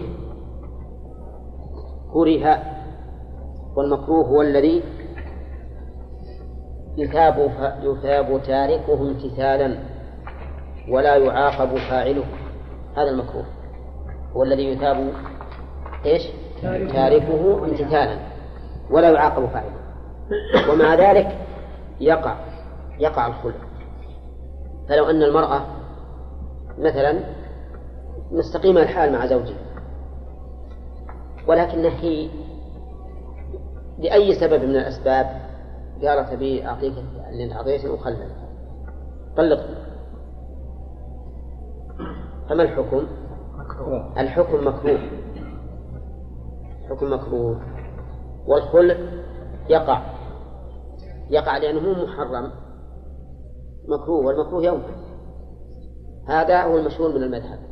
كره 2.13 2.63
والمكروه 3.75 4.27
هو 4.27 4.41
الذي 4.41 4.83
يثاب 6.97 7.51
يثاب 7.83 8.41
تاركه 8.43 9.01
امتثالا 9.01 9.79
ولا 10.89 11.15
يعاقب 11.15 11.77
فاعله. 11.77 12.23
هذا 12.97 13.09
المكروه. 13.09 13.45
هو 14.35 14.43
الذي 14.43 14.63
يثاب 14.63 15.13
إيش؟ 16.05 16.21
تاركه. 16.61 17.65
امتثالا 17.65 18.19
ولا 18.91 19.09
يعاقب 19.09 19.45
فاعله. 19.45 19.79
ومع 20.71 20.95
ذلك 20.95 21.37
يقع 21.99 22.35
يقع 22.99 23.27
الخلع. 23.27 23.69
فلو 24.89 25.09
أن 25.09 25.23
المرأة 25.23 25.65
مثلا 26.77 27.19
مستقيمة 28.31 28.81
الحال 28.81 29.13
مع 29.13 29.25
زوجها 29.25 29.68
ولكنها 31.49 31.89
هي 31.89 32.29
لأي 33.97 34.33
سبب 34.33 34.63
من 34.63 34.75
الأسباب. 34.75 35.25
قالت 36.03 36.31
أبي 36.31 36.65
أعطيك 36.65 36.93
اللي 37.29 37.43
أنت 37.43 37.53
أعطيتني 37.53 37.89
وخلنا. 37.89 38.27
طلق. 39.37 39.65
فما 42.49 42.63
الحكم؟ 42.63 43.07
الحكم 44.17 44.67
مكروه. 44.67 44.99
الحكم 46.85 47.13
مكروه. 47.13 47.61
والخلع 48.47 48.95
يقع. 49.69 50.01
يقع 51.29 51.57
لأنه 51.57 51.79
مو 51.79 52.05
محرم. 52.05 52.51
مكروه. 53.87 54.25
والمكروه 54.25 54.63
يوم. 54.63 54.83
هذا 56.27 56.63
هو 56.63 56.77
المشهور 56.77 57.15
من 57.15 57.23
المذهب. 57.23 57.68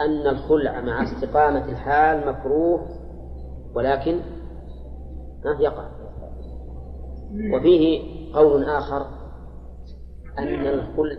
أن 0.00 0.26
الخلع 0.26 0.80
مع 0.80 1.02
استقامة 1.02 1.64
الحال 1.64 2.26
مكروه 2.26 2.86
ولكن 3.74 4.20
يقع. 5.60 5.88
وفيه 7.54 8.02
قول 8.34 8.64
آخر 8.64 9.06
أن 10.38 10.66
الخلع 10.66 11.18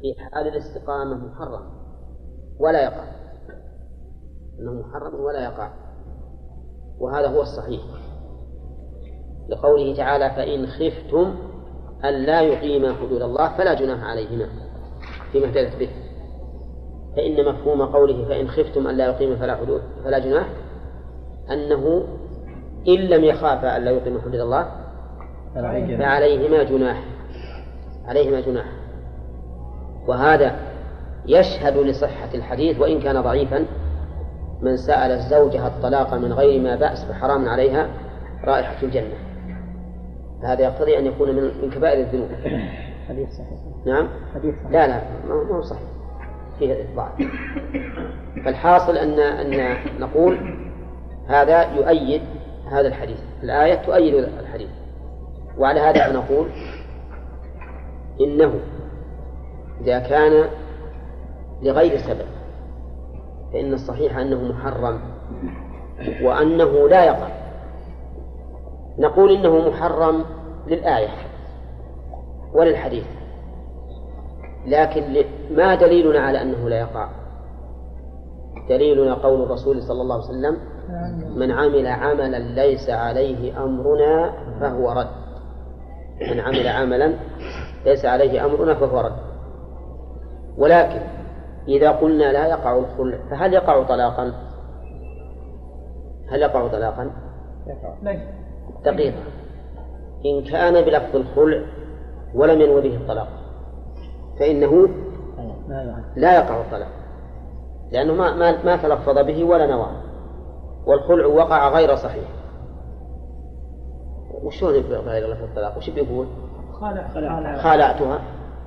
في 0.00 0.14
حال 0.18 0.48
الاستقامة 0.48 1.26
محرم 1.26 1.62
ولا 2.60 2.82
يقع. 2.82 3.04
أنه 4.60 4.72
محرم 4.72 5.14
ولا 5.14 5.44
يقع. 5.44 5.72
وهذا 6.98 7.28
هو 7.28 7.42
الصحيح. 7.42 7.82
لقوله 9.48 9.96
تعالى 9.96 10.30
فإن 10.30 10.66
خفتم 10.66 11.34
أن 12.04 12.14
لا 12.14 12.40
يقيما 12.40 12.94
حدود 12.94 13.22
الله 13.22 13.56
فلا 13.56 13.74
جناح 13.74 14.04
عليهما 14.04 14.48
فيما 15.32 15.46
اهتدت 15.46 15.76
به. 15.76 16.09
فإن 17.16 17.44
مفهوم 17.48 17.82
قوله 17.82 18.24
فإن 18.24 18.48
خفتم 18.48 18.86
أن 18.86 18.96
لا 18.96 19.06
يقيما 19.06 19.36
فلا 19.36 19.56
حدود 19.56 19.82
فلا 20.04 20.18
جناح 20.18 20.46
أنه 21.50 22.04
إن 22.88 22.98
لم 22.98 23.24
يخافا 23.24 23.76
أن 23.76 23.82
لا 23.82 23.90
يقيما 23.90 24.20
حدود 24.20 24.40
الله 24.40 24.66
فعليهما 25.54 26.62
جناح 26.62 27.04
عليهما 28.06 28.40
جناح. 28.40 28.66
وهذا 30.08 30.56
يشهد 31.26 31.76
لصحة 31.76 32.28
الحديث 32.34 32.80
وإن 32.80 33.00
كان 33.00 33.20
ضعيفا 33.20 33.66
من 34.60 34.76
سأل 34.76 35.12
الزوجة 35.12 35.66
الطلاق 35.66 36.14
من 36.14 36.32
غير 36.32 36.62
ما 36.62 36.76
بأس 36.76 37.04
فحرام 37.04 37.48
عليها 37.48 37.88
رائحة 38.44 38.82
الجنة. 38.82 39.14
هذا 40.42 40.62
يقتضي 40.62 40.98
أن 40.98 41.06
يكون 41.06 41.36
من 41.36 41.42
من 41.62 41.70
كبائر 41.70 42.00
الذنوب. 42.00 42.28
حديث 43.08 43.28
صحيح. 43.28 43.58
نعم؟ 43.86 44.08
حديث 44.34 44.54
صحيح. 44.54 44.72
لا 44.72 44.86
لا 44.86 45.02
ما 45.28 45.56
هو 45.56 45.62
صحيح. 45.62 45.99
فيه 46.60 46.86
ضعف 46.96 47.12
فالحاصل 48.44 48.96
أن 48.96 49.20
أن 49.20 49.76
نقول 50.00 50.38
هذا 51.28 51.74
يؤيد 51.74 52.22
هذا 52.70 52.88
الحديث. 52.88 53.18
الآية 53.42 53.74
تؤيد 53.74 54.14
الحديث. 54.14 54.68
وعلى 55.58 55.80
هذا 55.80 56.12
فنقول 56.12 56.48
إنه 58.20 58.60
إذا 59.80 59.98
كان 59.98 60.48
لغير 61.62 61.98
سبب 61.98 62.26
فإن 63.52 63.72
الصحيح 63.72 64.16
أنه 64.16 64.52
محرم 64.52 65.00
وأنه 66.22 66.88
لا 66.88 67.04
يقع. 67.04 67.28
نقول 68.98 69.32
إنه 69.32 69.68
محرم 69.68 70.24
للآية 70.66 71.08
وللحديث. 72.52 73.19
لكن 74.66 75.24
ما 75.50 75.74
دليلنا 75.74 76.20
على 76.20 76.42
أنه 76.42 76.68
لا 76.68 76.78
يقع. 76.78 77.08
دليلنا 78.68 79.14
قول 79.14 79.42
الرسول 79.42 79.82
صلى 79.82 80.02
الله 80.02 80.14
عليه 80.14 80.24
وسلم 80.24 80.56
من 81.36 81.50
عمل 81.50 81.86
عملا 81.86 82.38
ليس 82.38 82.90
عليه 82.90 83.64
أمرنا 83.64 84.32
فهو 84.60 84.92
رد. 84.92 85.10
من 86.30 86.40
عمل 86.40 86.68
عملا 86.68 87.14
ليس 87.84 88.04
عليه 88.04 88.44
أمرنا 88.44 88.74
فهو 88.74 89.00
رد. 89.00 89.16
ولكن 90.58 91.00
إذا 91.68 91.90
قلنا 91.90 92.32
لا 92.32 92.46
يقع 92.46 92.78
الخلع 92.78 93.18
فهل 93.30 93.54
يقع 93.54 93.82
طلاقا؟ 93.82 94.32
هل 96.30 96.42
يقع 96.42 96.68
طلاقا؟ 96.68 97.10
دقيقة. 98.84 99.22
إن 100.26 100.44
كان 100.44 100.84
بلفظ 100.84 101.16
الخلع 101.16 101.62
ولم 102.34 102.60
ينوي 102.60 102.80
به 102.80 102.96
الطلاق. 102.96 103.28
فإنه 104.40 104.88
لا 106.16 106.34
يقع 106.34 106.60
الطلاق. 106.60 106.88
لأنه 107.92 108.14
ما 108.14 108.34
ما 108.34 108.64
ما 108.64 108.76
تلفظ 108.76 109.18
به 109.18 109.44
ولا 109.44 109.66
نوى. 109.66 109.86
والخلع 110.86 111.26
وقع 111.26 111.68
غير 111.68 111.96
صحيح. 111.96 112.28
وشلون 114.42 114.72
غير 114.90 115.32
لفظ 115.32 115.42
الطلاق؟ 115.42 115.76
وش 115.76 115.90
بيقول؟ 115.90 116.26
خالعتها. 117.58 118.20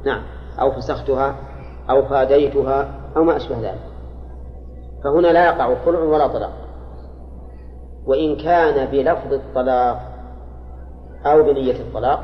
نعم. 0.05 0.21
أو 0.59 0.71
فسختها 0.71 1.35
أو 1.89 2.05
فاديتها 2.05 2.87
أو 3.17 3.23
ما 3.23 3.35
أشبه 3.35 3.59
ذلك. 3.59 3.81
فهنا 5.03 5.27
لا 5.27 5.45
يقع 5.45 5.75
خلع 5.85 5.99
ولا 5.99 6.27
طلاق. 6.27 6.53
وإن 8.05 8.35
كان 8.35 8.91
بلفظ 8.91 9.33
الطلاق 9.33 9.99
أو 11.25 11.43
بنية 11.43 11.75
الطلاق 11.75 12.23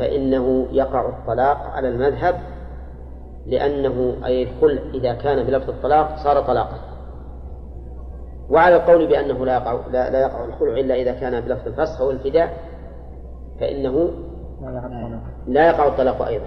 فإنه 0.00 0.66
يقع 0.72 1.08
الطلاق 1.08 1.56
على 1.74 1.88
المذهب 1.88 2.40
لأنه 3.46 4.16
أي 4.24 4.42
الخلع 4.42 4.82
إذا 4.94 5.14
كان 5.14 5.46
بلفظ 5.46 5.70
الطلاق 5.70 6.16
صار 6.24 6.40
طلاقا. 6.42 6.78
وعلى 8.50 8.76
القول 8.76 9.06
بأنه 9.06 9.46
لا 9.46 9.54
يقع 9.54 9.72
لا, 9.92 10.10
لا 10.10 10.20
يقع 10.20 10.44
الخلع 10.44 10.72
إلا 10.72 10.94
إذا 10.94 11.12
كان 11.12 11.40
بلفظ 11.40 11.66
الفسخ 11.66 12.00
أو 12.00 12.10
الفداء 12.10 12.56
فإنه 13.60 14.10
لا 15.46 15.66
يقع 15.66 15.86
الطلاق 15.86 16.22
أيضا 16.22 16.46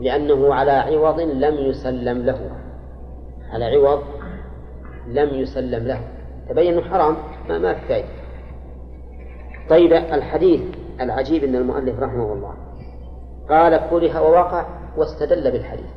لأنه 0.00 0.54
على 0.54 0.70
عوض 0.70 1.20
لم 1.20 1.54
يسلم 1.54 2.18
له. 2.18 2.50
على 3.52 3.64
عوض 3.64 4.02
لم 5.06 5.28
يسلم 5.28 5.86
له. 5.86 6.00
تبين 6.48 6.80
حرام؟ 6.80 7.16
ما, 7.48 7.58
ما 7.58 7.74
في 7.74 7.80
فائدة 7.88 8.08
طيب 9.70 9.92
الحديث 9.92 10.60
العجيب 11.00 11.44
أن 11.44 11.54
المؤلف 11.54 12.00
رحمه 12.00 12.32
الله 12.32 12.54
قال 13.48 13.80
كره 13.90 14.22
ووقع 14.22 14.66
واستدل 14.96 15.52
بالحديث. 15.52 15.90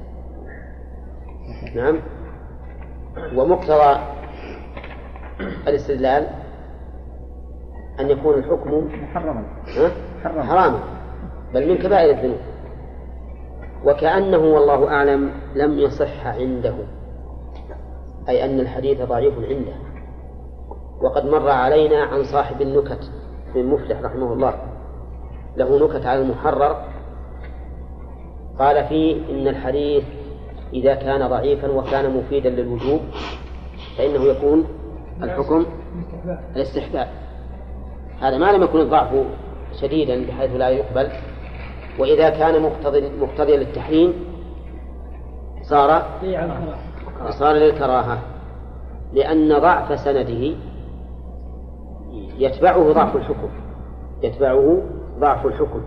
نعم. 1.75 1.99
ومقتضى 3.35 3.99
الاستدلال 5.67 6.27
أن 7.99 8.09
يكون 8.09 8.33
الحكم 8.33 8.89
محرما. 9.03 9.43
حراما. 10.23 10.79
بل 11.53 11.69
من 11.69 11.77
كبائر 11.77 12.17
الذنوب. 12.17 12.39
وكأنه 13.85 14.37
والله 14.37 14.87
أعلم 14.87 15.31
لم 15.55 15.79
يصح 15.79 16.27
عنده. 16.27 16.75
أي 18.29 18.45
أن 18.45 18.59
الحديث 18.59 19.01
ضعيف 19.01 19.33
عنده. 19.33 19.73
وقد 21.01 21.25
مر 21.25 21.49
علينا 21.49 22.03
عن 22.03 22.23
صاحب 22.23 22.61
النكت 22.61 23.11
من 23.55 23.65
مفلح 23.65 24.01
رحمه 24.01 24.33
الله. 24.33 24.70
له 25.57 25.85
نكت 25.85 26.05
على 26.05 26.21
المحرر. 26.21 26.75
قال 28.59 28.85
فيه 28.85 29.15
إن 29.29 29.47
الحديث 29.47 30.03
إذا 30.73 30.95
كان 30.95 31.27
ضعيفا 31.27 31.71
وكان 31.71 32.17
مفيدا 32.17 32.49
للوجوب 32.49 32.99
فإنه 33.97 34.23
يكون 34.23 34.65
الحكم 35.23 35.65
الاستحباب. 36.55 37.07
هذا 38.19 38.37
ما 38.37 38.51
لم 38.51 38.63
يكن 38.63 38.79
الضعف 38.79 39.25
شديدا 39.81 40.27
بحيث 40.27 40.55
لا 40.55 40.69
يقبل. 40.69 41.09
وإذا 41.99 42.29
كان 42.29 42.61
مقتضيا 43.19 43.57
للتحريم 43.57 44.13
صار 45.61 46.03
صار 47.29 47.55
للكراهة 47.55 48.17
لأن 49.13 49.59
ضعف 49.59 49.99
سنده 49.99 50.55
يتبعه 52.37 52.93
ضعف 52.93 53.15
الحكم 53.15 53.49
يتبعه 54.23 54.81
ضعف 55.19 55.45
الحكم. 55.45 55.81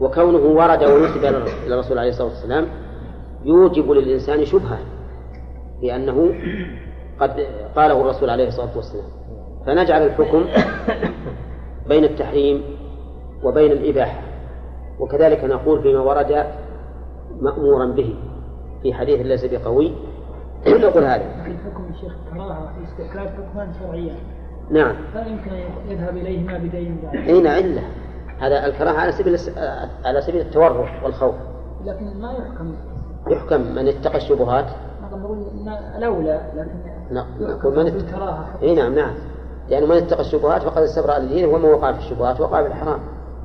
وكونه 0.00 0.38
ورد 0.38 0.84
ونسب 0.84 1.24
إلى 1.66 1.74
الرسول 1.74 1.98
عليه 1.98 2.10
الصلاة 2.10 2.28
والسلام 2.28 2.66
يوجب 3.44 3.90
للإنسان 3.90 4.44
شبهة 4.44 4.78
لأنه 5.82 6.34
قد 7.20 7.46
قاله 7.76 8.00
الرسول 8.00 8.30
عليه 8.30 8.48
الصلاة 8.48 8.76
والسلام. 8.76 9.08
فنجعل 9.66 10.02
الحكم 10.02 10.44
بين 11.88 12.04
التحريم 12.04 12.62
وبين 13.44 13.72
الإباحة. 13.72 14.20
وكذلك 15.00 15.44
نقول 15.44 15.82
فيما 15.82 16.00
ورد 16.00 16.46
مأمورا 17.40 17.86
به 17.86 18.14
في 18.82 18.94
حديث 18.94 19.20
ليس 19.20 19.44
بقوي. 19.44 19.92
نقول 20.66 21.04
هذا. 21.04 21.46
الحكم 21.46 21.86
الشيخ 21.94 22.12
كراهة 22.32 22.72
في 22.74 22.84
استحلال 22.84 23.28
حكما 23.28 23.72
شرعيا؟ 23.80 24.16
نعم. 24.70 24.96
فلا 25.14 25.26
يمكن 25.26 25.50
أن 25.50 25.90
يذهب 25.90 26.16
إليهما 26.16 26.58
بدين 26.58 26.96
بعد؟ 27.02 27.28
أين 27.28 27.46
علة؟ 27.46 27.82
هذا 28.40 28.66
الكراهة 28.66 28.98
على 28.98 29.12
سبيل 29.12 29.38
على 30.04 30.20
سبيل 30.20 30.40
التورع 30.40 31.02
والخوف. 31.04 31.34
لكن 31.84 32.20
ما 32.20 32.32
يحكم. 32.32 32.74
يحكم 33.30 33.60
من 33.60 33.88
اتقى 33.88 34.16
الشبهات. 34.16 34.66
نقول 35.02 35.20
نقول 35.20 35.68
الأولى 35.98 36.40
لكن 36.56 37.14
نعم 37.14 37.26
يحكم 37.40 37.52
نقول 37.52 37.76
من 37.76 37.86
ات... 37.86 37.92
بالكراهة 37.92 38.46
إي 38.62 38.74
نعم 38.74 38.94
نعم. 38.94 39.14
لأنه 39.68 39.86
من 39.86 39.96
اتقى 39.96 40.20
الشبهات 40.20 40.62
فقد 40.62 40.82
استبرأ 40.82 41.18
لدينه 41.18 41.54
وما 41.54 41.68
وقع 41.68 41.92
في 41.92 41.98
الشبهات 41.98 42.40
وقع 42.40 42.62
في 42.62 42.68
الحرام. 42.68 42.98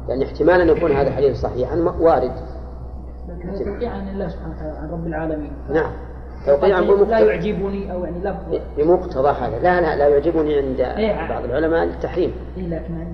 يعني 0.07 0.25
احتمال 0.25 0.61
أن 0.61 0.69
يكون 0.69 0.91
هذا 0.91 1.07
الحديث 1.07 1.41
صحيحا 1.41 1.75
وارد. 1.99 2.31
لكن 3.29 3.49
هذا 3.49 3.65
توقيع 3.65 3.91
عن 3.91 4.07
الله 4.07 4.27
سبحانه 4.27 4.55
وتعالى 4.55 4.77
عن 4.77 4.91
رب 4.91 5.07
العالمين. 5.07 5.51
نعم. 5.69 5.91
توقيعا 6.45 6.81
لا 6.81 6.87
بمقتضى 6.87 7.11
يعجبني 7.11 7.93
أو 7.93 8.03
يعني 8.03 8.19
لفظ 8.19 8.59
بمقتضى 8.77 9.29
هذا. 9.29 9.59
لا 9.59 9.81
لا 9.81 9.95
لا 9.95 10.07
يعجبني 10.07 10.57
عند 10.57 10.79
إيه. 10.79 11.29
بعض 11.29 11.43
العلماء 11.43 11.83
التحريم. 11.83 12.33
إيه 12.57 12.67
لكن 12.67 13.07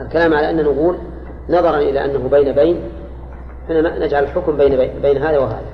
الكلام 0.00 0.34
على 0.34 0.50
أن 0.50 0.64
نقول 0.64 0.98
نظرا 1.48 1.78
إلى 1.78 2.04
أنه 2.04 2.28
بين 2.28 2.52
بين 2.52 2.80
إحنا 3.64 4.06
نجعل 4.06 4.24
الحكم 4.24 4.56
بين 4.56 4.76
بين, 4.76 4.90
بين 5.02 5.22
هذا 5.22 5.38
وهذا. 5.38 5.66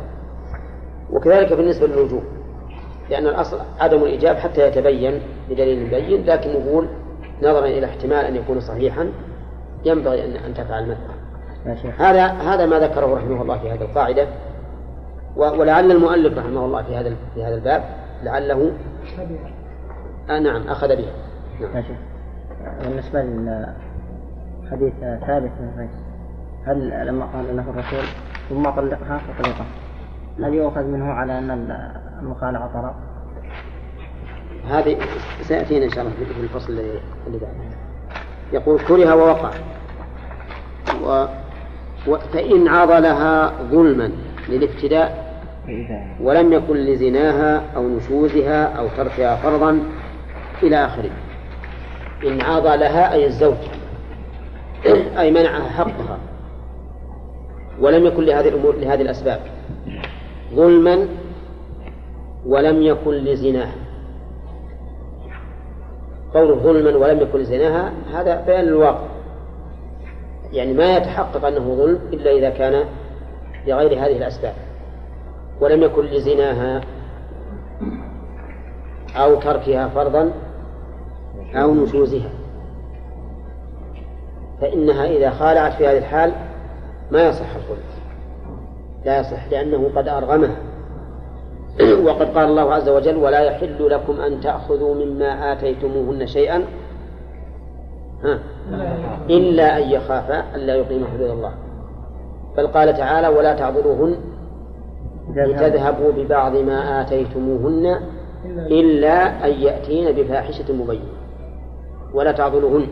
وكذلك 1.10 1.52
بالنسبة 1.52 1.86
للوجوب 1.86 2.22
لأن 3.10 3.26
الأصل 3.26 3.58
عدم 3.80 4.02
الإيجاب 4.02 4.36
حتى 4.36 4.68
يتبين 4.68 5.20
بدليل 5.50 5.86
مبين 5.86 6.26
لكن 6.26 6.50
نقول 6.50 6.88
نظرا 7.42 7.66
إلى 7.66 7.86
احتمال 7.86 8.24
أن 8.24 8.36
يكون 8.36 8.60
صحيحا 8.60 9.08
ينبغي 9.84 10.24
أن 10.24 10.36
أن 10.36 10.54
تفعل 10.54 10.82
مثله 10.82 11.82
شيخ. 11.82 12.00
هذا 12.00 12.26
هذا 12.26 12.66
ما 12.66 12.78
ذكره 12.78 13.14
رحمه 13.14 13.42
الله 13.42 13.58
في 13.58 13.70
هذه 13.70 13.82
القاعدة. 13.82 14.26
ولعل 15.36 15.90
المؤلف 15.90 16.38
رحمه 16.38 16.64
الله 16.64 16.82
في 16.82 16.96
هذا 16.96 17.14
في 17.34 17.44
هذا 17.44 17.54
الباب 17.54 17.82
لعله 18.22 18.72
آه 20.30 20.38
نعم 20.38 20.68
أخذ 20.68 20.88
به 20.88 21.06
نعم. 21.60 21.76
يا 21.76 21.82
شيخ. 21.82 21.96
بالنسبة 22.82 23.22
للحديث 24.72 24.92
ثابت 25.26 25.50
بن 25.60 25.82
قيس. 25.82 25.90
هل 26.66 27.06
لما 27.06 27.24
قال 27.24 27.56
له 27.56 27.62
الرسول 27.70 28.04
ثم 28.48 28.70
طلقها 28.70 29.18
فطلقها 29.18 29.66
هل 30.38 30.54
يؤخذ 30.54 30.82
منه 30.82 31.12
على 31.12 31.38
أن 31.38 31.76
المخالعة 32.22 32.70
طلاق؟ 32.72 32.94
هذه 34.68 34.96
سيأتينا 35.42 35.84
إن 35.84 35.90
شاء 35.90 36.04
الله 36.04 36.14
في 36.14 36.40
الفصل 36.40 36.72
اللي 36.72 37.00
اللي 37.26 37.38
بعده. 37.38 37.76
يقول 38.52 38.80
كره 38.80 39.14
ووقع. 39.14 39.50
و... 41.04 41.26
و... 42.08 42.18
فإن 42.18 42.68
عضلها 42.68 43.52
ظلما 43.62 44.10
للابتداء 44.48 45.32
ولم 46.20 46.52
يكن 46.52 46.76
لزناها 46.76 47.62
أو 47.76 47.88
نشوزها 47.88 48.64
أو 48.64 48.88
تركها 48.96 49.36
فرضا 49.36 49.82
إلى 50.62 50.84
آخره. 50.84 51.10
إن 52.26 52.40
عضلها 52.42 53.12
أي 53.12 53.26
الزوج. 53.26 53.81
أي 55.18 55.30
منعها 55.30 55.68
حقها. 55.68 56.18
ولم 57.80 58.06
يكن 58.06 58.22
لهذه 58.22 58.48
الأمور 58.48 58.76
لهذه 58.76 59.02
الأسباب. 59.02 59.40
ظلما 60.54 61.08
ولم 62.46 62.82
يكن 62.82 63.10
لزناها. 63.10 63.74
قوله 66.34 66.54
ظلما 66.54 66.96
ولم 66.96 67.20
يكن 67.20 67.38
لزناها 67.38 67.92
هذا 68.14 68.40
بيان 68.46 68.68
الواقع 68.68 69.08
يعني 70.52 70.72
ما 70.72 70.96
يتحقق 70.96 71.46
أنه 71.46 71.74
ظلم 71.74 71.98
إلا 72.12 72.30
إذا 72.30 72.50
كان 72.50 72.84
لغير 73.66 73.92
هذه 73.92 74.16
الأسباب. 74.16 74.54
ولم 75.60 75.82
يكن 75.82 76.04
لزناها 76.04 76.80
أو 79.16 79.40
تركها 79.40 79.88
فرضا 79.88 80.32
أو 81.54 81.74
نشوزها 81.74 82.30
فإنها 84.62 85.06
إذا 85.06 85.30
خالعت 85.30 85.72
في 85.72 85.86
هذه 85.86 85.98
الحال 85.98 86.32
ما 87.10 87.28
يصح 87.28 87.54
الخلع. 87.54 87.78
لا 89.04 89.20
يصح 89.20 89.48
لأنه 89.50 89.90
قد 89.96 90.08
أرغمها. 90.08 90.56
وقد 92.06 92.38
قال 92.38 92.48
الله 92.48 92.74
عز 92.74 92.88
وجل 92.88 93.16
ولا 93.16 93.40
يحل 93.40 93.90
لكم 93.90 94.20
أن 94.20 94.40
تأخذوا 94.40 94.94
مما 94.94 95.52
آتيتموهن 95.52 96.26
شيئا. 96.26 96.64
ها؟ 98.24 98.38
إلا 99.30 99.78
أن 99.78 99.90
يخافا 99.90 100.54
ألا 100.54 100.74
يقيم 100.74 101.06
حدود 101.14 101.30
الله. 101.30 101.52
بل 102.56 102.66
قال 102.66 102.96
تعالى 102.96 103.28
ولا 103.28 103.54
تعذروهن 103.54 104.16
لتذهبوا 105.36 106.12
ببعض 106.12 106.56
ما 106.56 107.00
آتيتموهن 107.00 108.00
إلا 108.56 109.46
أن 109.46 109.50
يأتين 109.50 110.12
بفاحشة 110.12 110.72
مبينة. 110.72 111.12
ولا 112.14 112.32
تعضلوهن 112.32 112.86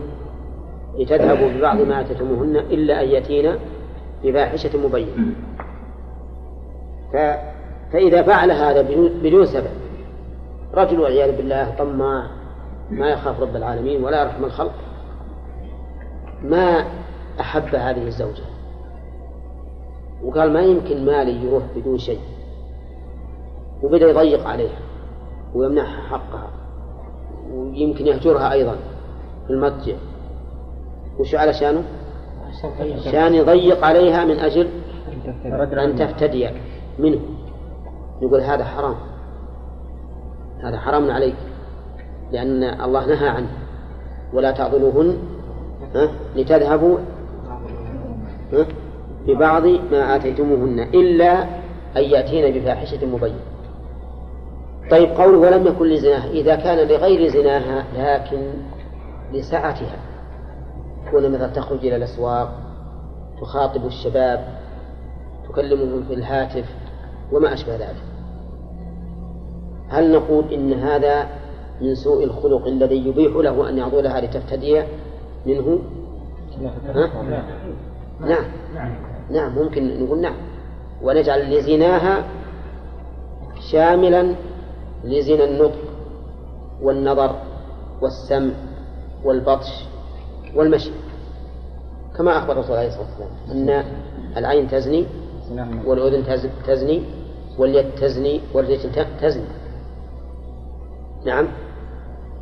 لتذهبوا 0.99 1.49
ببعض 1.49 1.81
ما 1.81 2.01
آتيتموهن 2.01 2.55
إلا 2.55 3.01
أن 3.03 3.07
يأتين 3.07 3.55
بفاحشة 4.23 4.77
مبينة. 4.77 5.33
ف... 7.13 7.15
فإذا 7.93 8.21
فعل 8.23 8.51
هذا 8.51 8.81
بدون 8.81 9.09
بدون 9.23 9.45
سبب 9.45 9.71
رجل 10.73 10.99
والعياذ 10.99 11.37
بالله 11.37 11.75
طماع 11.77 12.27
ما 12.89 13.09
يخاف 13.09 13.41
رب 13.41 13.55
العالمين 13.55 14.03
ولا 14.03 14.21
يرحم 14.23 14.45
الخلق 14.45 14.73
ما 16.43 16.85
أحب 17.39 17.75
هذه 17.75 18.07
الزوجة. 18.07 18.43
وقال 20.23 20.53
ما 20.53 20.61
يمكن 20.61 21.05
مالي 21.05 21.45
يروح 21.45 21.63
بدون 21.75 21.97
شيء. 21.97 22.19
وبدأ 23.83 24.09
يضيق 24.09 24.47
عليها 24.47 24.79
ويمنعها 25.55 26.01
حقها 26.01 26.49
ويمكن 27.53 28.07
يهجرها 28.07 28.51
أيضا 28.51 28.75
في 29.47 29.53
المضجع 29.53 29.95
وش 31.21 31.35
على 31.35 31.53
شانه؟ 31.53 31.83
شان 33.11 33.35
يضيق. 33.35 33.85
عليها 33.85 34.25
من 34.25 34.39
أجل 34.39 34.67
أن 35.79 35.95
تفتدي 35.95 36.49
منه 36.99 37.19
يقول 38.21 38.41
هذا 38.41 38.63
حرام. 38.63 38.95
هذا 40.63 40.77
حرام 40.77 41.11
عليك. 41.11 41.35
لأن 42.31 42.63
الله 42.63 43.05
نهى 43.05 43.29
عنه. 43.29 43.49
ولا 44.33 44.51
تعضلوهن 44.51 45.17
لتذهبوا 46.35 46.97
ببعض 49.27 49.65
ما 49.65 50.15
آتيتموهن. 50.15 50.79
إلا 50.79 51.43
أن 51.97 52.03
يأتين 52.03 52.59
بفاحشة 52.59 53.05
مبينة. 53.05 53.39
طيب 54.91 55.09
قوله 55.09 55.37
ولم 55.37 55.67
يكن 55.67 55.85
لزناها. 55.85 56.29
إذا 56.29 56.55
كان 56.55 56.87
لغير 56.87 57.27
زناها 57.27 57.85
لكن 57.97 58.41
لسعتها. 59.33 60.10
تكون 61.11 61.31
مثلا 61.31 61.47
تخرج 61.47 61.85
إلى 61.85 61.95
الأسواق 61.95 62.51
تخاطب 63.41 63.85
الشباب 63.85 64.47
تكلمهم 65.49 66.03
في 66.03 66.13
الهاتف 66.13 66.65
وما 67.31 67.53
أشبه 67.53 67.75
ذلك. 67.75 68.03
هل 69.89 70.11
نقول 70.11 70.53
إن 70.53 70.73
هذا 70.73 71.27
من 71.81 71.95
سوء 71.95 72.23
الخلق 72.23 72.67
الذي 72.67 73.07
يبيح 73.07 73.35
له 73.35 73.69
أن 73.69 73.77
يعضلها 73.77 74.21
لتفتدي 74.21 74.83
منه؟ 75.45 75.79
ها؟ 76.87 77.09
نعم. 78.21 78.45
نعم 79.31 79.55
ممكن 79.55 80.03
نقول 80.03 80.21
نعم. 80.21 80.35
ونجعل 81.01 81.57
لزناها 81.57 82.23
شاملا 83.71 84.35
لزنا 85.03 85.43
النطق 85.43 85.79
والنظر 86.81 87.35
والسمع 88.01 88.53
والبطش 89.23 89.85
والمشي. 90.55 90.91
كما 92.17 92.37
أخبر 92.37 92.53
الرسول 92.53 92.75
عليه 92.75 92.87
الصلاة 92.87 93.05
والسلام 93.11 93.69
أن 93.69 93.85
العين 94.37 94.67
تزني 94.67 95.05
والأذن 95.85 96.23
تزني 96.67 97.03
واليد 97.57 97.95
تزني 97.95 98.41
والرجل 98.53 99.05
تزني. 99.21 99.45
نعم. 101.25 101.47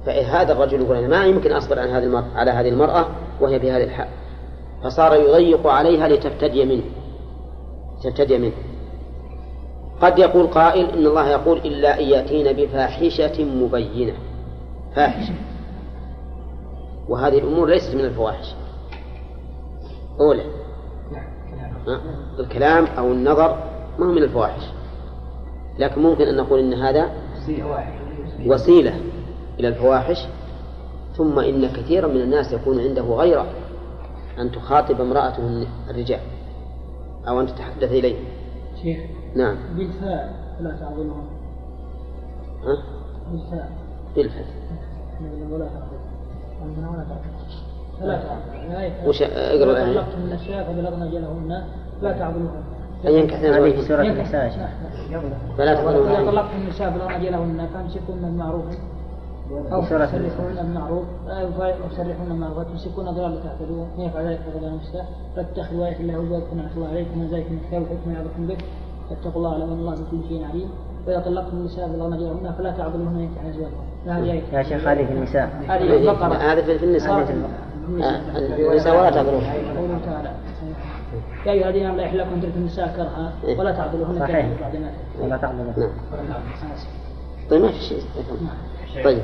فهذا 0.05 0.53
الرجل 0.53 0.81
يقول 0.81 0.97
أنا 0.97 1.07
ما 1.07 1.25
يمكن 1.25 1.51
أصبر 1.51 1.79
عن 1.79 1.87
هذه 1.87 2.03
المرأة 2.03 2.27
على 2.35 2.51
هذه 2.51 2.69
المرأة 2.69 3.07
وهي 3.41 3.59
بهذه 3.59 3.83
الحال. 3.83 4.07
فصار 4.83 5.15
يضيق 5.15 5.67
عليها 5.67 6.07
لتفتدي 6.07 6.65
منه. 6.65 6.83
تفتدي 8.03 8.37
منه. 8.37 8.53
قد 10.01 10.19
يقول 10.19 10.47
قائل 10.47 10.89
إن 10.89 11.05
الله 11.05 11.29
يقول 11.29 11.57
إلا 11.57 11.99
أن 11.99 12.05
يأتين 12.05 12.53
بفاحشة 12.53 13.43
مبينة. 13.43 14.13
فاحشة. 14.95 15.33
وهذه 17.09 17.37
الأمور 17.37 17.69
ليست 17.69 17.95
من 17.95 18.05
الفواحش. 18.05 18.55
أولى 20.19 20.43
الكلام 22.39 22.85
أو 22.85 23.11
النظر 23.11 23.63
ما 23.99 24.05
هو 24.05 24.11
من 24.11 24.23
الفواحش. 24.23 24.63
لكن 25.79 26.01
ممكن 26.01 26.23
أن 26.23 26.37
نقول 26.37 26.59
إن 26.59 26.73
هذا 26.73 27.09
وسيلة 28.45 28.99
إلى 29.59 29.67
الفواحش. 29.67 30.27
ثم 31.17 31.39
إن 31.39 31.67
كثيرا 31.67 32.07
من 32.07 32.21
الناس 32.21 32.53
يكون 32.53 32.79
عنده 32.79 33.01
غيرة 33.01 33.45
أن 34.39 34.51
تخاطب 34.51 35.01
امرأته 35.01 35.67
الرجال. 35.89 36.19
أو 37.27 37.41
أن 37.41 37.47
تتحدث 37.47 37.91
إليه. 37.91 38.15
شيخ 38.81 38.99
نعم. 39.35 39.57
بالفاء 39.77 40.33
لا 40.59 40.71
تعظمها 40.71 41.23
ها؟ 42.63 42.83
بالفاء 43.31 43.71
بالفاء 44.15 44.45
وش 49.07 49.21
أقرأ 49.21 49.71
الآية 49.71 49.93
طلقتم 49.93 50.19
من 50.19 50.27
الأشياء 50.27 50.63
فبلغن 50.63 51.01
أجلهن 51.01 51.63
لا 52.01 52.11
تعظموهن 52.11 52.63
أن 53.07 53.11
ينكحن 53.11 53.45
هذه 53.45 53.71
في 53.71 53.81
سورة 53.81 54.01
النساء 54.01 54.69
فلا 55.57 55.73
إذا 55.73 55.81
تقولون 55.81 56.31
طلقتم 56.31 56.57
النساء 56.57 56.89
بلغن 56.89 57.11
أجلهن 57.11 57.67
فامسكوهن 57.73 58.21
بمعروف 58.21 58.65
أو 59.71 59.81
في 59.81 59.87
تسرحون 59.87 60.55
بالمعروف. 60.55 61.05
أو 61.29 61.89
تسرحون 61.89 62.29
بالمعروف. 62.29 62.67
تمسكون 62.67 63.05
ضرر 63.05 63.35
تعتدون 63.43 63.87
من 63.97 64.03
يفعل 64.03 64.25
ذلك 64.25 64.39
فقد 64.39 64.73
نفسه. 64.73 65.03
فاتخذوا 65.35 65.85
آية 65.85 65.99
الله 65.99 66.13
نعمة 66.13 66.71
الله 66.75 66.87
عليكم 66.87 67.19
من 67.19 67.25
الكتاب 67.25 67.81
والحكمة 67.81 68.13
يعظكم 68.13 68.47
به. 68.47 68.57
فاتقوا 69.09 69.35
الله 69.35 69.51
اعلموا 69.51 69.75
ان 69.75 69.79
الله 69.79 69.91
بكل 69.91 70.27
شيء 70.29 70.45
عليم. 70.45 70.69
وإذا 71.07 71.19
طلقتم 71.19 71.57
النساء 71.57 71.87
بلغن 71.87 72.13
أجلهن 72.13 72.53
فلا 72.57 72.71
تعضلوهن 72.71 73.19
ينكحن 73.19 73.47
أزواجهن. 73.49 73.73
هذه 74.07 74.31
آية. 74.31 74.43
يا 74.53 74.63
شيخ 74.63 74.87
هذه 74.87 75.05
في 75.05 75.13
النساء. 75.13 75.49
هذه 75.67 75.97
البقرة. 75.97 76.33
هذا 76.33 76.61
في 76.77 76.85
النساء. 76.85 77.25
النساء 77.97 78.95
ولا 78.99 79.21
قوله 79.21 79.99
تعالى 80.05 80.31
يا 81.45 81.51
أيها 81.51 81.69
الذين 81.69 81.95
لا 81.97 82.03
يحل 82.03 82.17
لكم 82.17 82.39
ترثوا 82.41 82.55
النساء 82.57 82.87
كرها 82.97 83.33
ولا 83.59 83.71
تعضلوهن 83.71 84.19
صحيح. 84.19 84.35
كرها 84.35 84.49
بعد 84.61 84.75
ما 84.75 84.91
ولا 85.21 85.37
تعلم 85.37 85.73
نعم. 85.77 85.89
طيب 87.49 87.61
ما 87.61 87.67
في 87.71 87.79
شيء. 87.79 88.01
طيب. 89.03 89.21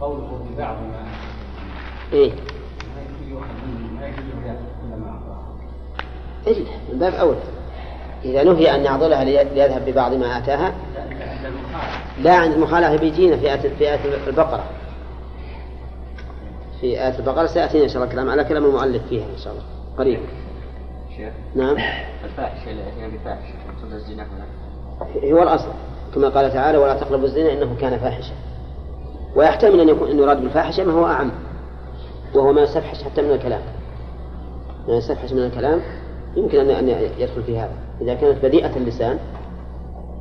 قوله 0.00 0.40
ببعض 0.54 0.76
ما 0.76 1.04
إيه. 2.12 2.30
ما 2.30 2.36
يجوز 3.02 3.28
يؤخذ 3.30 3.46
منه 3.66 4.00
ما 4.00 4.06
يجوز 4.06 4.44
يأخذ 4.46 4.58
كل 4.82 5.00
ما 5.00 5.08
أعطاه 5.10 5.40
إلا 6.46 6.70
من 6.92 6.98
باب 6.98 7.14
أولى 7.14 7.38
إذا 8.24 8.42
نهي 8.44 8.74
أن 8.74 8.84
يعضلها 8.84 9.24
لي- 9.24 9.44
ليذهب 9.44 9.84
ببعض 9.86 10.14
ما 10.14 10.38
آتاها. 10.38 10.72
لا 12.22 12.36
عند 12.36 12.52
المخالفة 12.52 12.96
بيجينا 12.96 13.36
في 13.36 13.52
آية 13.52 14.00
البقرة. 14.26 14.64
في 16.80 16.86
آية 16.86 17.18
البقرة 17.18 17.46
سيأتينا 17.46 17.84
إن 17.84 17.88
شاء 17.88 18.02
الله 18.02 18.14
كلام 18.14 18.30
على 18.30 18.44
كلام 18.44 18.64
المؤلف 18.64 19.02
فيها 19.08 19.24
إن 19.24 19.38
شاء 19.44 19.52
الله. 19.52 19.64
قريب. 19.98 20.20
شيخ 21.16 21.32
نعم. 21.54 21.76
الفاحشة 22.24 22.70
اللي 22.70 22.82
أتينا 22.88 23.08
بفاحشة 23.08 23.54
الزنا 23.92 24.22
هنا. 24.22 24.46
هو 25.32 25.42
الأصل. 25.42 25.68
كما 26.14 26.28
قال 26.28 26.52
تعالى 26.52 26.78
ولا 26.78 26.94
تقربوا 26.94 27.24
الزنا 27.24 27.52
إنه 27.52 27.76
كان 27.80 27.98
فاحشة. 27.98 28.32
ويحتمل 29.36 29.80
أن 29.80 29.88
يكون 29.88 30.10
أن 30.10 30.18
يراد 30.18 30.40
بالفاحشة 30.40 30.84
ما 30.84 30.92
هو 30.92 31.06
أعم. 31.06 31.30
وهو 32.34 32.52
ما 32.52 32.62
يستفحش 32.62 33.02
حتى 33.02 33.22
من 33.22 33.30
الكلام. 33.30 33.60
ما 34.88 34.94
يستفحش 34.94 35.32
من 35.32 35.44
الكلام. 35.44 35.80
يمكن 36.36 36.58
أن 36.58 36.70
أن 36.70 36.88
يدخل 37.18 37.42
في 37.42 37.58
هذا. 37.58 37.74
إذا 38.00 38.14
كانت 38.14 38.44
بديئة 38.44 38.76
اللسان 38.76 39.18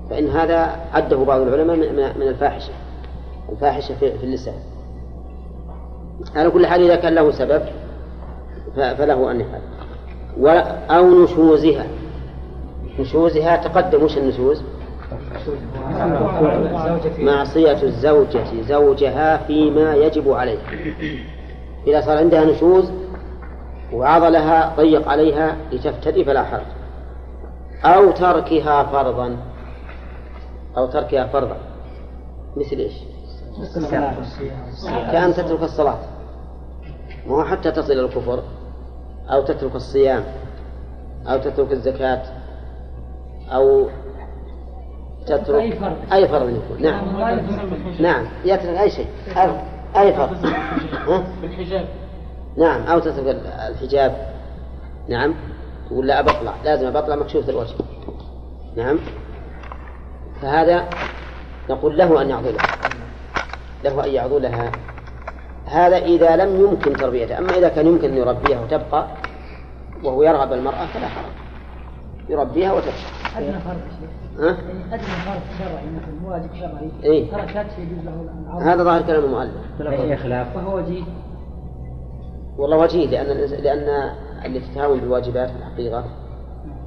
فإن 0.09 0.29
هذا 0.29 0.75
عده 0.93 1.17
بعض 1.17 1.41
العلماء 1.41 1.75
من 2.17 2.27
الفاحشة. 2.27 2.71
الفاحشة 3.49 3.95
في 3.95 4.23
اللسان. 4.23 4.78
على 6.35 6.49
كل 6.49 6.67
حال 6.67 6.81
إذا 6.83 6.95
كان 6.95 7.15
له 7.15 7.31
سبب 7.31 7.61
فله 8.75 9.31
أن 9.31 9.41
يفعل. 9.41 9.61
أو 10.89 11.23
نشوزها. 11.23 11.87
نشوزها 12.99 13.57
تقدم 13.57 14.03
وش 14.03 14.17
النشوز؟ 14.17 14.63
معصية 17.19 17.83
الزوجة. 17.83 18.61
زوجها 18.61 19.37
فيما 19.37 19.95
يجب 19.95 20.31
عليه 20.31 20.57
إذا 21.87 22.01
صار 22.01 22.17
عندها 22.17 22.45
نشوز 22.45 22.91
وعضلها 23.93 24.75
ضيق 24.77 25.07
عليها 25.07 25.57
لتفتدي 25.71 26.25
فلا 26.25 26.43
حرج. 26.43 26.65
أو 27.85 28.11
تركها 28.11 28.83
فرضا. 28.83 29.37
أو 30.77 30.87
تركها 30.87 31.27
فرضا. 31.27 31.57
مثل 32.57 32.75
إيش؟ 32.75 32.93
كأن 35.11 35.33
تترك 35.33 35.63
الصلاة. 35.63 35.97
مو 37.27 37.43
حتى 37.43 37.71
تصل 37.71 37.91
إلى 37.91 38.01
الكفر 38.01 38.43
أو 39.29 39.41
تترك 39.41 39.75
الصيام 39.75 40.23
أو 41.27 41.37
تترك 41.37 41.71
الزكاة 41.71 42.21
أو 43.49 43.89
تترك 45.25 45.61
أي 45.61 45.71
فرض. 45.79 45.97
أي 46.13 46.27
فرض 46.27 46.49
يكون. 46.49 46.81
نعم. 46.81 47.05
نعم. 47.99 48.25
يترك 48.45 48.77
أي 48.77 48.89
شيء. 48.89 49.07
أي- 49.95 50.13
فرض؟ 50.15 50.37
بالحجاب. 51.41 51.87
نعم. 52.57 52.81
أو 52.81 52.99
تترك 52.99 53.41
الحجاب. 53.69 54.33
نعم. 55.09 55.33
تقول 55.89 56.07
لا 56.07 56.21
بطلع 56.21 56.53
لازم 56.63 56.91
بطلع 56.91 57.15
مكشوف 57.15 57.49
الوجه. 57.49 57.75
نعم. 58.75 58.99
فهذا 60.41 60.89
نقول 61.69 61.97
له 61.97 62.21
أن 62.21 62.29
يعضلها 62.29 62.63
له 63.83 64.05
أن 64.05 64.09
يعضلها 64.09 64.71
هذا 65.65 65.97
إذا 65.97 66.35
لم 66.35 66.61
يمكن 66.61 66.93
تربيتها 66.93 67.39
أما 67.39 67.57
إذا 67.57 67.69
كان 67.69 67.87
يمكن 67.87 68.09
أن 68.09 68.17
يربيها 68.17 68.61
وتبقى 68.61 69.07
وهو 70.03 70.23
يرغب 70.23 70.53
المرأة 70.53 70.85
فلا 70.85 71.07
حرج. 71.07 71.31
يربيها 72.29 72.73
وتبقى. 72.73 72.93
أدنى 73.37 73.59
فرض. 73.59 73.81
ها؟ 74.39 74.49
أدنى 74.93 75.05
فرض 75.05 75.41
شرعي 75.59 75.85
مثل 75.85 76.25
واجب 76.25 76.49
شرعي. 76.59 76.91
إيه. 77.03 77.31
تركت 77.31 77.67
يجوز 77.79 78.05
له 78.05 78.73
هذا 78.73 78.83
ظاهر 78.83 79.01
كلام 79.01 79.23
المؤلف. 79.23 79.53
أي 79.81 80.17
خلاف. 80.17 80.55
وهو 80.55 80.77
وجيه. 80.77 81.03
والله 82.57 82.77
وجيه 82.77 83.07
لأن 83.07 83.37
لأن 83.63 84.11
اللي 84.45 84.59
تتهاون 84.59 84.99
بالواجبات 84.99 85.49
في 85.49 85.57
الحقيقة 85.57 86.03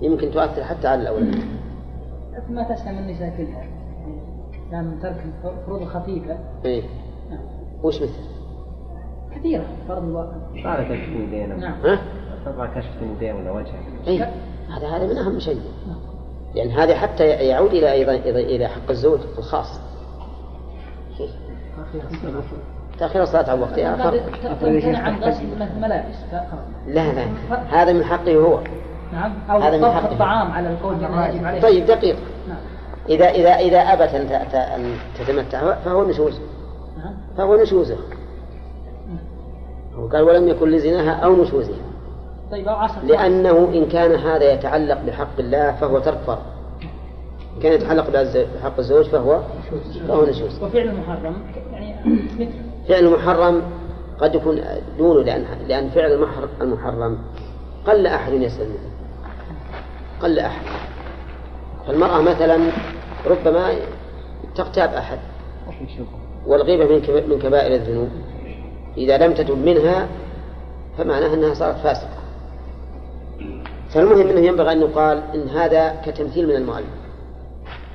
يمكن 0.02 0.30
تؤثر 0.30 0.64
حتى 0.64 0.88
على 0.88 1.02
الأولاد. 1.02 1.44
ما 2.50 2.62
تسلم 2.62 2.98
النساء 2.98 3.34
كلها. 3.36 3.81
يعني 4.72 4.86
من 4.86 5.00
ترك 5.00 5.24
الفروض 5.44 5.82
الخفيفة. 5.82 6.38
إيه. 6.64 6.82
نعم. 7.30 7.40
وش 7.82 8.02
مثل؟ 8.02 8.12
كثيرة 9.34 9.64
فرض 9.88 10.04
الواقع 10.04 10.32
صار 10.62 10.84
كشف 10.84 11.08
يدين 11.08 11.60
نعم. 11.60 11.74
ها؟ 11.84 11.98
كشف 12.74 13.02
يدين 13.02 13.36
ولا 13.36 13.50
وجه 13.50 13.72
إيه. 14.06 14.30
هذا 14.76 14.88
هذا 14.88 15.06
من 15.06 15.18
أهم 15.18 15.38
شيء. 15.38 15.60
لأن 16.54 16.70
هذا 16.70 16.94
حتى 16.94 17.24
يعود 17.26 17.70
إلى 17.70 17.92
أيضا 17.92 18.12
إلى 18.12 18.56
إلى 18.56 18.68
حق 18.68 18.90
الزوج 18.90 19.20
الخاص. 19.38 19.80
تأخير 22.98 23.22
الصلاة 23.22 23.50
عن 23.50 23.60
وقتها. 23.60 24.10
ملابس. 25.80 26.16
لا 26.86 27.12
لا 27.12 27.26
هذا 27.70 27.92
من 27.92 28.04
حقه 28.04 28.36
هو. 28.36 28.60
نعم. 29.12 29.32
أو 29.50 29.58
هذا 29.58 29.76
من 29.76 29.82
طبخ 29.82 29.94
حقه. 29.94 30.12
الطعام 30.12 30.50
على 30.52 30.70
القول 30.70 30.96
طيب 31.62 31.86
دقيق. 31.86 32.16
نعم. 32.48 32.71
إذا 33.08 33.24
إذا 33.30 33.50
إذا 33.50 33.78
أبت 33.78 34.14
أن 34.54 34.96
تتمتع 35.18 35.74
فهو 35.74 36.04
نشوز. 36.04 36.40
فهو 37.36 37.56
نشوزه. 37.56 37.96
هو 39.96 40.08
قال 40.08 40.22
ولم 40.22 40.48
يكن 40.48 40.70
لزناها 40.70 41.10
أو 41.12 41.42
نشوزها. 41.42 41.76
طيب 42.50 42.68
أو 42.68 42.74
عصر. 42.74 43.02
لأنه 43.04 43.70
إن 43.74 43.86
كان 43.86 44.14
هذا 44.14 44.52
يتعلق 44.52 45.00
بحق 45.06 45.38
الله 45.38 45.72
فهو 45.72 45.98
ترك 45.98 46.18
فرض. 46.26 46.42
كان 47.62 47.72
يتعلق 47.72 48.10
بحق 48.60 48.78
الزوج 48.78 49.04
فهو 49.04 49.40
فهو 50.08 50.24
نشوز. 50.24 50.62
وفعل 50.62 50.88
المحرم 50.88 51.34
يعني 51.72 51.94
فعل 52.88 53.10
محرم 53.10 53.62
قد 54.20 54.34
يكون 54.34 54.60
دونه 54.98 55.22
لأن 55.22 55.44
لأن 55.68 55.90
فعل 55.90 56.12
المحر- 56.12 56.48
المحرم 56.60 57.18
قل 57.86 58.06
أحد 58.06 58.32
يسأل 58.32 58.68
منه 58.68 58.90
قل 60.22 60.38
أحد. 60.38 60.66
فالمرأة 61.86 62.20
مثلا 62.20 62.72
ربما 63.26 63.74
تغتاب 64.54 64.94
أحد 64.94 65.18
والغيبة 66.46 66.84
من 66.84 67.30
من 67.30 67.38
كبائر 67.38 67.74
الذنوب. 67.74 68.08
إذا 68.96 69.18
لم 69.18 69.34
تتب 69.34 69.58
منها 69.58 70.08
فمعناها 70.98 71.34
أنها 71.34 71.54
صارت 71.54 71.76
فاسقة. 71.76 72.22
فالمهم 73.90 74.28
أنه 74.28 74.40
ينبغي 74.40 74.72
أن 74.72 74.80
يقال 74.80 75.22
إن 75.34 75.48
هذا 75.48 76.00
كتمثيل 76.06 76.48
من 76.48 76.56
المؤلف. 76.56 76.86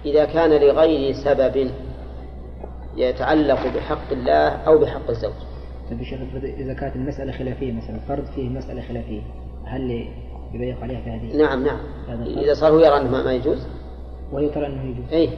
إذا 0.06 0.26
كان 0.26 0.50
لغير 0.50 1.14
سبب 1.14 1.72
يتعلق 2.98 3.68
بحق 3.76 4.12
الله 4.12 4.48
أو 4.50 4.78
بحق 4.78 5.10
الزوج. 5.10 5.34
طيب 5.90 6.04
شيخ 6.04 6.20
إذا 6.44 6.74
كانت 6.74 6.96
المسألة 6.96 7.32
خلافية 7.32 7.74
مثلا 7.74 8.00
فرض 8.08 8.26
فيه 8.26 8.50
مسألة 8.50 8.82
خلافية 8.82 9.22
هل 9.66 10.08
يضيق 10.54 10.82
عليها 10.82 11.02
في 11.02 11.10
هذه؟ 11.10 11.38
نعم 11.38 11.64
نعم. 11.64 11.80
إذا 12.24 12.54
صار 12.54 12.72
هو 12.72 12.80
يرى 12.80 12.98
أنه 12.98 13.24
ما 13.24 13.34
يجوز. 13.34 13.68
وهي 14.32 14.50
ترى 14.50 14.66
أنه 14.68 14.84
يجوز. 14.84 15.14
أي 15.14 15.30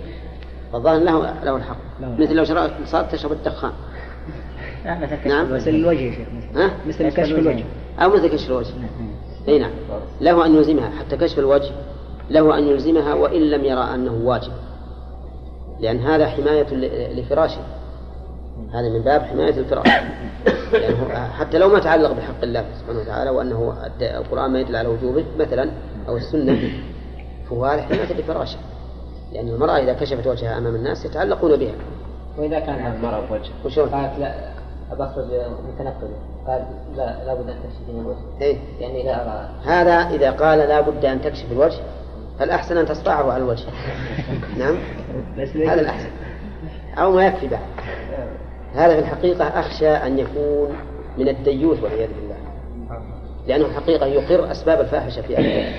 فالظاهر 0.73 0.99
له 0.99 1.33
له 1.43 1.55
الحق. 1.55 1.77
مثل 2.01 2.35
لو 2.35 2.43
شربت 2.43 2.71
صارت 2.85 3.11
تشرب 3.11 3.31
الدخان. 3.31 3.71
لا 4.85 4.99
مثل 4.99 5.15
كشف 5.15 5.27
نعم. 5.27 5.45
الوجه. 5.45 5.55
مثل 5.61 5.69
الوجه 5.69 5.99
يا 5.99 6.11
شيخ 6.11 6.27
مثلا 6.37 6.65
ها؟ 6.65 6.71
مثل 6.87 7.09
كشف 7.09 7.37
الوجه. 7.39 7.63
أو 7.99 8.09
مثل 8.09 8.27
كشف 8.27 8.47
الوجه. 8.49 8.73
أي 9.47 9.59
نعم. 9.59 9.71
له 10.21 10.45
أن 10.45 10.55
يلزمها. 10.55 10.89
حتى 10.89 11.17
كشف 11.17 11.39
الوجه 11.39 11.71
له 12.29 12.57
أن 12.57 12.63
يلزمها 12.67 13.13
وإن 13.13 13.41
لم 13.41 13.65
يرى 13.65 13.81
أنه 13.95 14.13
واجب. 14.23 14.51
لأن 15.79 15.99
هذا 15.99 16.27
حماية 16.27 16.73
ل- 16.73 17.19
لفراشه. 17.19 17.61
هذا 18.73 18.89
من 18.89 19.01
باب 19.01 19.21
حماية 19.21 19.57
الفراش. 19.59 19.87
لأنه 20.73 21.27
حتى 21.39 21.57
لو 21.57 21.69
ما 21.69 21.79
تعلق 21.79 22.11
بحق 22.11 22.43
الله 22.43 22.65
سبحانه 22.79 22.99
وتعالى 22.99 23.29
وأنه 23.29 23.73
القرآن 24.01 24.51
ما 24.51 24.59
يدل 24.59 24.75
على 24.75 24.87
وجوبه 24.87 25.25
مثلا 25.39 25.71
أو 26.07 26.17
السنة 26.17 26.59
فهو 27.49 27.65
هذا 27.65 27.81
حماية 27.81 28.13
لفراشه. 28.13 28.57
لأن 29.33 29.47
المرأة 29.47 29.77
إذا 29.77 29.93
كشفت 29.93 30.27
وجهها 30.27 30.57
أمام 30.57 30.75
الناس 30.75 31.05
يتعلقون 31.05 31.55
بها. 31.55 31.73
وإذا 32.37 32.59
كان 32.59 32.75
هذا 32.75 32.95
المرأة 32.95 33.21
بوجه. 33.29 33.51
وشلون؟ 33.65 33.89
قالت 33.89 34.19
لا 34.19 34.33
أبخرج 34.91 35.25
متنقل. 35.73 36.07
قال 36.47 36.65
لا 36.95 37.25
لابد 37.25 37.49
أن 37.49 37.55
تكشفين 37.63 37.99
الوجه. 38.01 38.41
إيه؟ 38.41 38.57
لأني 38.79 39.03
لا 39.03 39.23
أرى. 39.23 39.49
هذا 39.65 39.93
إذا 39.93 40.31
قال 40.31 40.59
لا 40.59 40.81
بد 40.81 41.05
أن 41.05 41.21
تكشف 41.21 41.51
الوجه 41.51 41.79
فالأحسن 42.39 42.77
أن 42.77 42.85
تصطعه 42.85 43.31
على 43.31 43.43
الوجه. 43.43 43.65
نعم؟ 44.59 44.77
هذا 45.55 45.81
الأحسن. 45.81 46.09
أو 46.97 47.11
ما 47.11 47.27
يكفي 47.27 47.47
بعد. 47.47 47.65
هذا 48.75 48.93
في 48.93 48.99
الحقيقة 48.99 49.45
أخشى 49.45 49.89
أن 49.89 50.19
يكون 50.19 50.75
من 51.17 51.29
الديوث 51.29 51.83
والعياذ 51.83 52.09
بالله. 52.09 52.35
لأنه 53.47 53.65
الحقيقة 53.65 54.05
يقر 54.05 54.51
أسباب 54.51 54.79
الفاحشة 54.79 55.21
في 55.21 55.37
أهله 55.37 55.73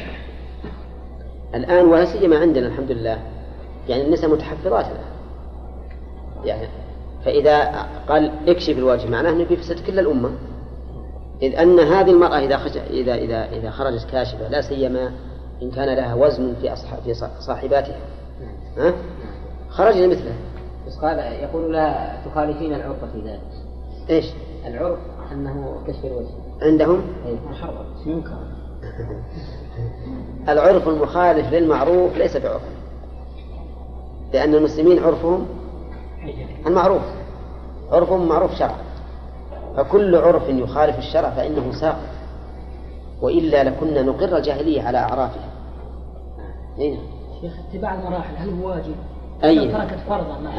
الآن 1.55 1.87
ولا 1.87 2.05
سيما 2.05 2.39
عندنا 2.39 2.67
الحمد 2.67 2.91
لله 2.91 3.19
يعني 3.91 4.03
النساء 4.07 4.31
متحفظات 4.31 4.85
الآن 4.87 5.05
يعني 6.45 6.69
فإذا 7.25 7.87
قال 8.09 8.33
اكشف 8.49 8.79
الوجه 8.79 9.09
معناه 9.11 9.31
أنه 9.31 9.45
بيفسد 9.45 9.87
كل 9.87 9.99
الأمة. 9.99 10.31
إذ 11.43 11.55
أن 11.57 11.81
هذه 11.81 12.11
المرأة 12.11 12.39
إذا 12.39 12.57
خش... 12.57 12.77
إذا 12.77 13.15
إذا 13.15 13.45
إذا 13.53 13.71
خرجت 13.71 14.07
كاشفة 14.13 14.49
لا 14.49 14.61
سيما 14.61 15.11
إن 15.63 15.71
كان 15.71 15.97
لها 15.97 16.15
وزن 16.15 16.55
في 16.61 16.73
أصحاب 16.73 16.99
في 17.05 17.15
صا- 17.15 17.41
صاحباتها. 17.41 17.97
ها؟ 18.79 18.93
خرجنا 19.71 20.07
مثله. 20.07 20.33
بس 20.87 20.97
قال 20.97 21.19
يقول 21.19 21.73
لا 21.73 22.17
تخالفين 22.27 22.75
العرف 22.75 23.05
في 23.13 23.21
ذلك. 23.21 23.41
إيش؟ 24.11 24.27
العرف 24.67 24.99
أنه 25.33 25.75
كشف 25.87 26.05
الوجه. 26.05 26.29
عندهم؟ 26.63 27.03
أي 27.27 27.37
محرم. 27.51 27.87
منكر 28.07 28.39
العرف 30.53 30.89
المخالف 30.89 31.53
للمعروف 31.53 32.17
ليس 32.17 32.37
بعرف. 32.37 32.63
لأن 34.33 34.55
المسلمين 34.55 35.05
عرفهم 35.05 35.47
المعروف 36.67 37.03
عرفهم 37.91 38.29
معروف 38.29 38.55
شرعا 38.55 38.79
فكل 39.77 40.17
عرف 40.17 40.49
يخالف 40.49 40.99
الشرع 40.99 41.31
فإنه 41.31 41.73
ساقط 41.73 42.09
وإلا 43.23 43.65
لكنا 43.65 44.03
نقر 44.03 44.37
الجاهلية 44.37 44.83
على 44.83 44.99
أعرافها 44.99 45.49
إيه؟ 46.79 46.97
شيخ 47.41 47.53
اتباع 47.71 47.95
المراحل 47.95 48.37
هل 48.37 48.51
هو 48.63 48.69
واجب؟ 48.69 48.95
أي. 49.45 49.69
تركت 49.73 49.99
فرضا 50.09 50.53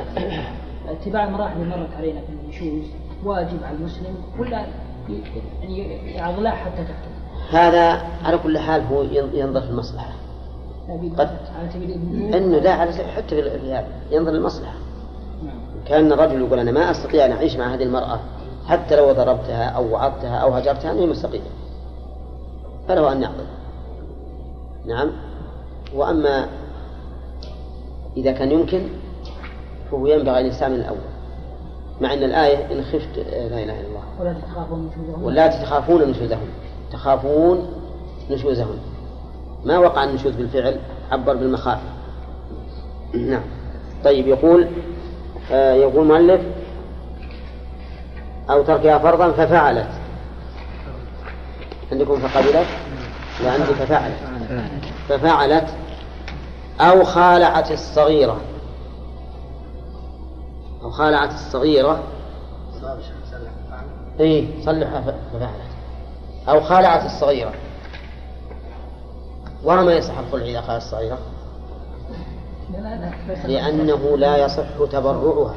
اتباع 0.89 1.23
المراحل 1.27 1.61
اللي 1.61 1.77
مرت 1.77 1.93
علينا 1.97 2.21
في 2.21 2.27
النشوز 2.33 2.91
واجب 3.25 3.63
على 3.63 3.75
المسلم 3.77 4.15
ولا 4.39 4.65
يعني 5.61 5.77
يعضلها 6.15 6.51
حتى 6.51 6.83
تحتل؟ 6.83 7.11
هذا 7.57 8.01
على 8.25 8.37
كل 8.37 8.57
حال 8.57 8.81
هو 8.85 9.01
ين- 9.03 9.29
ينظر 9.35 9.61
في 9.61 9.69
المصلحة 9.69 10.09
قد. 11.17 11.29
أنه 12.35 12.57
لا 12.57 12.73
على 12.73 12.91
حتى 12.91 13.59
في 13.59 13.73
هذا 13.73 13.87
ينظر 14.11 14.31
للمصلحة. 14.31 14.73
نعم. 15.43 15.59
كأن 15.85 16.11
الرجل 16.11 16.41
يقول 16.41 16.59
أنا 16.59 16.71
ما 16.71 16.91
أستطيع 16.91 17.25
أن 17.25 17.31
أعيش 17.31 17.55
مع 17.55 17.73
هذه 17.73 17.83
المرأة 17.83 18.19
حتى 18.67 18.95
لو 18.95 19.11
ضربتها 19.11 19.65
أو 19.65 19.93
وعظتها 19.93 20.37
أو 20.37 20.53
هجرتها 20.53 20.91
أنه 20.91 21.05
مستقيم 21.05 21.41
فله 22.87 23.11
أن 23.11 23.21
يعقل 23.21 23.45
نعم. 24.85 25.11
وأما 25.95 26.47
إذا 28.17 28.31
كان 28.31 28.51
يمكن 28.51 28.81
فهو 29.91 30.07
ينبغي 30.07 30.39
أن 30.39 30.45
يستعمل 30.45 30.75
الأول. 30.75 30.97
مع 32.01 32.13
أن 32.13 32.23
الآية 32.23 32.73
إن 32.73 32.83
خفت 32.83 33.17
لا 33.17 33.63
إله 33.63 33.79
إلا 33.79 33.87
الله. 33.87 34.03
ولا 34.19 34.33
تخافون 34.33 34.89
نشوزهم 34.91 35.23
واللاتي 35.23 35.61
تخافون 35.61 36.01
نشوزهن. 36.01 36.47
تخافون 36.91 37.73
نشوزهن. 38.29 38.77
ما 39.65 39.77
وقع 39.77 40.03
النشوز 40.03 40.35
بالفعل 40.35 40.79
عبر 41.11 41.35
بالمخافة 41.35 41.81
نعم. 43.13 43.43
طيب 44.03 44.27
يقول 44.27 44.67
آه 45.51 45.73
يقول 45.73 46.07
مؤلف 46.07 46.41
أو 48.49 48.63
تركها 48.63 48.97
فرضا 48.97 49.31
ففعلت. 49.31 49.89
عندكم 51.91 52.15
فقبلت 52.15 52.67
وعندي 53.45 53.63
ففعلت. 53.63 54.17
ففعلت 55.09 55.67
أو 56.81 57.03
خالعت 57.03 57.71
الصغيرة. 57.71 58.41
أو 60.83 60.89
خالعت 60.89 61.33
الصغيرة. 61.33 62.03
إيه 64.19 64.65
صلحها 64.65 65.01
ففعلت. 65.33 65.71
أو 66.49 66.61
خالعت 66.61 67.05
الصغيرة. 67.05 67.51
وما 69.63 69.93
يصح 69.93 70.17
الخلع 70.17 70.45
إذا 70.45 70.61
خالعت 70.61 70.81
الصغيرة 70.81 71.17
لأنه 73.45 74.17
لا 74.17 74.37
يصح 74.37 74.65
تبرعها. 74.91 75.55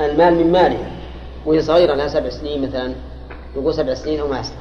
المال 0.00 0.34
من 0.34 0.52
مالها 0.52 0.90
وهي 1.46 1.62
صغيرة 1.62 1.94
لها 1.94 2.08
سبع 2.08 2.28
سنين 2.28 2.68
مثلا. 2.68 2.94
نقول 3.56 3.74
سبع 3.74 3.94
سنين 3.94 4.20
أو 4.20 4.28
ما 4.28 4.40
يصلح 4.40 4.56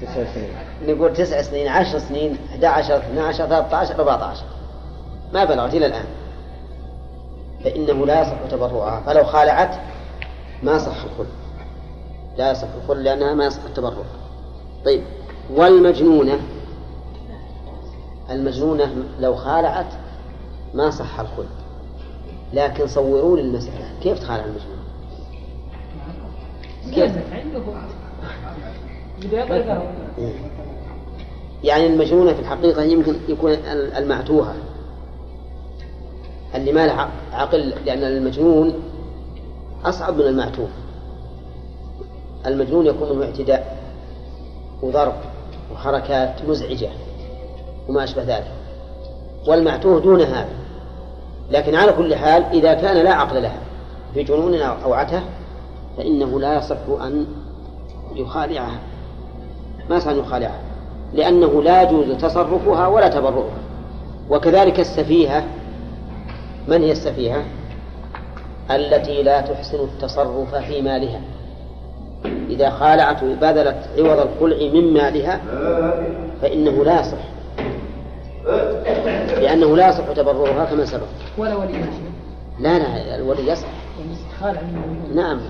تسع 0.00 0.34
سنين. 0.34 0.50
نقول 0.82 1.12
تسع 1.12 1.42
سنين 1.42 1.68
عشر 1.68 1.98
سنين 1.98 2.38
11 2.50 2.96
12 2.96 3.46
13 3.46 3.94
14 3.94 4.44
ما 5.32 5.44
بلغت 5.44 5.74
إلى 5.74 5.86
الآن. 5.86 6.06
فإنه 7.64 8.06
لا 8.06 8.22
يصح 8.22 8.36
تبرعها. 8.50 9.00
فلو 9.00 9.24
خالعت 9.24 9.76
ما 10.62 10.78
صح 10.78 11.04
الخلع 11.04 11.30
لا 12.36 12.50
يصح 12.50 12.68
الخلع 12.82 13.00
لأنها 13.00 13.34
ما 13.34 13.46
يصح 13.46 13.64
التبرع. 13.64 14.04
طيب. 14.84 15.02
والمجنونة. 15.54 16.38
المجنونة 18.30 18.92
لو 19.20 19.34
خالعت 19.34 19.86
ما 20.74 20.90
صح 20.90 21.20
الخلع 21.20 21.46
لكن 22.52 22.86
صوروا 22.86 23.36
لي 23.36 23.42
المسألة. 23.42 23.90
كيف 24.02 24.18
تخالع 24.18 24.44
المجنونة 24.44 24.82
كيف؟ 26.94 27.12
يعني 31.64 31.86
المجنونة 31.86 32.32
في 32.32 32.40
الحقيقة 32.40 32.82
يمكن 32.82 33.16
يكون 33.28 33.50
المعتوهة. 33.96 34.54
اللي 36.54 36.72
ما 36.72 36.86
له 36.86 36.92
عق- 36.92 37.10
عقل 37.32 37.74
لأن 37.86 38.02
المجنون 38.04 38.74
أصعب 39.84 40.14
من 40.14 40.20
المعتوه. 40.26 40.68
المجنون 42.46 42.86
يكون 42.86 43.16
منه 43.16 43.24
اعتداء 43.26 43.76
وضرب. 44.82 45.14
وحركات 45.72 46.44
مزعجة 46.48 46.88
وما 47.88 48.04
أشبه 48.04 48.22
ذلك 48.22 48.52
والمعتوه 49.46 50.00
دون 50.00 50.20
هذا. 50.20 50.48
لكن 51.50 51.74
على 51.74 51.92
كل 51.92 52.14
حال 52.14 52.44
إذا 52.52 52.74
كان 52.74 52.96
لا 52.96 53.14
عقل 53.14 53.42
لها 53.42 53.58
في 54.14 54.22
جنون 54.22 54.54
أو 54.60 54.94
عته 54.94 55.20
فإنه 55.96 56.40
لا 56.40 56.58
يصح 56.58 56.76
أن 57.02 57.26
يخالعها. 58.14 58.78
ما 59.90 59.96
يصح 59.96 60.08
أن 60.08 60.18
يخالعها؟ 60.18 60.60
لأنه 61.14 61.62
لا 61.62 61.82
يجوز 61.82 62.16
تصرفها 62.16 62.86
ولا 62.86 63.08
تبرؤها. 63.08 63.58
وكذلك 64.30 64.80
السفيهة 64.80 65.44
من 66.68 66.82
هي 66.82 66.92
السفيهة؟ 66.92 67.44
التي 68.70 69.22
لا 69.22 69.40
تحسن 69.40 69.78
التصرف 69.78 70.54
في 70.54 70.82
مالها. 70.82 71.20
إذا 72.50 72.70
خالعت 72.70 73.24
بذلت 73.24 73.76
عوض 73.98 74.28
الخلع 74.28 74.72
من 74.72 74.92
مالها 74.92 75.40
فإنه 76.42 76.84
لا 76.84 77.00
يصح. 77.00 77.18
لأنه 79.40 79.76
لا 79.76 79.88
يصح 79.88 80.12
تبررها 80.12 80.64
كما 80.64 80.84
سبق. 80.84 81.06
ولا 81.38 81.54
ولي 81.56 81.72
لا 82.60 82.78
لا 82.78 83.16
الولي 83.16 83.48
يصح. 83.48 83.68
يعني. 84.42 84.58
نعم 85.14 85.40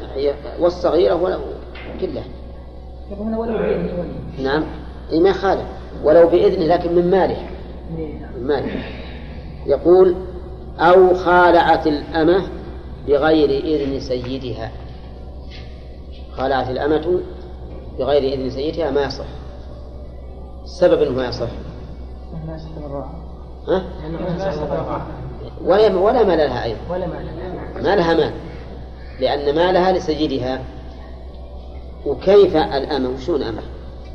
والصغيرة 0.61 1.15
ولا 1.15 1.39
كلها. 2.01 2.25
ولو 3.19 3.43
بإذن 3.43 3.99
ولي. 3.99 4.45
نعم. 4.45 4.65
إيه 5.13 5.21
ما 5.21 5.33
خالع. 5.33 5.65
ولو 6.05 6.29
بإذنه 6.29 6.67
لكن 6.67 6.95
من 6.95 7.11
ماله. 7.11 7.37
نعم. 7.91 8.31
من 8.41 8.47
ماله. 8.47 8.83
يقول 9.67 10.15
أو 10.79 11.15
خالعت 11.15 11.87
الأمة 11.87 12.43
بغير 13.09 13.51
إذن 13.51 14.01
سيدها. 14.01 14.71
خالعت 16.37 16.71
الأمة 16.71 17.21
بغير 17.99 18.33
إذن 18.33 18.51
سيدها 18.51 18.91
ما 18.91 19.05
يصح. 19.05 19.25
السبب 20.65 21.03
أنه 21.03 21.11
ما 21.11 21.29
يصح. 21.29 21.49
ها؟ 23.69 23.83
ولا 25.65 25.97
ولا 25.97 26.25
مال 26.25 26.39
لها 26.39 26.65
أيضا. 26.65 26.79
ولا 26.91 27.07
ما 27.83 27.97
لها 27.97 28.15
مال. 28.15 28.33
لأن 29.21 29.55
مالها 29.55 29.93
لسيدها 29.93 30.61
وكيف 32.07 32.57
الأمة؟ 32.57 33.09
وشون 33.09 33.43
أمة 33.43 33.63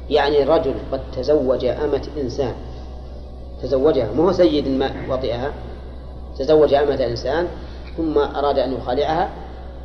يعني 0.10 0.44
رجل 0.44 0.74
قد 0.92 1.02
تزوج 1.16 1.66
أمة 1.66 2.08
إنسان. 2.22 2.54
تزوجها. 3.64 4.14
ما 4.14 4.24
هو 4.24 4.32
سيد 4.32 4.68
ما 4.68 4.92
وطئها. 5.10 5.52
تزوج 6.40 6.74
أمة 6.74 7.06
إنسان 7.06 7.48
ثم 7.98 8.18
أراد 8.18 8.60
أن 8.60 8.74
يخالعها 8.74 9.30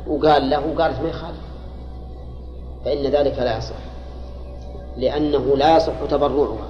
وقال 0.07 0.49
له 0.49 0.75
قالت 0.77 1.01
ما 1.01 1.09
يخالف. 1.09 1.46
فإن 2.87 3.03
ذلك 3.03 3.39
لا 3.39 3.57
يصح 3.57 3.75
لأنه 4.97 5.57
لا 5.57 5.77
يصح 5.77 5.93
تبرعها 6.09 6.67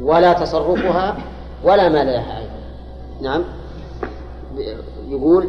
ولا 0.00 0.32
تصرفها 0.32 1.16
ولا 1.64 1.88
مال 1.88 2.06
لها 2.06 2.38
أيضا. 2.38 2.58
نعم؟ 3.22 3.44
يقول 5.08 5.48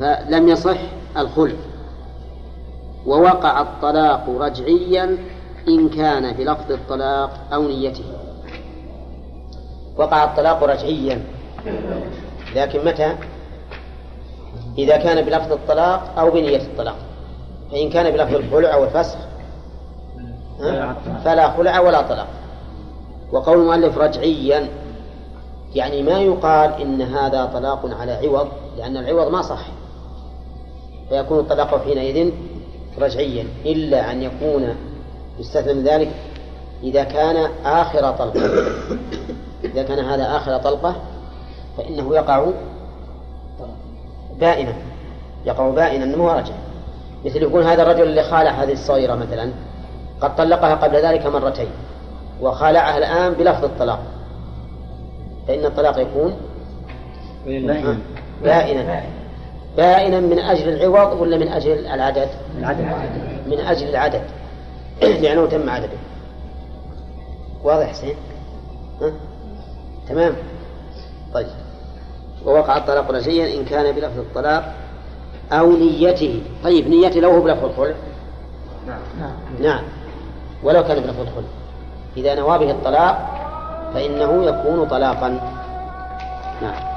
فلم 0.00 0.48
يصح 0.48 0.78
الخلع 1.16 1.56
ووقع 3.06 3.60
الطلاق 3.60 4.30
رجعيا 4.38 5.18
إن 5.68 5.88
كان 5.88 6.32
بلفظ 6.32 6.72
الطلاق 6.72 7.30
أو 7.52 7.68
نيته. 7.68 8.04
وقع 9.96 10.24
الطلاق 10.24 10.64
رجعيا 10.64 11.24
لكن 12.56 12.84
متى؟ 12.84 13.16
إذا 14.78 14.96
كان 14.96 15.24
بلفظ 15.24 15.52
الطلاق 15.52 16.18
أو 16.18 16.30
بنية 16.30 16.62
الطلاق. 16.62 17.09
فإن 17.72 17.90
كان 17.90 18.10
بلفظ 18.10 18.34
الخلع 18.34 18.74
أو 18.74 18.84
الفسخ 18.84 19.18
ها؟ 20.60 20.96
فلا 21.24 21.50
خلع 21.50 21.80
ولا 21.80 22.02
طلاق. 22.02 22.26
وقول 23.32 23.58
المؤلف 23.58 23.98
رجعيا 23.98 24.68
يعني 25.74 26.02
ما 26.02 26.20
يقال 26.20 26.82
إن 26.82 27.02
هذا 27.02 27.44
طلاق 27.44 28.00
على 28.00 28.12
عوض 28.12 28.48
لأن 28.78 28.96
العوض 28.96 29.32
ما 29.32 29.42
صح. 29.42 29.66
فيكون 31.08 31.38
الطلاق 31.38 31.84
حينئذ 31.84 32.32
رجعيا 32.98 33.46
إلا 33.64 34.12
أن 34.12 34.22
يكون 34.22 34.74
يستثنى 35.38 35.74
من 35.74 35.82
ذلك 35.84 36.10
إذا 36.82 37.04
كان 37.04 37.50
آخر 37.64 38.10
طلقة. 38.12 38.40
إذا 39.64 39.82
كان 39.82 39.98
هذا 39.98 40.36
آخر 40.36 40.58
طلقة 40.58 40.96
فإنه 41.76 42.14
يقع 42.14 42.46
بائنا 44.40 44.72
يقع 45.44 45.70
بائنا 45.70 46.16
مو 46.16 46.30
رجع. 46.30 46.54
مثل 47.24 47.42
يكون 47.42 47.62
هذا 47.62 47.82
الرجل 47.82 48.02
اللي 48.02 48.22
خالع 48.22 48.50
هذه 48.50 48.72
الصغيرة 48.72 49.14
مثلا 49.14 49.52
قد 50.20 50.36
طلقها 50.36 50.74
قبل 50.74 50.96
ذلك 50.96 51.26
مرتين 51.26 51.68
وخالعها 52.40 52.98
الآن 52.98 53.32
بلفظ 53.32 53.64
الطلاق. 53.64 54.00
فإن 55.48 55.64
الطلاق 55.64 55.98
يكون 55.98 56.36
بائنا. 58.42 59.02
بائنا. 59.76 60.20
من 60.20 60.38
أجل 60.38 60.68
العوض 60.68 61.20
ولا 61.20 61.38
من 61.38 61.48
أجل 61.48 61.86
العدد؟ 61.86 62.28
العدد. 62.58 62.84
من 63.46 63.60
أجل 63.60 63.88
العدد. 63.88 64.22
لأنه 65.22 65.46
تم 65.46 65.70
عدده. 65.70 65.98
واضح 67.64 67.86
حسين؟ 67.86 68.14
ها؟ 69.02 69.12
تمام. 70.08 70.32
طيب. 71.34 71.46
ووقع 72.46 72.76
الطلاق 72.76 73.10
رجعيا 73.10 73.60
إن 73.60 73.64
كان 73.64 73.94
بلفظ 73.94 74.18
الطلاق 74.18 74.74
أو 75.52 75.72
نيته. 75.72 76.42
طيب 76.64 76.88
نيته 76.88 77.20
لو 77.20 77.30
هو 77.30 77.40
بلفظ 77.40 77.64
الخلع 77.64 77.94
نعم. 78.86 79.32
نعم. 79.60 79.84
ولو 80.64 80.82
كان 80.82 81.02
بلفظ 81.02 81.20
الخلع 81.20 81.48
إذا 82.16 82.34
نوى 82.34 82.58
به 82.58 82.70
الطلاق 82.70 83.40
فإنه 83.94 84.44
يكون 84.44 84.88
طلاقا. 84.88 85.28
نعم. 86.62 86.90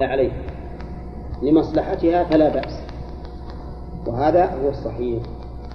لا 0.00 0.06
عليه. 0.06 0.32
لمصلحتها 1.42 2.24
فلا 2.24 2.48
بأس. 2.48 2.80
وهذا 4.06 4.44
هو 4.44 4.68
الصحيح. 4.68 5.22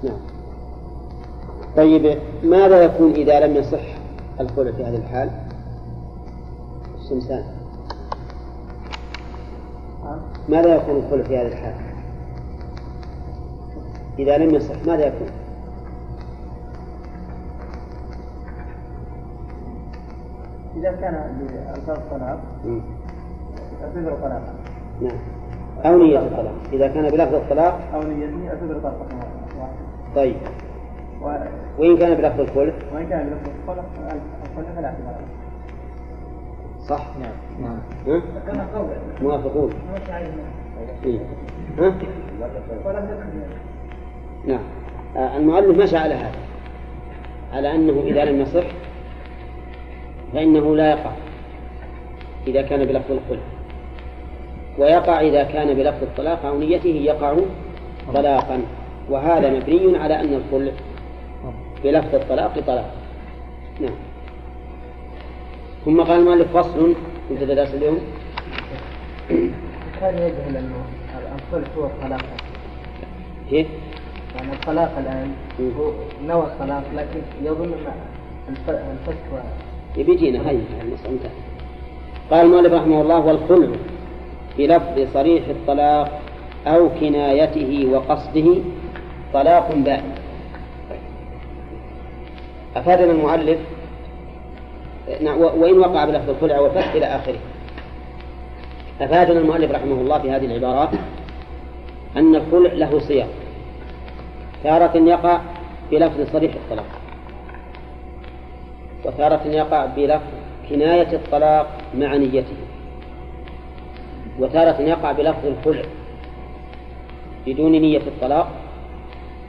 نعم. 0.04 0.20
طيب 1.78 2.18
ماذا 2.44 2.84
يكون 2.84 3.12
إذا 3.12 3.40
لم 3.40 3.56
يصح 3.56 3.82
الخلع 4.40 4.72
في 4.72 4.84
هذه 4.84 4.96
الحال؟ 4.96 5.30
الشمسان 7.04 7.61
ماذا 10.50 10.76
يكون 10.76 10.96
الخلع 10.96 11.24
في 11.24 11.38
هذه 11.38 11.48
الحال؟ 11.48 11.74
إذا 14.20 14.38
لم 14.38 14.56
يصح 14.56 14.76
ماذا 14.88 15.06
يكون؟ 15.08 15.28
إذا 20.78 20.92
كان 20.92 21.38
بألفاظ 21.40 21.98
الطلاق. 21.98 22.40
اعتبر 23.84 24.14
طلاقا 24.22 24.54
نعم. 25.02 25.18
أو 25.86 25.98
نية 25.98 26.20
الطلاق 26.20 26.54
إذا 26.74 26.88
كان 26.88 27.10
بلفظ 27.10 27.36
الطلاق 27.36 27.80
أو 27.94 28.00
اعتبر 28.02 28.80
طلقة 28.84 29.06
واحدة 29.60 29.76
طيب. 30.16 30.36
و- 31.22 31.46
وإن 31.82 31.98
كان 31.98 32.14
بلفظ 32.18 32.40
الخلع 32.40 32.74
وإن 32.96 33.08
كان 33.10 33.30
بلفظ 33.30 33.50
الخلع 33.70 33.84
فلا 34.76 34.88
اعتبار. 34.88 35.16
صح؟ 36.88 37.08
نعم. 37.20 37.32
نعم. 37.62 37.80
ها؟ 38.08 38.22
موافقون؟ 39.22 39.74
إيه. 41.06 41.20
ها؟ 41.80 41.94
نعم. 44.46 44.60
آه، 45.18 45.38
المؤلف 45.38 45.78
مشى 45.78 45.98
على 45.98 46.14
هذا. 46.14 46.40
على 47.54 47.76
أنه 47.76 48.04
إذا 48.06 48.26
لم 48.26 48.42
يصح 48.42 48.64
فإنه 50.34 50.76
لا 50.76 50.90
يقع 50.90 51.12
إذا 52.48 52.62
كان 52.62 52.86
بلفظ 52.86 53.12
الخلع 53.12 53.42
ويقع 54.78 55.22
إذا 55.22 55.44
كان 55.44 55.74
بلفظ 55.74 56.04
الطلاق 56.04 56.46
أو 56.46 56.60
نيته 56.60 56.90
يقع 56.90 57.36
طلاقا. 58.14 58.62
وهذا 59.10 59.50
مبني 59.50 59.98
على 59.98 60.20
أن 60.22 60.34
الخلع 60.34 60.72
بلفظ 61.84 62.16
الطلاق 62.16 62.60
طلاق. 62.68 62.92
نعم. 63.82 64.11
ثم 65.86 66.02
قال 66.02 66.20
المؤلف 66.20 66.58
فصل. 66.58 66.94
كنت 67.30 67.44
درس 67.44 67.74
اليوم؟ 67.74 68.00
كان 70.00 70.14
يجهل 70.18 70.58
أنه 70.58 70.76
الخلع 71.36 71.68
هو 71.78 71.86
الطلاق. 71.86 72.22
كيف؟ 73.50 73.68
يعني 74.36 74.54
الطلاق 74.54 74.98
الآن 74.98 75.32
هو 75.80 75.92
نوى 76.28 76.44
الطلاق 76.44 76.84
لكن 76.96 77.20
يظن 77.44 77.74
أن 77.74 77.94
الف- 78.50 78.70
الفك 78.70 79.18
بيجينا 80.06 80.50
هاي 80.50 80.60
المسألة 80.82 81.10
انتهت. 81.10 81.32
قال 82.32 82.46
المؤلف 82.46 82.74
رحمه 82.74 83.02
الله 83.02 83.20
والخلع 83.20 83.68
بلفظ 84.58 85.14
صريح 85.14 85.44
الطلاق 85.48 86.22
أو 86.68 86.90
كنايته 87.00 87.90
وقصده 87.92 88.56
طلاق 89.34 89.76
بائن. 89.76 90.12
أفادنا 92.76 93.12
المؤلف 93.12 93.60
نعم، 95.22 95.42
وإن 95.42 95.80
وقع 95.80 96.06
بلفظ 96.06 96.30
الخلع 96.30 96.60
والفتح 96.60 96.94
إلى 96.94 97.06
آخره. 97.06 97.40
أفادنا 99.02 99.40
المؤلف 99.40 99.72
رحمه 99.72 100.02
الله 100.02 100.20
في 100.20 100.32
هذه 100.32 100.46
العبارات 100.46 100.90
أن 102.18 102.36
الخلع 102.36 102.74
له 102.74 103.00
صيغ. 103.00 103.26
تارة 104.64 104.98
يقع 104.98 105.42
بلفظ 105.92 106.34
صريح 106.34 106.54
الطلاق. 106.54 106.86
وتارة 109.06 109.48
يقع 109.48 109.86
بلفظ 109.86 110.28
كناية 110.70 111.16
الطلاق 111.16 111.78
مع 111.98 112.16
نيته 112.16 112.56
وتارة 114.40 114.82
يقع 114.82 115.12
بلفظ 115.12 115.46
الخلع 115.46 115.84
بدون 117.48 117.72
نية 117.72 118.02
الطلاق. 118.08 118.52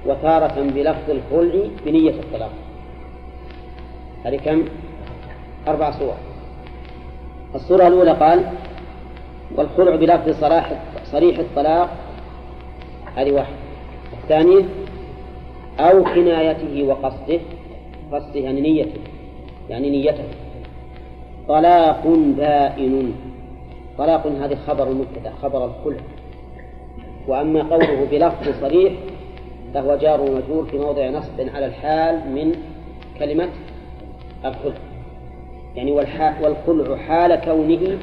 وتارة 0.07 0.61
بلفظ 0.75 1.11
الخلع 1.11 1.69
بنية 1.87 2.11
الطلاق. 2.11 2.53
هذه 4.25 4.37
كم؟ 4.37 4.65
أربع 5.69 5.91
صور. 5.91 6.15
الصورة 7.55 7.87
الأولى 7.87 8.11
قال 8.11 8.45
والخلع 9.57 9.97
بلفظ 9.97 10.41
صلاح 10.41 10.83
صريح 11.05 11.39
الطلاق 11.39 11.91
هذه 13.17 13.33
واحدة. 13.33 13.57
الثانية 14.23 14.65
أو 15.81 16.05
كنايته 16.05 16.83
وقصده 16.83 17.41
قصده 18.13 18.41
يعني 18.41 18.61
نيته 18.61 19.01
يعني 19.71 19.91
نيته. 19.91 20.25
طلاق 21.49 22.07
بائن. 22.37 23.15
طلاق 23.99 24.27
هذه 24.27 24.55
خبر 24.67 24.89
المبتدا 24.89 25.33
خبر 25.43 25.65
الخلع. 25.65 26.03
وأما 27.29 27.63
قوله 27.63 28.07
بلفظ 28.11 28.61
صريح 28.61 28.93
فهو 29.75 29.97
جار 29.97 30.21
ومجرور 30.21 30.67
في 30.71 30.79
موضع 30.79 31.11
نصب 31.11 31.41
على 31.55 31.67
الحال 31.67 32.35
من 32.35 32.55
كلمة 33.19 33.49
الخلع. 34.45 34.92
يعني 35.77 35.93
والخلع 36.43 36.97
حال 36.97 37.35
كونه 37.35 37.99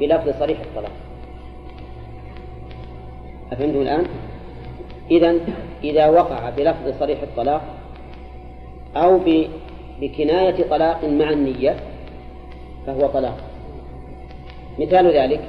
بلفظ 0.00 0.38
صريح 0.38 0.60
الطلاق. 0.60 0.92
أفهمتم 3.52 3.80
الآن؟ 3.80 4.04
إذا 5.10 5.34
إذا 5.84 6.08
وقع 6.08 6.50
بلفظ 6.50 6.98
صريح 7.00 7.22
الطلاق 7.22 7.62
أو 8.96 9.20
بكناية 10.00 10.68
طلاق 10.70 11.04
مع 11.04 11.30
النية 11.30 11.76
فهو 12.86 13.06
طلاق. 13.06 13.36
مثال 14.78 15.06
ذلك 15.06 15.40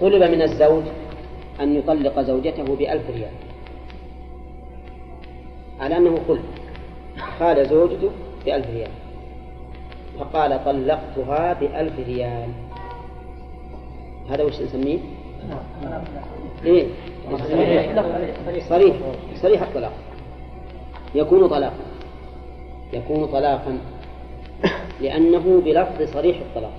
طلب 0.00 0.22
من 0.22 0.42
الزوج 0.42 0.82
أن 1.60 1.76
يطلق 1.76 2.20
زوجته 2.20 2.76
بألف 2.76 3.10
ريال. 3.10 3.32
على 5.80 5.96
أنه 5.96 6.18
خلق 6.28 6.42
قال 7.40 7.68
زوجته 7.68 8.10
بألف 8.44 8.66
ريال. 8.70 8.90
فقال 10.18 10.64
طلقتها 10.64 11.52
بألف 11.52 11.92
ريال. 12.06 12.48
هذا 14.30 14.42
وش 14.42 14.60
نسميه؟ 14.60 14.98
إيه؟ 16.64 16.86
صريح. 18.68 18.96
صريح 19.34 19.62
الطلاق. 19.62 19.92
يكون 21.14 21.48
طلاقا. 21.48 21.84
يكون 22.92 23.26
طلاقا. 23.26 23.78
لأنه 25.00 25.62
بلفظ 25.64 26.14
صريح 26.14 26.36
الطلاق. 26.40 26.72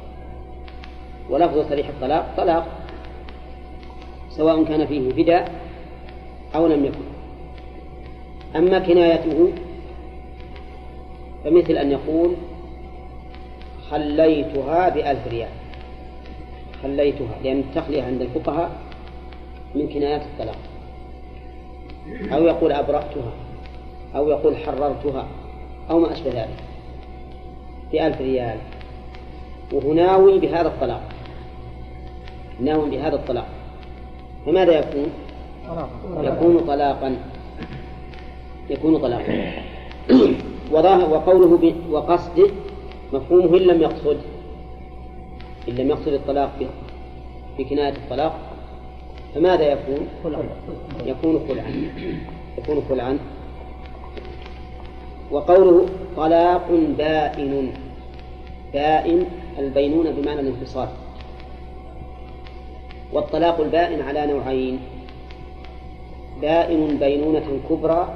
ولفظ 1.30 1.70
صريح 1.70 1.88
الطلاق 1.88 2.34
طلاق. 2.38 2.68
سواء 4.30 4.64
كان 4.64 4.86
فيه 4.86 5.10
فداء 5.10 5.52
أو 6.56 6.68
لم 6.68 6.86
يكن. 6.86 7.04
أما 8.56 8.80
كنايته 8.80 9.52
فمثل 11.44 11.74
أن 11.74 11.92
يقول 11.92 12.36
خليتها 13.90 14.90
بألف 14.90 15.28
ريال. 15.28 15.50
خليتها 16.84 17.36
لأن 17.44 17.60
التخلية 17.60 18.04
عند 18.04 18.22
الفقهاء 18.22 18.72
من 19.76 19.88
كنايات 19.88 20.22
الطلاق 20.22 20.58
أو 22.34 22.46
يقول 22.46 22.72
أبرأتها 22.72 23.34
أو 24.16 24.30
يقول 24.30 24.58
حررتها 24.58 25.28
أو 25.90 26.00
ما 26.00 26.14
أشبه 26.14 26.30
ذلك 26.30 26.64
بألف 27.92 28.22
ريال. 28.22 28.58
وهو 29.74 29.94
ناوي 29.94 30.40
بهذا 30.40 30.68
الطلاق. 30.68 31.04
ناوي 32.60 32.90
بهذا 32.90 33.16
الطلاق. 33.16 33.48
فماذا 34.46 34.80
يكون؟ 34.80 35.10
يكون 36.24 36.60
طلاقا. 36.60 37.18
يكون 38.70 38.98
طلاقا. 38.98 39.54
وقوله 40.74 41.74
وقصده 41.92 42.50
مفهومه 43.14 43.58
إن 43.58 43.62
لم 43.62 43.82
يقصد. 43.82 44.18
إن 45.70 45.74
لم 45.74 45.90
يقصد 45.90 46.14
الطلاق 46.14 46.52
بكناية 47.60 47.94
الطلاق. 47.94 48.40
فماذا 49.36 49.72
يكون؟ 49.72 50.08
يكون 51.06 51.40
خلعا. 51.48 51.74
يكون 52.58 52.84
خلعا. 52.90 53.20
وقوله 55.32 55.86
طلاق 56.18 56.68
بائن. 56.98 57.74
بائن 58.74 59.26
البينون 59.60 60.12
بمعنى 60.12 60.40
الانفصال. 60.40 60.88
والطلاق 63.14 63.60
البائن 63.60 64.02
على 64.02 64.26
نوعين. 64.26 64.80
بائن 66.42 66.98
بينونة 66.98 67.60
كبرى 67.70 68.14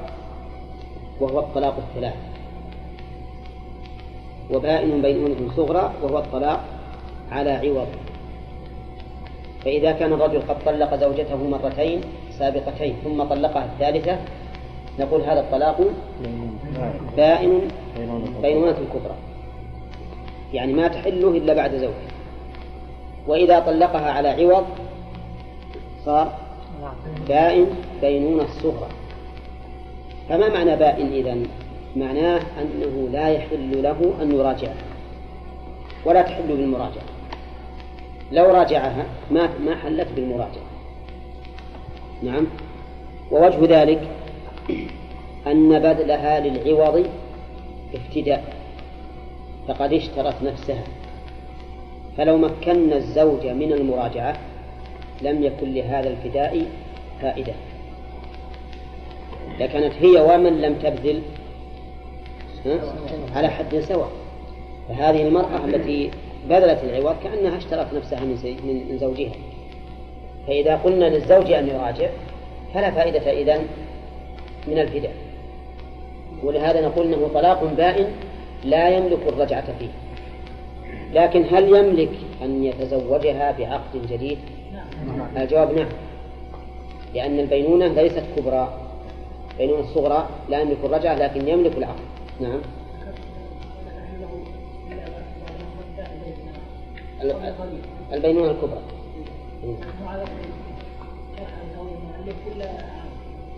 وهو 1.22 1.40
الطلاق 1.40 1.78
الثلاث. 1.78 2.37
وبائن 4.54 5.02
بينونة 5.02 5.52
صغرى 5.56 5.94
وهو 6.04 6.18
الطلاق 6.18 6.64
على 7.32 7.52
عوض. 7.52 7.88
فإذا 9.66 9.92
كان 9.92 10.14
الرجل 10.14 10.42
قد 10.42 10.64
طلق 10.66 10.96
زوجته 10.96 11.36
مرتين 11.36 12.02
سابقتين 12.40 12.96
ثم 13.04 13.24
طلقها 13.24 13.66
الثالثة 13.66 14.18
نقول 15.00 15.22
هذا 15.22 15.40
الطلاق 15.40 15.82
بائن 17.18 17.62
بينونة 18.42 18.78
كبرى. 18.94 19.16
يعني 20.54 20.74
ما 20.74 20.88
تحله 20.88 21.30
إلا 21.30 21.54
بعد 21.54 21.76
زوج 21.76 22.00
وإذا 23.28 23.60
طلقها 23.60 24.12
على 24.12 24.30
عوض 24.30 24.66
صار 26.06 26.34
بائن 27.28 27.68
بينونة 28.02 28.48
صغرى. 28.64 28.90
فما 30.30 30.50
معنى 30.50 30.76
بائن 30.76 31.08
إذن؟ 31.08 31.48
معناه 32.00 32.42
أنه 32.62 33.10
لا 33.12 33.30
يحل 33.30 33.84
له 33.84 34.14
أن 34.22 34.32
يراجعها 34.32 34.86
ولا 36.06 36.22
تحل 36.22 36.48
بالمراجعة. 36.48 37.04
لو 38.32 38.46
راجعها 38.46 39.06
ما 39.32 39.50
ما 39.66 39.76
حلت 39.76 40.08
بالمراجعة. 40.16 40.68
نعم. 42.24 42.48
ووجه 43.32 43.82
ذلك 43.82 44.08
أن 45.48 45.80
بذلها 45.80 46.40
للعوض 46.40 47.08
افتداء. 47.94 48.54
فقد 49.68 49.94
اشترت 49.94 50.44
نفسها. 50.44 50.84
فلو 52.18 52.38
مكنا 52.38 52.96
الزوج 52.96 53.48
من 53.48 53.74
المراجعة 53.74 54.38
لم 55.22 55.44
يكن 55.44 55.74
لهذا 55.74 56.10
الفداء 56.10 56.66
فائدة. 57.22 57.54
لكانت 59.60 59.94
هي 59.94 60.22
ومن 60.22 60.62
لم 60.62 60.74
تبذل 60.74 61.22
على 63.36 63.48
حد 63.48 63.80
سواء. 63.80 64.10
فهذه 64.90 65.28
المرأة 65.28 65.66
التي 65.66 66.12
بذلت 66.50 66.84
العوض 66.84 67.16
كأنها 67.24 67.58
اشترت 67.58 67.94
نفسها 67.94 68.20
من 68.20 68.86
من 68.90 68.98
زوجها. 68.98 69.32
فإذا 70.48 70.76
قلنا 70.76 71.06
للزوج 71.06 71.52
أن 71.52 71.68
يراجع 71.68 72.10
فلا 72.74 72.92
فائدة 72.92 73.32
إذن 73.32 73.68
من 74.68 74.80
الفداء 74.80 75.14
ولهذا 76.44 76.82
نقول 76.82 77.14
إنه 77.14 77.30
طلاق 77.34 77.64
بائن 77.64 78.08
لا 78.64 78.90
يملك 78.90 79.20
الرجعة 79.28 79.66
فيه. 79.80 79.90
لكن 81.14 81.46
هل 81.52 81.68
يملك 81.76 82.12
أن 82.42 82.64
يتزوجها 82.64 83.52
بعقد 83.60 84.08
جديد؟ 84.10 84.38
الجواب 85.38 85.78
نعم. 85.78 85.88
لأن 87.16 87.40
البينونة 87.40 87.88
ليست 87.88 88.24
كبرى. 88.38 88.80
بينونة 89.58 89.80
الصغرى 89.80 90.30
لا 90.50 90.62
يملك 90.62 90.78
الرجعة 90.84 91.16
لكن 91.16 91.48
يملك 91.48 91.78
العقد. 91.78 92.17
نعم. 92.42 92.60
البينونة 98.14 98.52
الكبرى. 98.52 98.82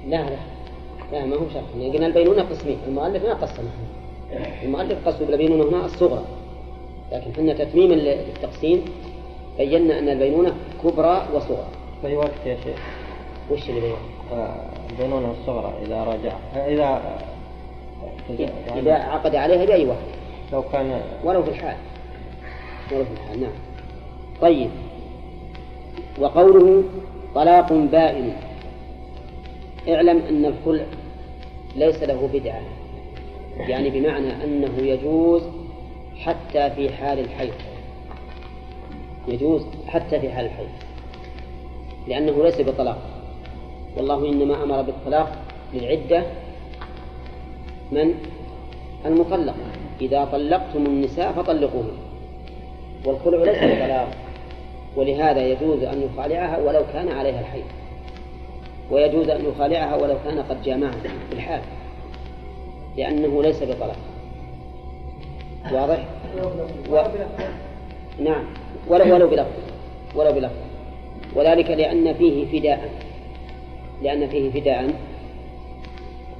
لا 0.07 0.29
لا. 0.29 0.37
لا 1.11 1.25
ما 1.25 1.35
هو 1.35 1.49
شرح. 1.53 1.63
يعني 1.77 1.93
قلنا 1.93 2.07
البينونة 2.07 2.41
قسمين. 2.41 2.77
المؤلف 2.87 3.25
ما 3.25 3.33
قسمها 3.33 3.71
المؤلف 4.63 5.07
قسم 5.07 5.25
بالبينونة 5.25 5.69
هنا 5.69 5.85
الصغرى. 5.85 6.25
لكن 7.11 7.33
حنا 7.33 7.53
تتميما 7.53 7.93
للتقسيم 7.93 8.85
بينا 9.57 9.99
أن 9.99 10.09
البينونة 10.09 10.55
كبرى 10.83 11.27
وصغرى. 11.33 11.67
في 12.01 12.15
وقت 12.15 12.45
يا 12.45 12.57
شيخ؟ 12.63 12.79
وش 13.51 13.69
اللي 13.69 13.81
بينونة؟ 13.81 13.99
آه، 14.31 14.65
البينونة 14.89 15.31
الصغرى 15.31 15.73
إذا 15.85 16.03
رجع. 16.03 16.37
إذا 16.67 17.19
إذا 18.75 18.93
عقد 18.93 19.35
عليها 19.35 19.65
بأي 19.65 19.85
واحد 19.85 19.99
لو 20.53 20.61
كان 20.61 21.01
ولو 21.23 21.43
في 21.43 21.49
الحال. 21.49 21.75
ولو 22.91 23.05
في 23.05 23.11
الحال 23.11 23.41
نعم. 23.41 23.51
طيب. 24.41 24.69
وقوله 26.19 26.83
طلاق 27.35 27.73
بائن. 27.73 28.33
اعلم 29.89 30.21
أن 30.29 30.45
الخلع 30.45 30.85
ليس 31.75 32.03
له 32.03 32.29
بدعة. 32.33 32.61
يعني 33.57 33.89
بمعنى 33.89 34.43
أنه 34.43 34.77
يجوز 34.77 35.43
حتى 36.19 36.69
في 36.69 36.89
حال 36.89 37.19
الحيض. 37.19 37.53
يجوز 39.27 39.65
حتى 39.87 40.19
في 40.19 40.29
حال 40.31 40.45
الحيض. 40.45 40.69
لأنه 42.07 42.43
ليس 42.43 42.61
بطلاق. 42.61 43.01
والله 43.97 44.29
إنما 44.29 44.63
أمر 44.63 44.81
بالطلاق 44.81 45.37
للعدة 45.73 46.23
من؟ 47.91 48.13
المطلقة 49.05 49.55
إذا 50.01 50.25
طلقتم 50.25 50.85
النساء 50.85 51.31
فطلقوهن. 51.31 51.97
والخلع 53.05 53.37
ليس 53.37 53.57
بطلاق. 53.57 54.07
ولهذا 54.95 55.47
يجوز 55.47 55.83
أن 55.83 56.01
يخالعها 56.01 56.57
ولو 56.57 56.81
كان 56.93 57.07
عليها 57.11 57.39
الحيض. 57.39 57.65
ويجوز 58.91 59.29
أن 59.29 59.45
يخالعها 59.45 59.95
ولو 59.95 60.15
كان 60.25 60.39
قد 60.39 60.63
جامعها 60.63 60.91
في 61.29 61.35
الحال. 61.35 61.61
لأنه 62.97 63.43
ليس 63.43 63.63
بطلاق. 63.63 63.97
واضح؟ 65.71 66.05
و... 66.89 67.01
نعم. 68.23 68.45
ولو 68.87 69.13
ولو 69.15 69.27
بلفظ. 69.27 69.59
ولو 70.15 70.31
بلفظ. 70.31 70.55
وذلك 71.35 71.69
لأن 71.69 72.13
فيه 72.13 72.59
فداء. 72.59 72.89
لأن 74.03 74.27
فيه 74.27 74.51
فداء. 74.51 74.93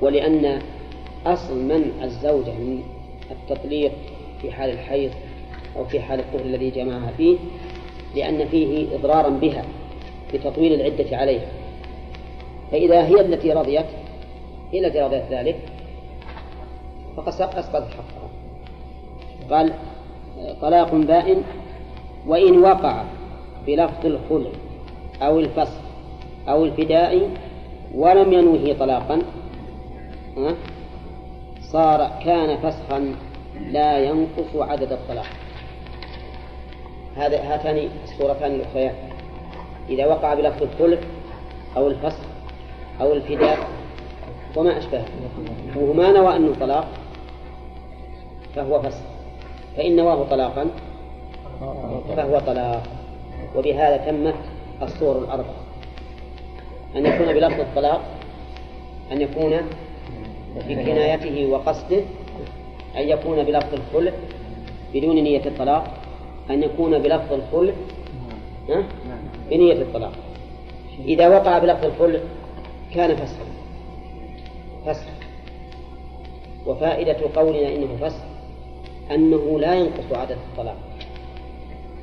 ولأن 0.01 0.61
أصل 1.25 1.63
منع 1.63 2.03
الزوجة 2.03 2.51
من 2.51 2.83
التطليق 3.31 3.91
في 4.41 4.51
حال 4.51 4.69
الحيض 4.69 5.11
أو 5.75 5.85
في 5.85 5.99
حال 5.99 6.19
الطهر 6.19 6.41
الذي 6.41 6.69
جمعها 6.69 7.11
فيه 7.17 7.37
لأن 8.15 8.47
فيه 8.47 8.95
إضرارا 8.95 9.29
بها 9.29 9.65
بتطويل 10.33 10.73
العدة 10.73 11.17
عليها. 11.17 11.47
فإذا 12.71 13.07
هي 13.07 13.21
التي 13.21 13.53
رضيت 13.53 13.85
هي 14.71 14.87
التي 14.87 14.99
رضيت 14.99 15.23
ذلك 15.31 15.59
فقد 17.17 17.27
أسقطت 17.27 17.73
حقها. 17.73 18.29
قال 19.49 19.73
طلاق 20.61 20.95
بائن 20.95 21.43
وإن 22.27 22.57
وقع 22.57 23.03
بلفظ 23.67 24.05
الخلع 24.05 24.49
أو 25.21 25.39
الفصل 25.39 25.81
أو 26.47 26.65
الفداء 26.65 27.29
ولم 27.95 28.33
ينوه 28.33 28.75
طلاقا 28.79 29.21
صار 31.71 32.11
كان 32.25 32.57
فسخا 32.57 33.15
لا 33.71 33.99
ينقص 33.99 34.55
عدد 34.55 34.91
الطلاق 34.91 35.25
هذا 37.15 37.53
هاتان 37.53 37.89
الصورتان 38.03 38.51
الأخريان. 38.51 38.95
إذا 39.89 40.05
وقع 40.05 40.33
بلفظ 40.33 40.63
الخلع 40.63 40.97
أو 41.77 41.87
الفسخ 41.87 42.23
أو 43.01 43.13
الفداء 43.13 43.57
وما 44.55 44.77
أشبهه 44.77 45.05
وهو 45.75 45.93
ما 45.93 46.11
نوى 46.11 46.35
أنه 46.35 46.55
طلاق 46.59 46.87
فهو 48.55 48.81
فسخ. 48.81 49.01
فإن 49.77 49.95
نواه 49.95 50.23
طلاقا 50.23 50.65
فهو 52.15 52.39
طلاق. 52.39 52.83
وبهذا 53.55 53.97
تمت 53.97 54.35
الصور 54.81 55.17
الأربعة. 55.17 55.55
أن 56.95 57.05
يكون 57.05 57.33
بلفظ 57.33 57.59
الطلاق 57.59 58.01
أن 59.11 59.21
يكون 59.21 59.59
في 60.67 60.75
كنايته 60.75 61.45
وقصده 61.45 62.01
أن 62.97 63.09
يكون 63.09 63.43
بلفظ 63.43 63.73
الخلع 63.73 64.11
بدون 64.93 65.15
نية 65.15 65.45
الطلاق. 65.45 65.93
أن 66.49 66.63
يكون 66.63 66.99
بلفظ 66.99 67.33
الخلع 67.33 67.73
بنية 69.49 69.73
الطلاق. 69.73 70.13
إذا 71.05 71.27
وقع 71.27 71.59
بلفظ 71.59 71.85
الخلع 71.85 72.19
كان 72.95 73.15
فسخا. 73.15 73.45
فسخ 74.85 75.07
وفائدة 76.65 77.17
قولنا 77.35 77.75
إنه 77.75 77.97
فسخ 78.01 78.23
أنه 79.11 79.59
لا 79.59 79.75
ينقص 79.75 80.13
عدد 80.13 80.37
الطلاق. 80.51 80.77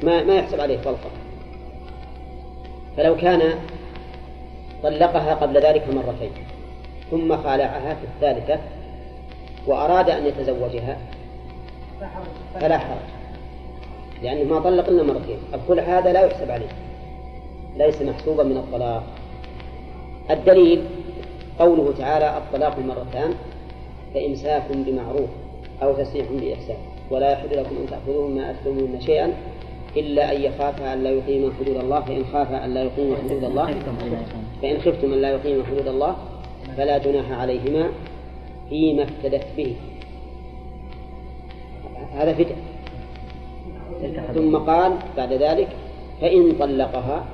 ما 0.02 0.24
ما 0.24 0.36
يحسب 0.36 0.60
عليه 0.60 0.78
طلقة. 0.78 1.10
فلو 2.96 3.16
كان 3.16 3.58
طلقها 4.82 5.34
قبل 5.34 5.58
ذلك 5.58 5.88
مرتين. 5.94 6.30
ثم 7.10 7.36
خالعها 7.36 7.94
في 7.94 8.04
الثالثة 8.04 8.60
وأراد 9.66 10.10
أن 10.10 10.26
يتزوجها 10.26 10.98
فلا 12.60 12.78
حرج. 12.78 12.98
لأنه 14.22 14.54
ما 14.54 14.60
طلق 14.60 14.88
إلا 14.88 15.02
مرتين. 15.02 15.38
الخلع 15.54 15.82
هذا 15.82 16.12
لا 16.12 16.20
يحسب 16.20 16.50
عليه. 16.50 16.68
ليس 17.76 18.02
محسوبا 18.02 18.42
من 18.42 18.56
الطلاق. 18.56 19.02
الدليل 20.30 20.82
قوله 21.58 21.94
تعالى 21.98 22.36
الطلاق 22.36 22.78
مرتان 22.78 23.34
فإمساك 24.14 24.62
بمعروف 24.70 25.30
أو 25.82 25.92
تسريح 25.92 26.26
بإحسان. 26.32 26.76
ولا 27.10 27.32
يحل 27.32 27.50
لكم 27.50 27.76
أن 27.76 27.86
تأخذوا 27.90 28.28
ما 28.28 28.50
أتلمون 28.50 29.00
شيئا 29.00 29.32
إلا 29.96 30.36
أن 30.36 30.42
يخافا 30.42 30.92
أن 30.92 31.02
لا 31.02 31.10
يقيما 31.10 31.52
حدود 31.60 31.76
الله. 31.76 32.00
فإن 32.00 32.24
خافا 32.32 32.64
أن 32.64 32.74
لا 32.74 32.82
يقيما 32.82 33.16
حدود 33.16 33.44
الله. 33.44 33.74
فإن 34.62 34.78
خفتم 34.78 35.12
أن 35.12 35.20
لا 35.20 35.30
يقيما 35.30 35.64
حدود 35.64 35.88
الله 35.88 36.16
فلا 36.76 36.98
جناح 36.98 37.30
عليهما 37.32 37.90
فيما 38.68 39.02
افتدت 39.02 39.46
به. 39.56 39.76
هذا 42.12 42.32
فدء 42.32 42.54
ثم 44.34 44.56
قال 44.56 44.92
بعد 45.16 45.32
ذلك 45.32 45.68
فإن 46.20 46.52
طلقها 46.60 47.24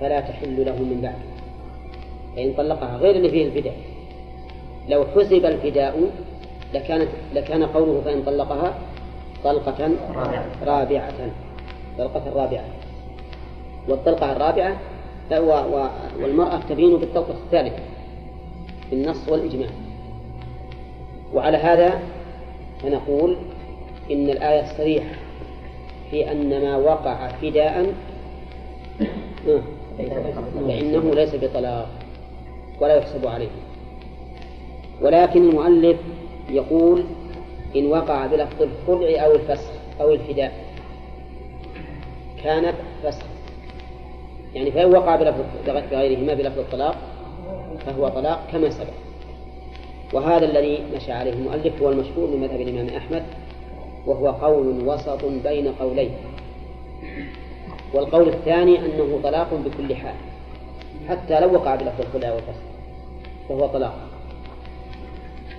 فلا 0.00 0.20
تحل 0.20 0.64
له 0.66 0.76
من 0.76 1.00
بعد. 1.02 1.18
فإن 2.36 2.52
طلقها 2.52 2.96
غير 2.96 3.16
اللي 3.16 3.30
فيه 3.30 3.46
الفداء. 3.46 3.76
لو 4.88 5.04
حسب 5.04 5.44
الفداء 5.44 6.10
لكانت 6.74 7.08
لكان 7.34 7.64
قوله 7.64 8.00
فإن 8.04 8.22
طلقها 8.22 8.74
طلقة 9.44 9.90
رابعة. 10.66 11.12
طلقة 11.98 12.22
رابعة. 12.34 12.64
والطلقة 13.88 14.32
الرابعة 14.32 14.76
والمرأة 16.20 16.60
تبين 16.68 16.96
بالطلقة 16.96 17.34
الثالثة. 17.44 17.82
بالنص 18.92 19.28
والإجماع. 19.28 19.68
وعلى 21.34 21.56
هذا 21.56 22.00
فنقول 22.82 23.36
إن 24.10 24.30
الآية 24.30 24.60
الصريحة 24.60 25.14
في 26.10 26.32
أن 26.32 26.62
ما 26.62 26.76
وقع 26.76 27.28
فداء 27.28 27.94
فإنه 30.68 31.14
ليس 31.14 31.34
بطلاق 31.34 31.88
ولا 32.80 32.96
يحسب 32.96 33.26
عليه. 33.26 33.48
ولكن 35.00 35.48
المؤلف 35.48 35.96
يقول 36.50 37.04
إن 37.76 37.86
وقع 37.86 38.26
بلفظ 38.26 38.62
الخلع 38.62 39.24
أو 39.24 39.32
الفسخ 39.32 39.70
أو 40.00 40.12
الفداء. 40.12 40.52
كانت 42.44 42.74
فسخ. 43.02 43.26
يعني 44.54 44.70
فإن 44.70 44.94
وقع 44.94 45.16
بلفظ 45.16 45.44
بغيرهما 45.66 46.34
بلفظ 46.34 46.58
الطلاق 46.58 47.11
فهو 47.86 48.08
طلاق 48.08 48.46
كما 48.52 48.70
سبق. 48.70 48.92
وهذا 50.12 50.44
الذي 50.44 50.82
مشى 50.96 51.12
عليه 51.12 51.32
المؤلف 51.32 51.82
هو 51.82 51.88
المشهور 51.88 52.28
من 52.30 52.40
مذهب 52.40 52.60
الإمام 52.60 52.88
أحمد 52.96 53.22
وهو 54.06 54.30
قول 54.30 54.88
وسط 54.88 55.24
بين 55.24 55.68
قولين. 55.68 56.10
والقول 57.94 58.28
الثاني 58.28 58.78
أنه 58.78 59.20
طلاق 59.22 59.54
بكل 59.54 59.96
حال 59.96 60.14
حتى 61.08 61.40
لو 61.40 61.54
وقع 61.54 61.74
بلفظ 61.74 62.00
الخلع 62.00 62.32
والفسخ 62.32 62.62
فهو 63.48 63.66
طلاق. 63.66 63.94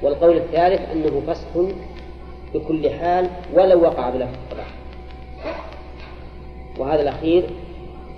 والقول 0.02 0.38
الثالث 0.38 0.82
أنه 0.92 1.22
فسخ 1.28 1.74
بكل 2.54 2.90
حال 2.90 3.30
ولو 3.54 3.82
وقع 3.82 4.10
بلفظ 4.10 4.34
الطلاق 4.44 4.68
وهذا 6.78 7.02
الأخير 7.02 7.44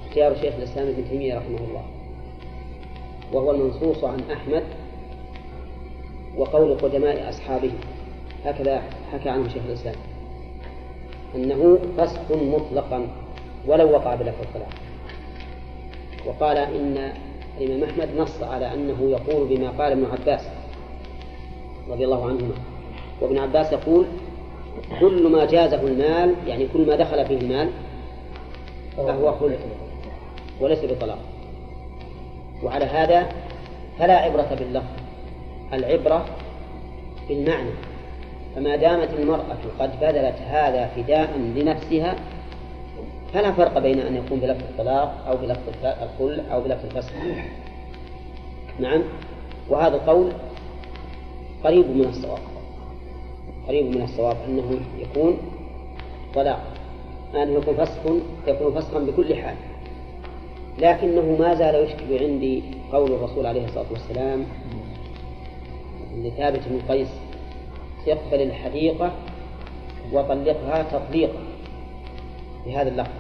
اختيار 0.08 0.36
شيخ 0.36 0.54
الإسلام 0.58 0.88
ابن 0.88 1.10
تيمية 1.10 1.38
رحمه 1.38 1.58
الله. 1.58 1.95
وهو 3.34 3.52
المنصوص 3.52 4.04
عن 4.04 4.20
أحمد 4.32 4.64
وقول 6.38 6.78
قدماء 6.78 7.30
أصحابه. 7.30 7.72
هكذا 8.46 8.82
حكى 9.12 9.30
عنه 9.30 9.48
شيخ 9.48 9.64
الإسلام. 9.68 9.96
أنه 11.36 11.80
فسخ 11.98 12.32
مطلقا 12.32 13.08
ولو 13.68 13.92
وقع 13.92 14.16
بلفظ 14.16 14.42
الطلاق 14.42 14.70
وقال 16.26 16.58
إن 16.58 17.14
الإمام 17.62 17.90
أحمد 17.90 18.10
نص 18.18 18.44
على 18.44 18.74
أنه 18.74 19.10
يقول 19.10 19.48
بما 19.48 19.70
قال 19.70 19.92
ابن 19.92 20.06
عباس 20.06 20.42
رضي 21.90 22.06
الله 22.06 22.26
عنهما. 22.28 22.56
وابن 23.22 23.38
عباس 23.38 23.74
يقول 23.74 24.06
كل 25.00 25.28
ما 25.28 25.46
جازه 25.46 25.82
المال 25.82 26.36
يعني 26.48 26.68
كل 26.74 26.88
ما 26.88 26.96
دخل 26.96 27.26
فيه 27.26 27.38
المال 27.38 27.70
فهو 28.98 29.32
خلع 29.32 29.58
وليس 30.62 30.80
بطلاق. 30.86 31.20
وعلى 32.64 32.86
هذا 32.86 33.30
فلا 34.00 34.18
عبرة 34.18 34.56
باللفظ 34.60 34.96
العبرة 35.74 36.26
بالمعنى. 37.30 37.70
فما 38.56 38.76
دامت 38.76 39.10
المرأة 39.20 39.58
قد 39.80 40.00
بذلت 40.00 40.36
هذا 40.48 40.88
فداء 40.96 41.38
لنفسها 41.56 42.16
فلا 43.34 43.52
فرق 43.52 43.80
بين 43.80 44.00
أن 44.00 44.16
يكون 44.16 44.40
بلفظ 44.40 44.62
الطلاق 44.62 45.26
أو 45.28 45.38
بلفظ 45.38 45.70
الخلع 45.84 46.54
أو 46.54 46.62
بلفظ 46.62 46.86
الفسخ. 46.86 47.14
نعم. 48.80 49.02
وهذا 49.70 49.96
القول 49.96 50.32
قريب 51.64 51.90
من 51.90 52.06
الصواب 52.06 52.40
قريب 53.68 53.96
من 53.96 54.02
الصواب 54.02 54.38
أنه 54.48 54.80
يكون 55.00 55.38
طلاق 56.36 56.64
أنه 57.36 57.52
يكون 57.52 57.76
فسخ 57.76 58.02
يكون 58.48 58.74
فسخا 58.74 59.00
بكل 59.00 59.36
حال. 59.36 59.56
لكنه 60.80 61.38
ما 61.40 61.54
زال 61.54 61.76
يشكل 61.76 62.24
عندي 62.24 62.64
قول 62.92 63.12
الرسول 63.12 63.46
عليه 63.46 63.66
الصلاة 63.66 63.86
والسلام 63.92 64.46
لثابت 66.16 66.60
بن 66.68 66.80
قيس 66.90 67.08
يقبل 68.08 68.42
الحديقة 68.42 69.12
وطلقها 70.14 70.84
تطليقا 70.84 71.40
بهذا 72.66 72.90
اللفظ. 72.90 73.12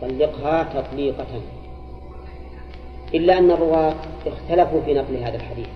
طلقها 0.00 0.80
تطليقة 0.80 1.26
إلا 3.14 3.38
أن 3.38 3.50
الرواة 3.50 3.94
اختلفوا 4.26 4.80
في 4.80 4.94
نقل 4.94 5.16
هذا 5.16 5.36
الحديث. 5.36 5.68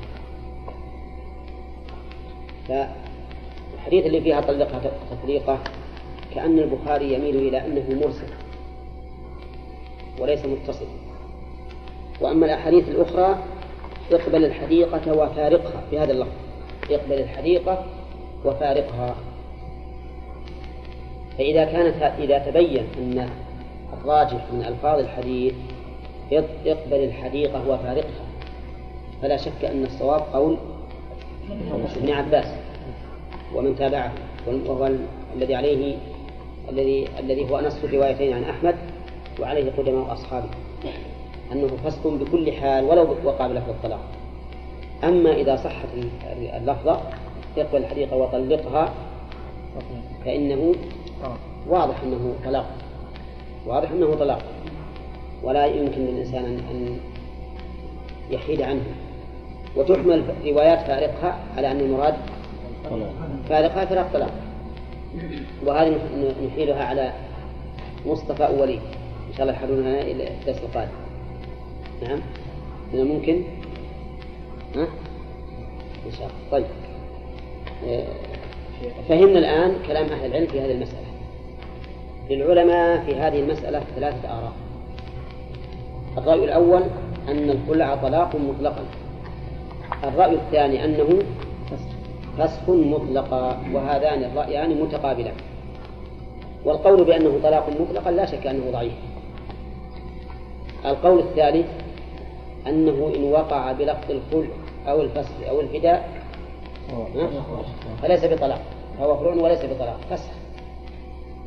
فالحديث 2.68 4.06
اللي 4.06 4.20
فيها 4.20 4.40
طلقها 4.40 4.80
تطليقة 5.10 5.58
كأن 6.34 6.58
البخاري 6.58 7.14
يميل 7.14 7.36
إلى 7.36 7.66
أنه 7.66 8.00
مرسل. 8.06 8.41
وليس 10.18 10.46
متصل. 10.46 10.86
وأما 12.20 12.46
الأحاديث 12.46 12.88
الأخرى 12.88 13.38
اقبل 14.12 14.44
الحديقة 14.44 15.12
وفارقها 15.12 15.82
بهذا 15.92 16.12
اللفظ. 16.12 16.32
اقبل 16.90 17.18
الحديقة 17.18 17.84
وفارقها. 18.44 19.14
فإذا 21.38 21.64
كانت 21.64 22.02
إذا 22.02 22.38
تبين 22.38 22.86
أن 22.98 23.28
الراجح 23.92 24.52
من 24.52 24.64
ألفاظ 24.64 24.98
الحديث 24.98 25.54
اقبل 26.66 27.04
الحديقة 27.04 27.68
وفارقها. 27.68 28.26
فلا 29.22 29.36
شك 29.36 29.64
أن 29.64 29.84
الصواب 29.84 30.20
قول 30.32 30.56
ابن 31.96 32.10
عباس 32.10 32.46
ومن 33.54 33.76
تابعه 33.76 34.12
وهو 34.46 34.90
الذي 35.36 35.54
عليه 35.54 35.96
الذي 36.68 37.08
الذي 37.18 37.50
هو 37.50 37.60
نص 37.60 37.84
الروايتين 37.84 38.32
عن 38.32 38.44
أحمد 38.44 38.76
وعليه 39.40 39.72
قدماء 39.78 40.12
أصحابه 40.12 40.48
أنه 41.52 41.66
فسق 41.66 42.06
بكل 42.06 42.52
حال 42.52 42.84
ولو 42.84 43.16
وقع 43.24 43.46
بلفظ 43.46 43.68
الطلاق. 43.68 44.00
أما 45.04 45.32
إذا 45.32 45.56
صحت 45.56 45.88
اللفظة 46.56 47.00
اقبل 47.58 47.78
الحديقة 47.78 48.16
وطلقها 48.16 48.92
فإنه 50.24 50.74
واضح 51.68 52.02
أنه 52.02 52.34
طلاق. 52.44 52.66
واضح 53.66 53.90
أنه 53.90 54.14
طلاق. 54.14 54.42
ولا 55.42 55.66
يمكن 55.66 56.00
للإنسان 56.00 56.44
أن 56.44 56.98
يحيد 58.30 58.62
عنه. 58.62 58.84
وتحمل 59.76 60.24
روايات 60.44 60.78
فارقها 60.78 61.38
على 61.56 61.70
أن 61.70 61.80
المراد 61.80 62.14
فارقها 63.48 63.84
فراق 63.84 64.12
طلاق. 64.12 64.32
وهذه 65.66 65.98
نحيلها 66.46 66.84
على 66.84 67.12
مصطفى 68.06 68.46
أولي. 68.46 68.80
إن 69.32 69.36
شاء 69.36 69.46
الله 69.46 69.58
يحلونها 69.58 70.02
إلى 70.02 70.28
الدرس 70.28 70.62
القادم 70.62 70.92
نعم؟ 72.02 72.20
من 72.92 73.00
الممكن 73.00 73.42
ها؟ 74.76 74.86
إن 76.06 76.12
شاء 76.18 76.26
الله. 76.26 76.50
طيب. 76.50 76.66
آه، 77.88 78.04
فهمنا 79.08 79.38
الآن 79.38 79.74
كلام 79.86 80.06
أهل 80.06 80.26
العلم 80.26 80.46
في 80.46 80.60
هذه 80.60 80.72
المسألة. 80.72 81.06
للعلماء 82.30 83.04
في 83.04 83.14
هذه 83.14 83.40
المسألة 83.40 83.82
ثلاثة 83.96 84.28
آراء. 84.28 84.52
الرأي 86.18 86.44
الأول 86.44 86.82
أن 87.28 87.50
الخلع 87.50 87.94
طلاق 87.94 88.36
مطلقا. 88.36 88.84
الرأي 90.04 90.34
الثاني 90.34 90.84
أنه 90.84 91.18
فسخ 92.38 92.70
مطلقا 92.70 93.62
وهذان 93.72 94.24
الرأيان 94.24 94.80
متقابلان. 94.82 95.34
والقول 96.64 97.04
بأنه 97.04 97.40
طلاق 97.42 97.68
مطلقا 97.80 98.10
لا 98.10 98.26
شك 98.26 98.46
أنه 98.46 98.70
ضعيف. 98.70 99.11
القول 100.86 101.18
الثالث 101.18 101.66
أنه 102.66 103.12
إن 103.16 103.24
وقع 103.24 103.72
بلفظ 103.72 104.10
الخلع 104.10 104.48
أو 104.86 105.02
الفسخ 105.02 105.32
أو 105.48 105.60
الفداء 105.60 106.08
فليس 108.02 108.24
بطلاق 108.24 108.60
فهو 108.98 109.16
خلع 109.16 109.42
وليس 109.42 109.64
بطلاق 109.64 110.00
فسخ. 110.10 110.30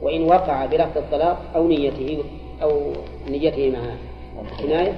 وإن 0.02 0.24
وقع 0.24 0.66
بلفظ 0.66 0.98
الطلاق 0.98 1.42
أو 1.56 1.68
نيته 1.68 2.24
أو 2.62 2.82
نيته 3.30 3.72
مع 3.72 3.80
كناية 4.60 4.94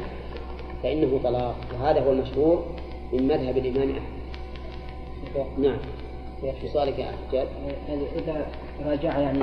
فإنه 0.84 1.20
طلاق. 1.24 1.56
وهذا 1.74 2.04
هو 2.04 2.12
المشهور 2.12 2.66
من 3.14 3.28
مذهب 3.28 3.58
الإمام 3.58 3.90
أحمد. 3.90 5.48
نعم. 5.58 5.78
في 6.42 6.68
سؤالك 6.68 7.00
يا 7.00 7.06
حجاج 7.30 7.48
يعني 7.90 8.02
إذا 8.16 8.46
راجع 8.86 9.20
يعني 9.20 9.40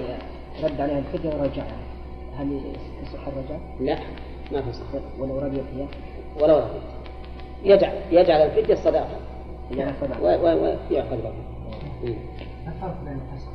رد 0.62 0.80
عليها 0.80 0.98
الفدية 0.98 1.28
ورجعها 1.28 1.76
هل 2.36 2.60
يصح 3.02 3.28
الرجع؟ 3.28 3.58
لا. 3.80 3.98
ما 4.52 4.62
في 4.62 4.72
صح 4.72 4.84
ولو 5.18 5.38
رضيت 5.38 5.64
هي؟ 5.76 5.86
ولو 6.42 6.56
رضيت 6.56 6.82
يجعل 7.64 7.92
يجعل 8.10 8.40
الفدية 8.40 8.74
صداقة 8.74 9.16
يعني 9.70 9.92
صداقة 10.00 10.22
ويأخذ 10.22 11.16
بها 11.16 11.34
الفرق 12.68 12.96
بين 13.04 13.20
الفسخ 13.32 13.48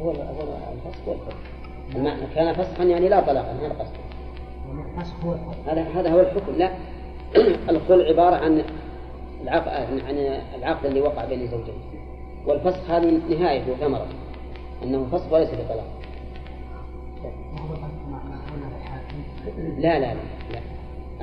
هو 0.00 0.10
هو 0.10 0.10
الفسخ 0.72 1.08
والحكم 1.08 1.36
المعنى 1.94 2.26
كان 2.34 2.54
فسخا 2.54 2.84
يعني 2.84 3.08
لا 3.08 3.20
طلاقا 3.20 3.52
هذا 3.52 3.68
قصده 3.68 4.04
الفسخ 4.96 5.24
هو 5.24 5.34
هذا 5.66 5.82
هذا 5.82 6.12
هو 6.12 6.20
الحكم 6.20 6.52
لا. 6.56 6.70
الخلع 7.70 8.04
عبارة 8.08 8.36
عن 8.36 8.64
العقد 9.42 9.68
عن 10.08 10.40
العقد 10.54 10.86
اللي 10.86 11.00
وقع 11.00 11.24
بين 11.24 11.40
الزوجين 11.40 11.74
والفسخ 12.46 12.90
هذه 12.90 13.20
نهاية 13.30 13.72
وثمرة 13.72 14.06
أنه 14.82 15.06
فسخ 15.12 15.32
وليس 15.32 15.48
بطلاق. 15.48 16.03
لا 19.78 19.98
لا 19.98 20.14
لا. 20.14 20.60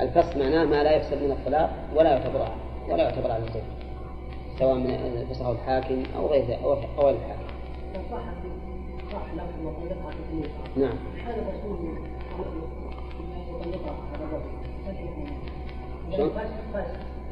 الفسخ 0.00 0.36
معناه 0.36 0.64
ما 0.64 0.82
لا 0.82 0.90
يحسب 0.90 1.22
من 1.22 1.30
الطلاق 1.30 1.70
ولا 1.96 2.10
يعتبر 2.10 2.48
ولا 2.88 3.02
يعتبر 3.02 3.30
على 3.30 3.44
الزوج 3.44 3.62
سواء 4.58 4.74
من 4.74 5.26
فسخه 5.30 5.52
الحاكم 5.52 6.02
أو 6.16 6.26
غير 6.26 6.58
أو 6.64 6.72
غير 6.72 7.16
الحاكم. 7.16 7.42
نعم؟ 10.76 10.94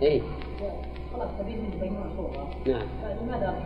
اي 0.03 0.23
خلاص 1.13 1.29
تبين 1.39 1.59
من 1.59 1.79
بينها 1.81 2.05
صورة 2.17 2.49
نعم. 2.67 2.87
فلماذا 3.03 3.65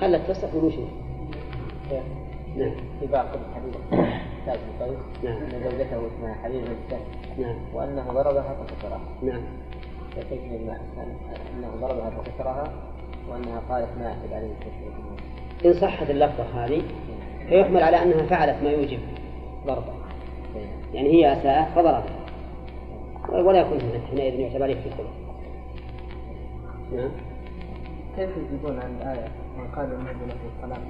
خلت 0.00 0.20
تفسخ 0.28 0.54
ونشوف 0.54 0.88
نعم. 2.58 2.74
في 3.00 3.06
بعض 3.06 3.26
الحديث. 3.26 3.74
سعد 4.46 4.58
بن 4.58 4.84
قيس 4.84 5.24
نعم. 5.24 5.36
أن 5.36 5.70
زوجته 5.70 6.06
اسمها 6.06 6.34
حبيبة 6.34 6.66
بن 7.36 7.42
نعم. 7.42 7.56
وأنه 7.74 8.12
ضربها 8.12 8.54
فكسرها. 8.54 9.00
نعم. 9.22 9.42
فكيف 10.16 10.42
يجمع 10.52 10.76
أنه 11.56 11.68
ضربها 11.80 12.10
فكسرها 12.10 12.72
وأنها 13.30 13.62
قالت 13.68 13.88
ما 13.98 14.06
أعتد 14.06 14.32
عليه 14.32 14.54
إن 15.64 15.72
صحت 15.74 16.10
اللفظة 16.10 16.44
هذه 16.64 16.82
فيحمل 17.48 17.82
على 17.82 18.02
أنها 18.02 18.26
فعلت 18.26 18.62
ما 18.62 18.70
يوجب 18.70 18.98
ضربه 19.66 19.92
يعني 20.94 21.08
هي 21.08 21.32
أساءت 21.32 21.68
فضربت 21.74 22.10
ولا 23.32 23.60
يكون 23.60 23.78
حينئذ 24.10 24.40
يعتبر 24.40 24.62
عليه 24.62 24.74
في 24.74 24.86
الخلق 24.86 25.10
نعم. 26.92 27.10
كيف 28.16 28.30
يجيبون 28.36 28.80
عن 28.80 28.96
الآية 29.00 29.28
من 29.58 29.68
قال 29.76 29.90
له 29.90 30.34
الطلاق 30.46 30.80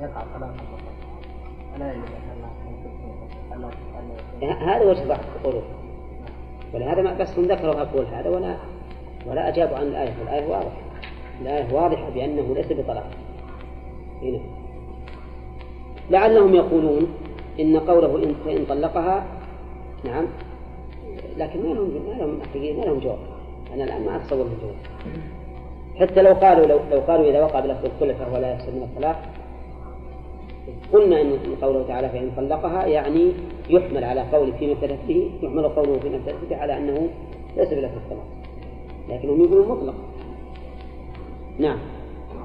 يقع 0.00 0.22
الله 0.36 0.54
هذا 4.42 4.84
وجه 4.84 5.04
ضعف 5.04 5.36
القلوب 5.36 5.62
ولهذا 6.74 7.02
ما 7.02 7.14
بس 7.14 7.38
هم 7.38 7.44
ذكروا 7.44 7.82
أقول 7.82 8.06
هذا 8.06 8.30
ولا 8.30 8.56
ولا 9.26 9.48
أجابوا 9.48 9.76
عن 9.76 9.82
الآية. 9.82 10.12
والآية 10.20 10.46
واضحة. 10.46 10.80
الآية 11.42 11.74
واضحة 11.74 12.10
بأنه 12.10 12.54
ليس 12.54 12.72
بطلاق. 12.72 13.10
هنا 14.22 14.40
لعلهم 16.10 16.54
يقولون 16.54 17.14
إن 17.60 17.76
قوله 17.76 18.24
إن 18.24 18.34
فإن 18.44 18.64
طلقها 18.64 19.24
نعم. 20.04 20.26
لكن 21.36 21.62
ما 21.62 21.74
لهم 21.74 21.90
ما 22.08 22.14
لهم 22.18 22.40
ما 22.78 22.84
لهم 22.84 22.98
جواب. 22.98 23.18
أنا 23.74 23.84
الآن 23.84 24.04
ما 24.04 24.16
أتصور 24.16 24.38
لهم 24.38 24.58
جواب 24.62 24.76
حتى 26.00 26.22
لو 26.22 26.32
قالوا 26.32 26.66
لو, 26.66 26.80
لو 26.90 27.00
قالوا 27.00 27.30
إذا 27.30 27.42
وقع 27.42 27.60
بلفظ 27.60 27.84
الخلع 27.84 28.14
فهو 28.14 28.36
لا 28.36 28.52
يحسب 28.52 28.74
من 28.74 28.82
الطلاق 28.82 29.22
قلنا 30.92 31.20
إن 31.20 31.38
قوله 31.62 31.84
تعالى 31.88 32.08
فإن 32.08 32.30
طلقها 32.36 32.86
يعني 32.86 33.32
يحمل 33.70 34.04
على 34.04 34.20
قول 34.20 34.52
فيما 34.52 34.72
ابتدت 34.72 34.98
يحمل 35.42 35.68
قوله 35.68 35.98
فيما 35.98 36.16
ابتدت 36.16 36.52
على 36.52 36.78
أنه 36.78 37.08
ليس 37.56 37.68
بلفظ 37.68 37.96
الطلاق. 37.96 38.26
لكنهم 39.08 39.44
يقولون 39.44 39.68
مطلق. 39.68 39.94
نعم. 41.58 41.78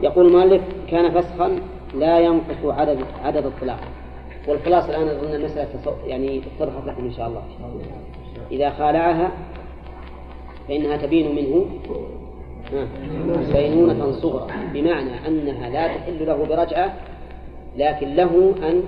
يقول 0.02 0.28
المؤلف 0.28 0.62
كان 0.88 1.12
فسخا 1.12 1.60
لا 1.96 2.20
ينقص 2.20 2.66
عدد 2.66 3.00
عدد 3.24 3.46
الطلاق. 3.46 3.80
والخلاصة 4.48 4.90
الآن 4.90 5.08
أظن 5.08 5.36
المسألة 5.36 5.68
يعني 6.06 6.42
اتضحت 6.60 6.88
لكم 6.88 7.06
إن 7.06 7.12
شاء 7.12 7.28
الله. 7.28 7.44
إذا 8.52 8.70
خالعها 8.70 9.32
فإنها 10.68 10.98
تبين 10.98 11.36
منه. 11.36 11.66
بينونة 13.54 14.12
صغرى 14.12 14.48
بمعنى 14.74 15.28
أنها 15.28 15.70
لا 15.70 15.88
تحل 15.88 16.26
له 16.26 16.46
برجعة 16.46 16.94
لكن 17.78 18.16
له 18.16 18.56
أن 18.70 18.84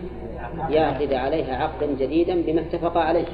يعقد 0.69 1.13
عليها 1.13 1.55
عقدا 1.63 1.87
جديدا 1.99 2.41
بما 2.41 2.61
اتفق 2.61 2.97
عليه. 2.97 3.25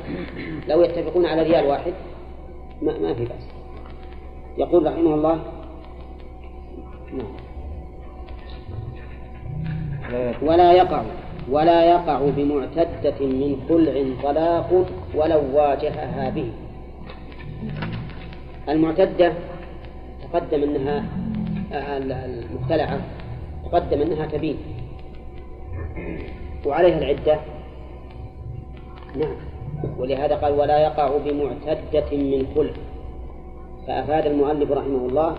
لو 0.68 0.82
يتفقون 0.82 1.26
على 1.26 1.42
ريال 1.44 1.66
واحد 1.66 1.94
ما, 2.82 3.00
ما 3.00 3.14
في 3.14 3.26
بأس. 3.26 3.48
يقول 4.58 4.86
رحمه 4.86 5.14
الله 5.16 5.40
نعم 7.14 7.34
ولا 10.42 10.72
يقع 10.74 11.02
ولا 11.50 11.86
يقع 11.86 12.20
بمعتدة 12.38 13.20
من 13.26 13.56
خلع 13.70 13.94
طلاق 14.24 14.86
ولو 15.16 15.42
واجهها 15.54 16.30
به. 16.30 16.52
المعتدة 18.70 19.34
تقدم 20.24 20.64
أنها 20.64 21.04
المختلعة 22.26 23.00
تقدم 23.66 24.02
أنها 24.02 24.26
تبين 24.26 24.58
وعليها 26.66 26.98
العدة. 26.98 27.40
نعم. 29.16 29.36
ولهذا 29.98 30.36
قال 30.36 30.54
ولا 30.54 30.80
يقع 30.80 31.18
بمعتدة 31.18 32.18
من 32.18 32.48
خلع. 32.56 32.74
فأفاد 33.88 34.26
المؤلف 34.26 34.72
رحمه 34.72 35.08
الله 35.08 35.36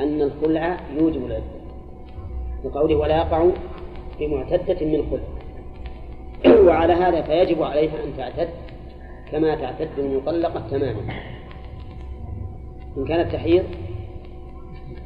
أن 0.00 0.22
الخلع 0.22 0.76
يوجب 0.98 1.26
العدة. 1.26 1.54
بقوله 2.64 2.94
ولا 2.96 3.16
يقع 3.16 3.46
بمعتدة 4.20 4.86
من 4.86 5.04
خلع. 5.10 5.34
وعلى 6.66 6.92
هذا 6.92 7.22
فيجب 7.22 7.62
عليها 7.62 8.04
أن 8.04 8.16
تعتد 8.16 8.48
كما 9.32 9.54
تعتد 9.54 9.98
المطلقة 9.98 10.62
تماما. 10.70 11.02
إن 12.96 13.04
كانت 13.04 13.32
تحيض 13.32 13.64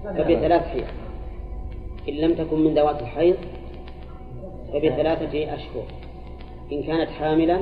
فبثلاث 0.04 0.62
حيض. 0.62 0.86
إن 2.08 2.14
لم 2.14 2.34
تكن 2.34 2.64
من 2.64 2.74
ذوات 2.74 3.02
الحيض 3.02 3.36
فبثلاثة 4.72 5.54
أشهر. 5.54 5.84
إن 6.72 6.82
كانت 6.82 7.10
حاملا 7.10 7.60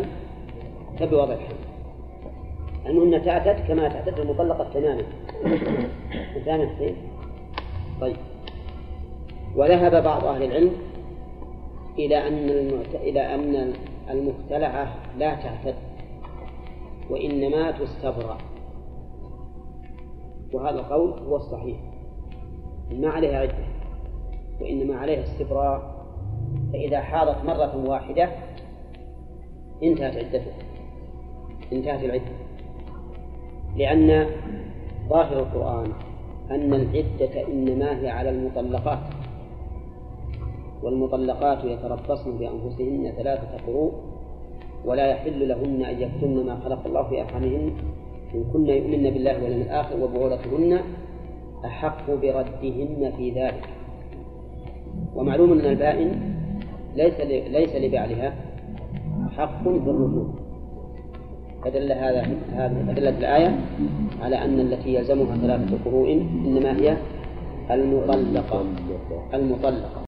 فبوضع 0.98 1.34
الحمل. 1.34 1.56
المهم 2.86 3.24
تعتد 3.24 3.66
كما 3.68 3.88
تعتد 3.88 4.18
المطلقة 4.18 4.70
تماما. 4.74 5.02
فاهم 6.46 6.68
حسين؟ 6.68 6.96
طيب. 8.00 8.16
وذهب 9.56 10.04
بعض 10.04 10.24
أهل 10.24 10.42
العلم 10.42 10.72
إلى 11.98 12.28
أن 12.28 12.50
المعت... 12.50 12.94
إلى 12.94 13.34
أن 13.34 13.72
المختلعة 14.10 14.94
لا 15.18 15.34
تعتد 15.34 15.74
وإنما 17.10 17.70
تستبرأ. 17.70 18.38
وهذا 20.52 20.80
القول 20.80 21.10
هو 21.10 21.36
الصحيح. 21.36 21.76
ما 22.90 23.08
عليها 23.08 23.38
عدة 23.40 23.66
وإنما 24.60 24.96
عليها 24.96 25.22
استبراء 25.22 25.95
فإذا 26.72 27.00
حاضت 27.00 27.44
مرة 27.44 27.88
واحدة 27.88 28.28
انتهت 29.82 30.16
عدتها 30.16 30.52
انتهت 31.72 32.04
العدة. 32.04 32.32
لأن 33.76 34.26
ظاهر 35.08 35.38
القرآن 35.38 35.92
أن 36.50 36.74
العدة 36.74 37.48
إنما 37.48 38.00
هي 38.00 38.08
على 38.08 38.30
المطلقات 38.30 38.98
والمطلقات 40.82 41.64
يتربصن 41.64 42.38
بأنفسهن 42.38 43.12
ثلاثة 43.16 43.66
قروء 43.66 43.92
ولا 44.84 45.06
يحل 45.06 45.48
لهن 45.48 45.82
أن 45.84 46.02
يكتمن 46.02 46.46
ما 46.46 46.60
خلق 46.64 46.86
الله 46.86 47.02
في 47.02 47.20
أرحامهن. 47.22 47.72
إن 48.34 48.44
كن 48.52 48.66
يؤمن 48.66 49.10
بالله 49.10 49.42
واليوم 49.42 49.62
الآخر 49.62 50.04
وبعولتهن 50.04 50.80
أحق 51.64 52.10
بردهن 52.10 53.12
في 53.16 53.30
ذلك. 53.30 53.68
ومعلوم 55.14 55.52
أن 55.52 55.60
البائن 55.60 56.36
ليس 56.96 57.20
ليس 57.50 57.76
لبعلها 57.76 58.34
حق 59.36 59.62
في 59.62 59.90
الرجوع 59.90 60.26
فدل 61.64 61.92
هذا 61.92 62.20
هذه 62.52 62.90
أدلة 62.90 63.10
الآية 63.18 63.58
على 64.22 64.36
أن 64.44 64.60
التي 64.60 64.94
يلزمها 64.94 65.36
ثلاثة 65.36 65.78
قروء 65.84 66.12
إنما 66.46 66.76
هي 66.76 66.96
المطلقة. 67.70 68.64
المطلقة. 69.34 70.02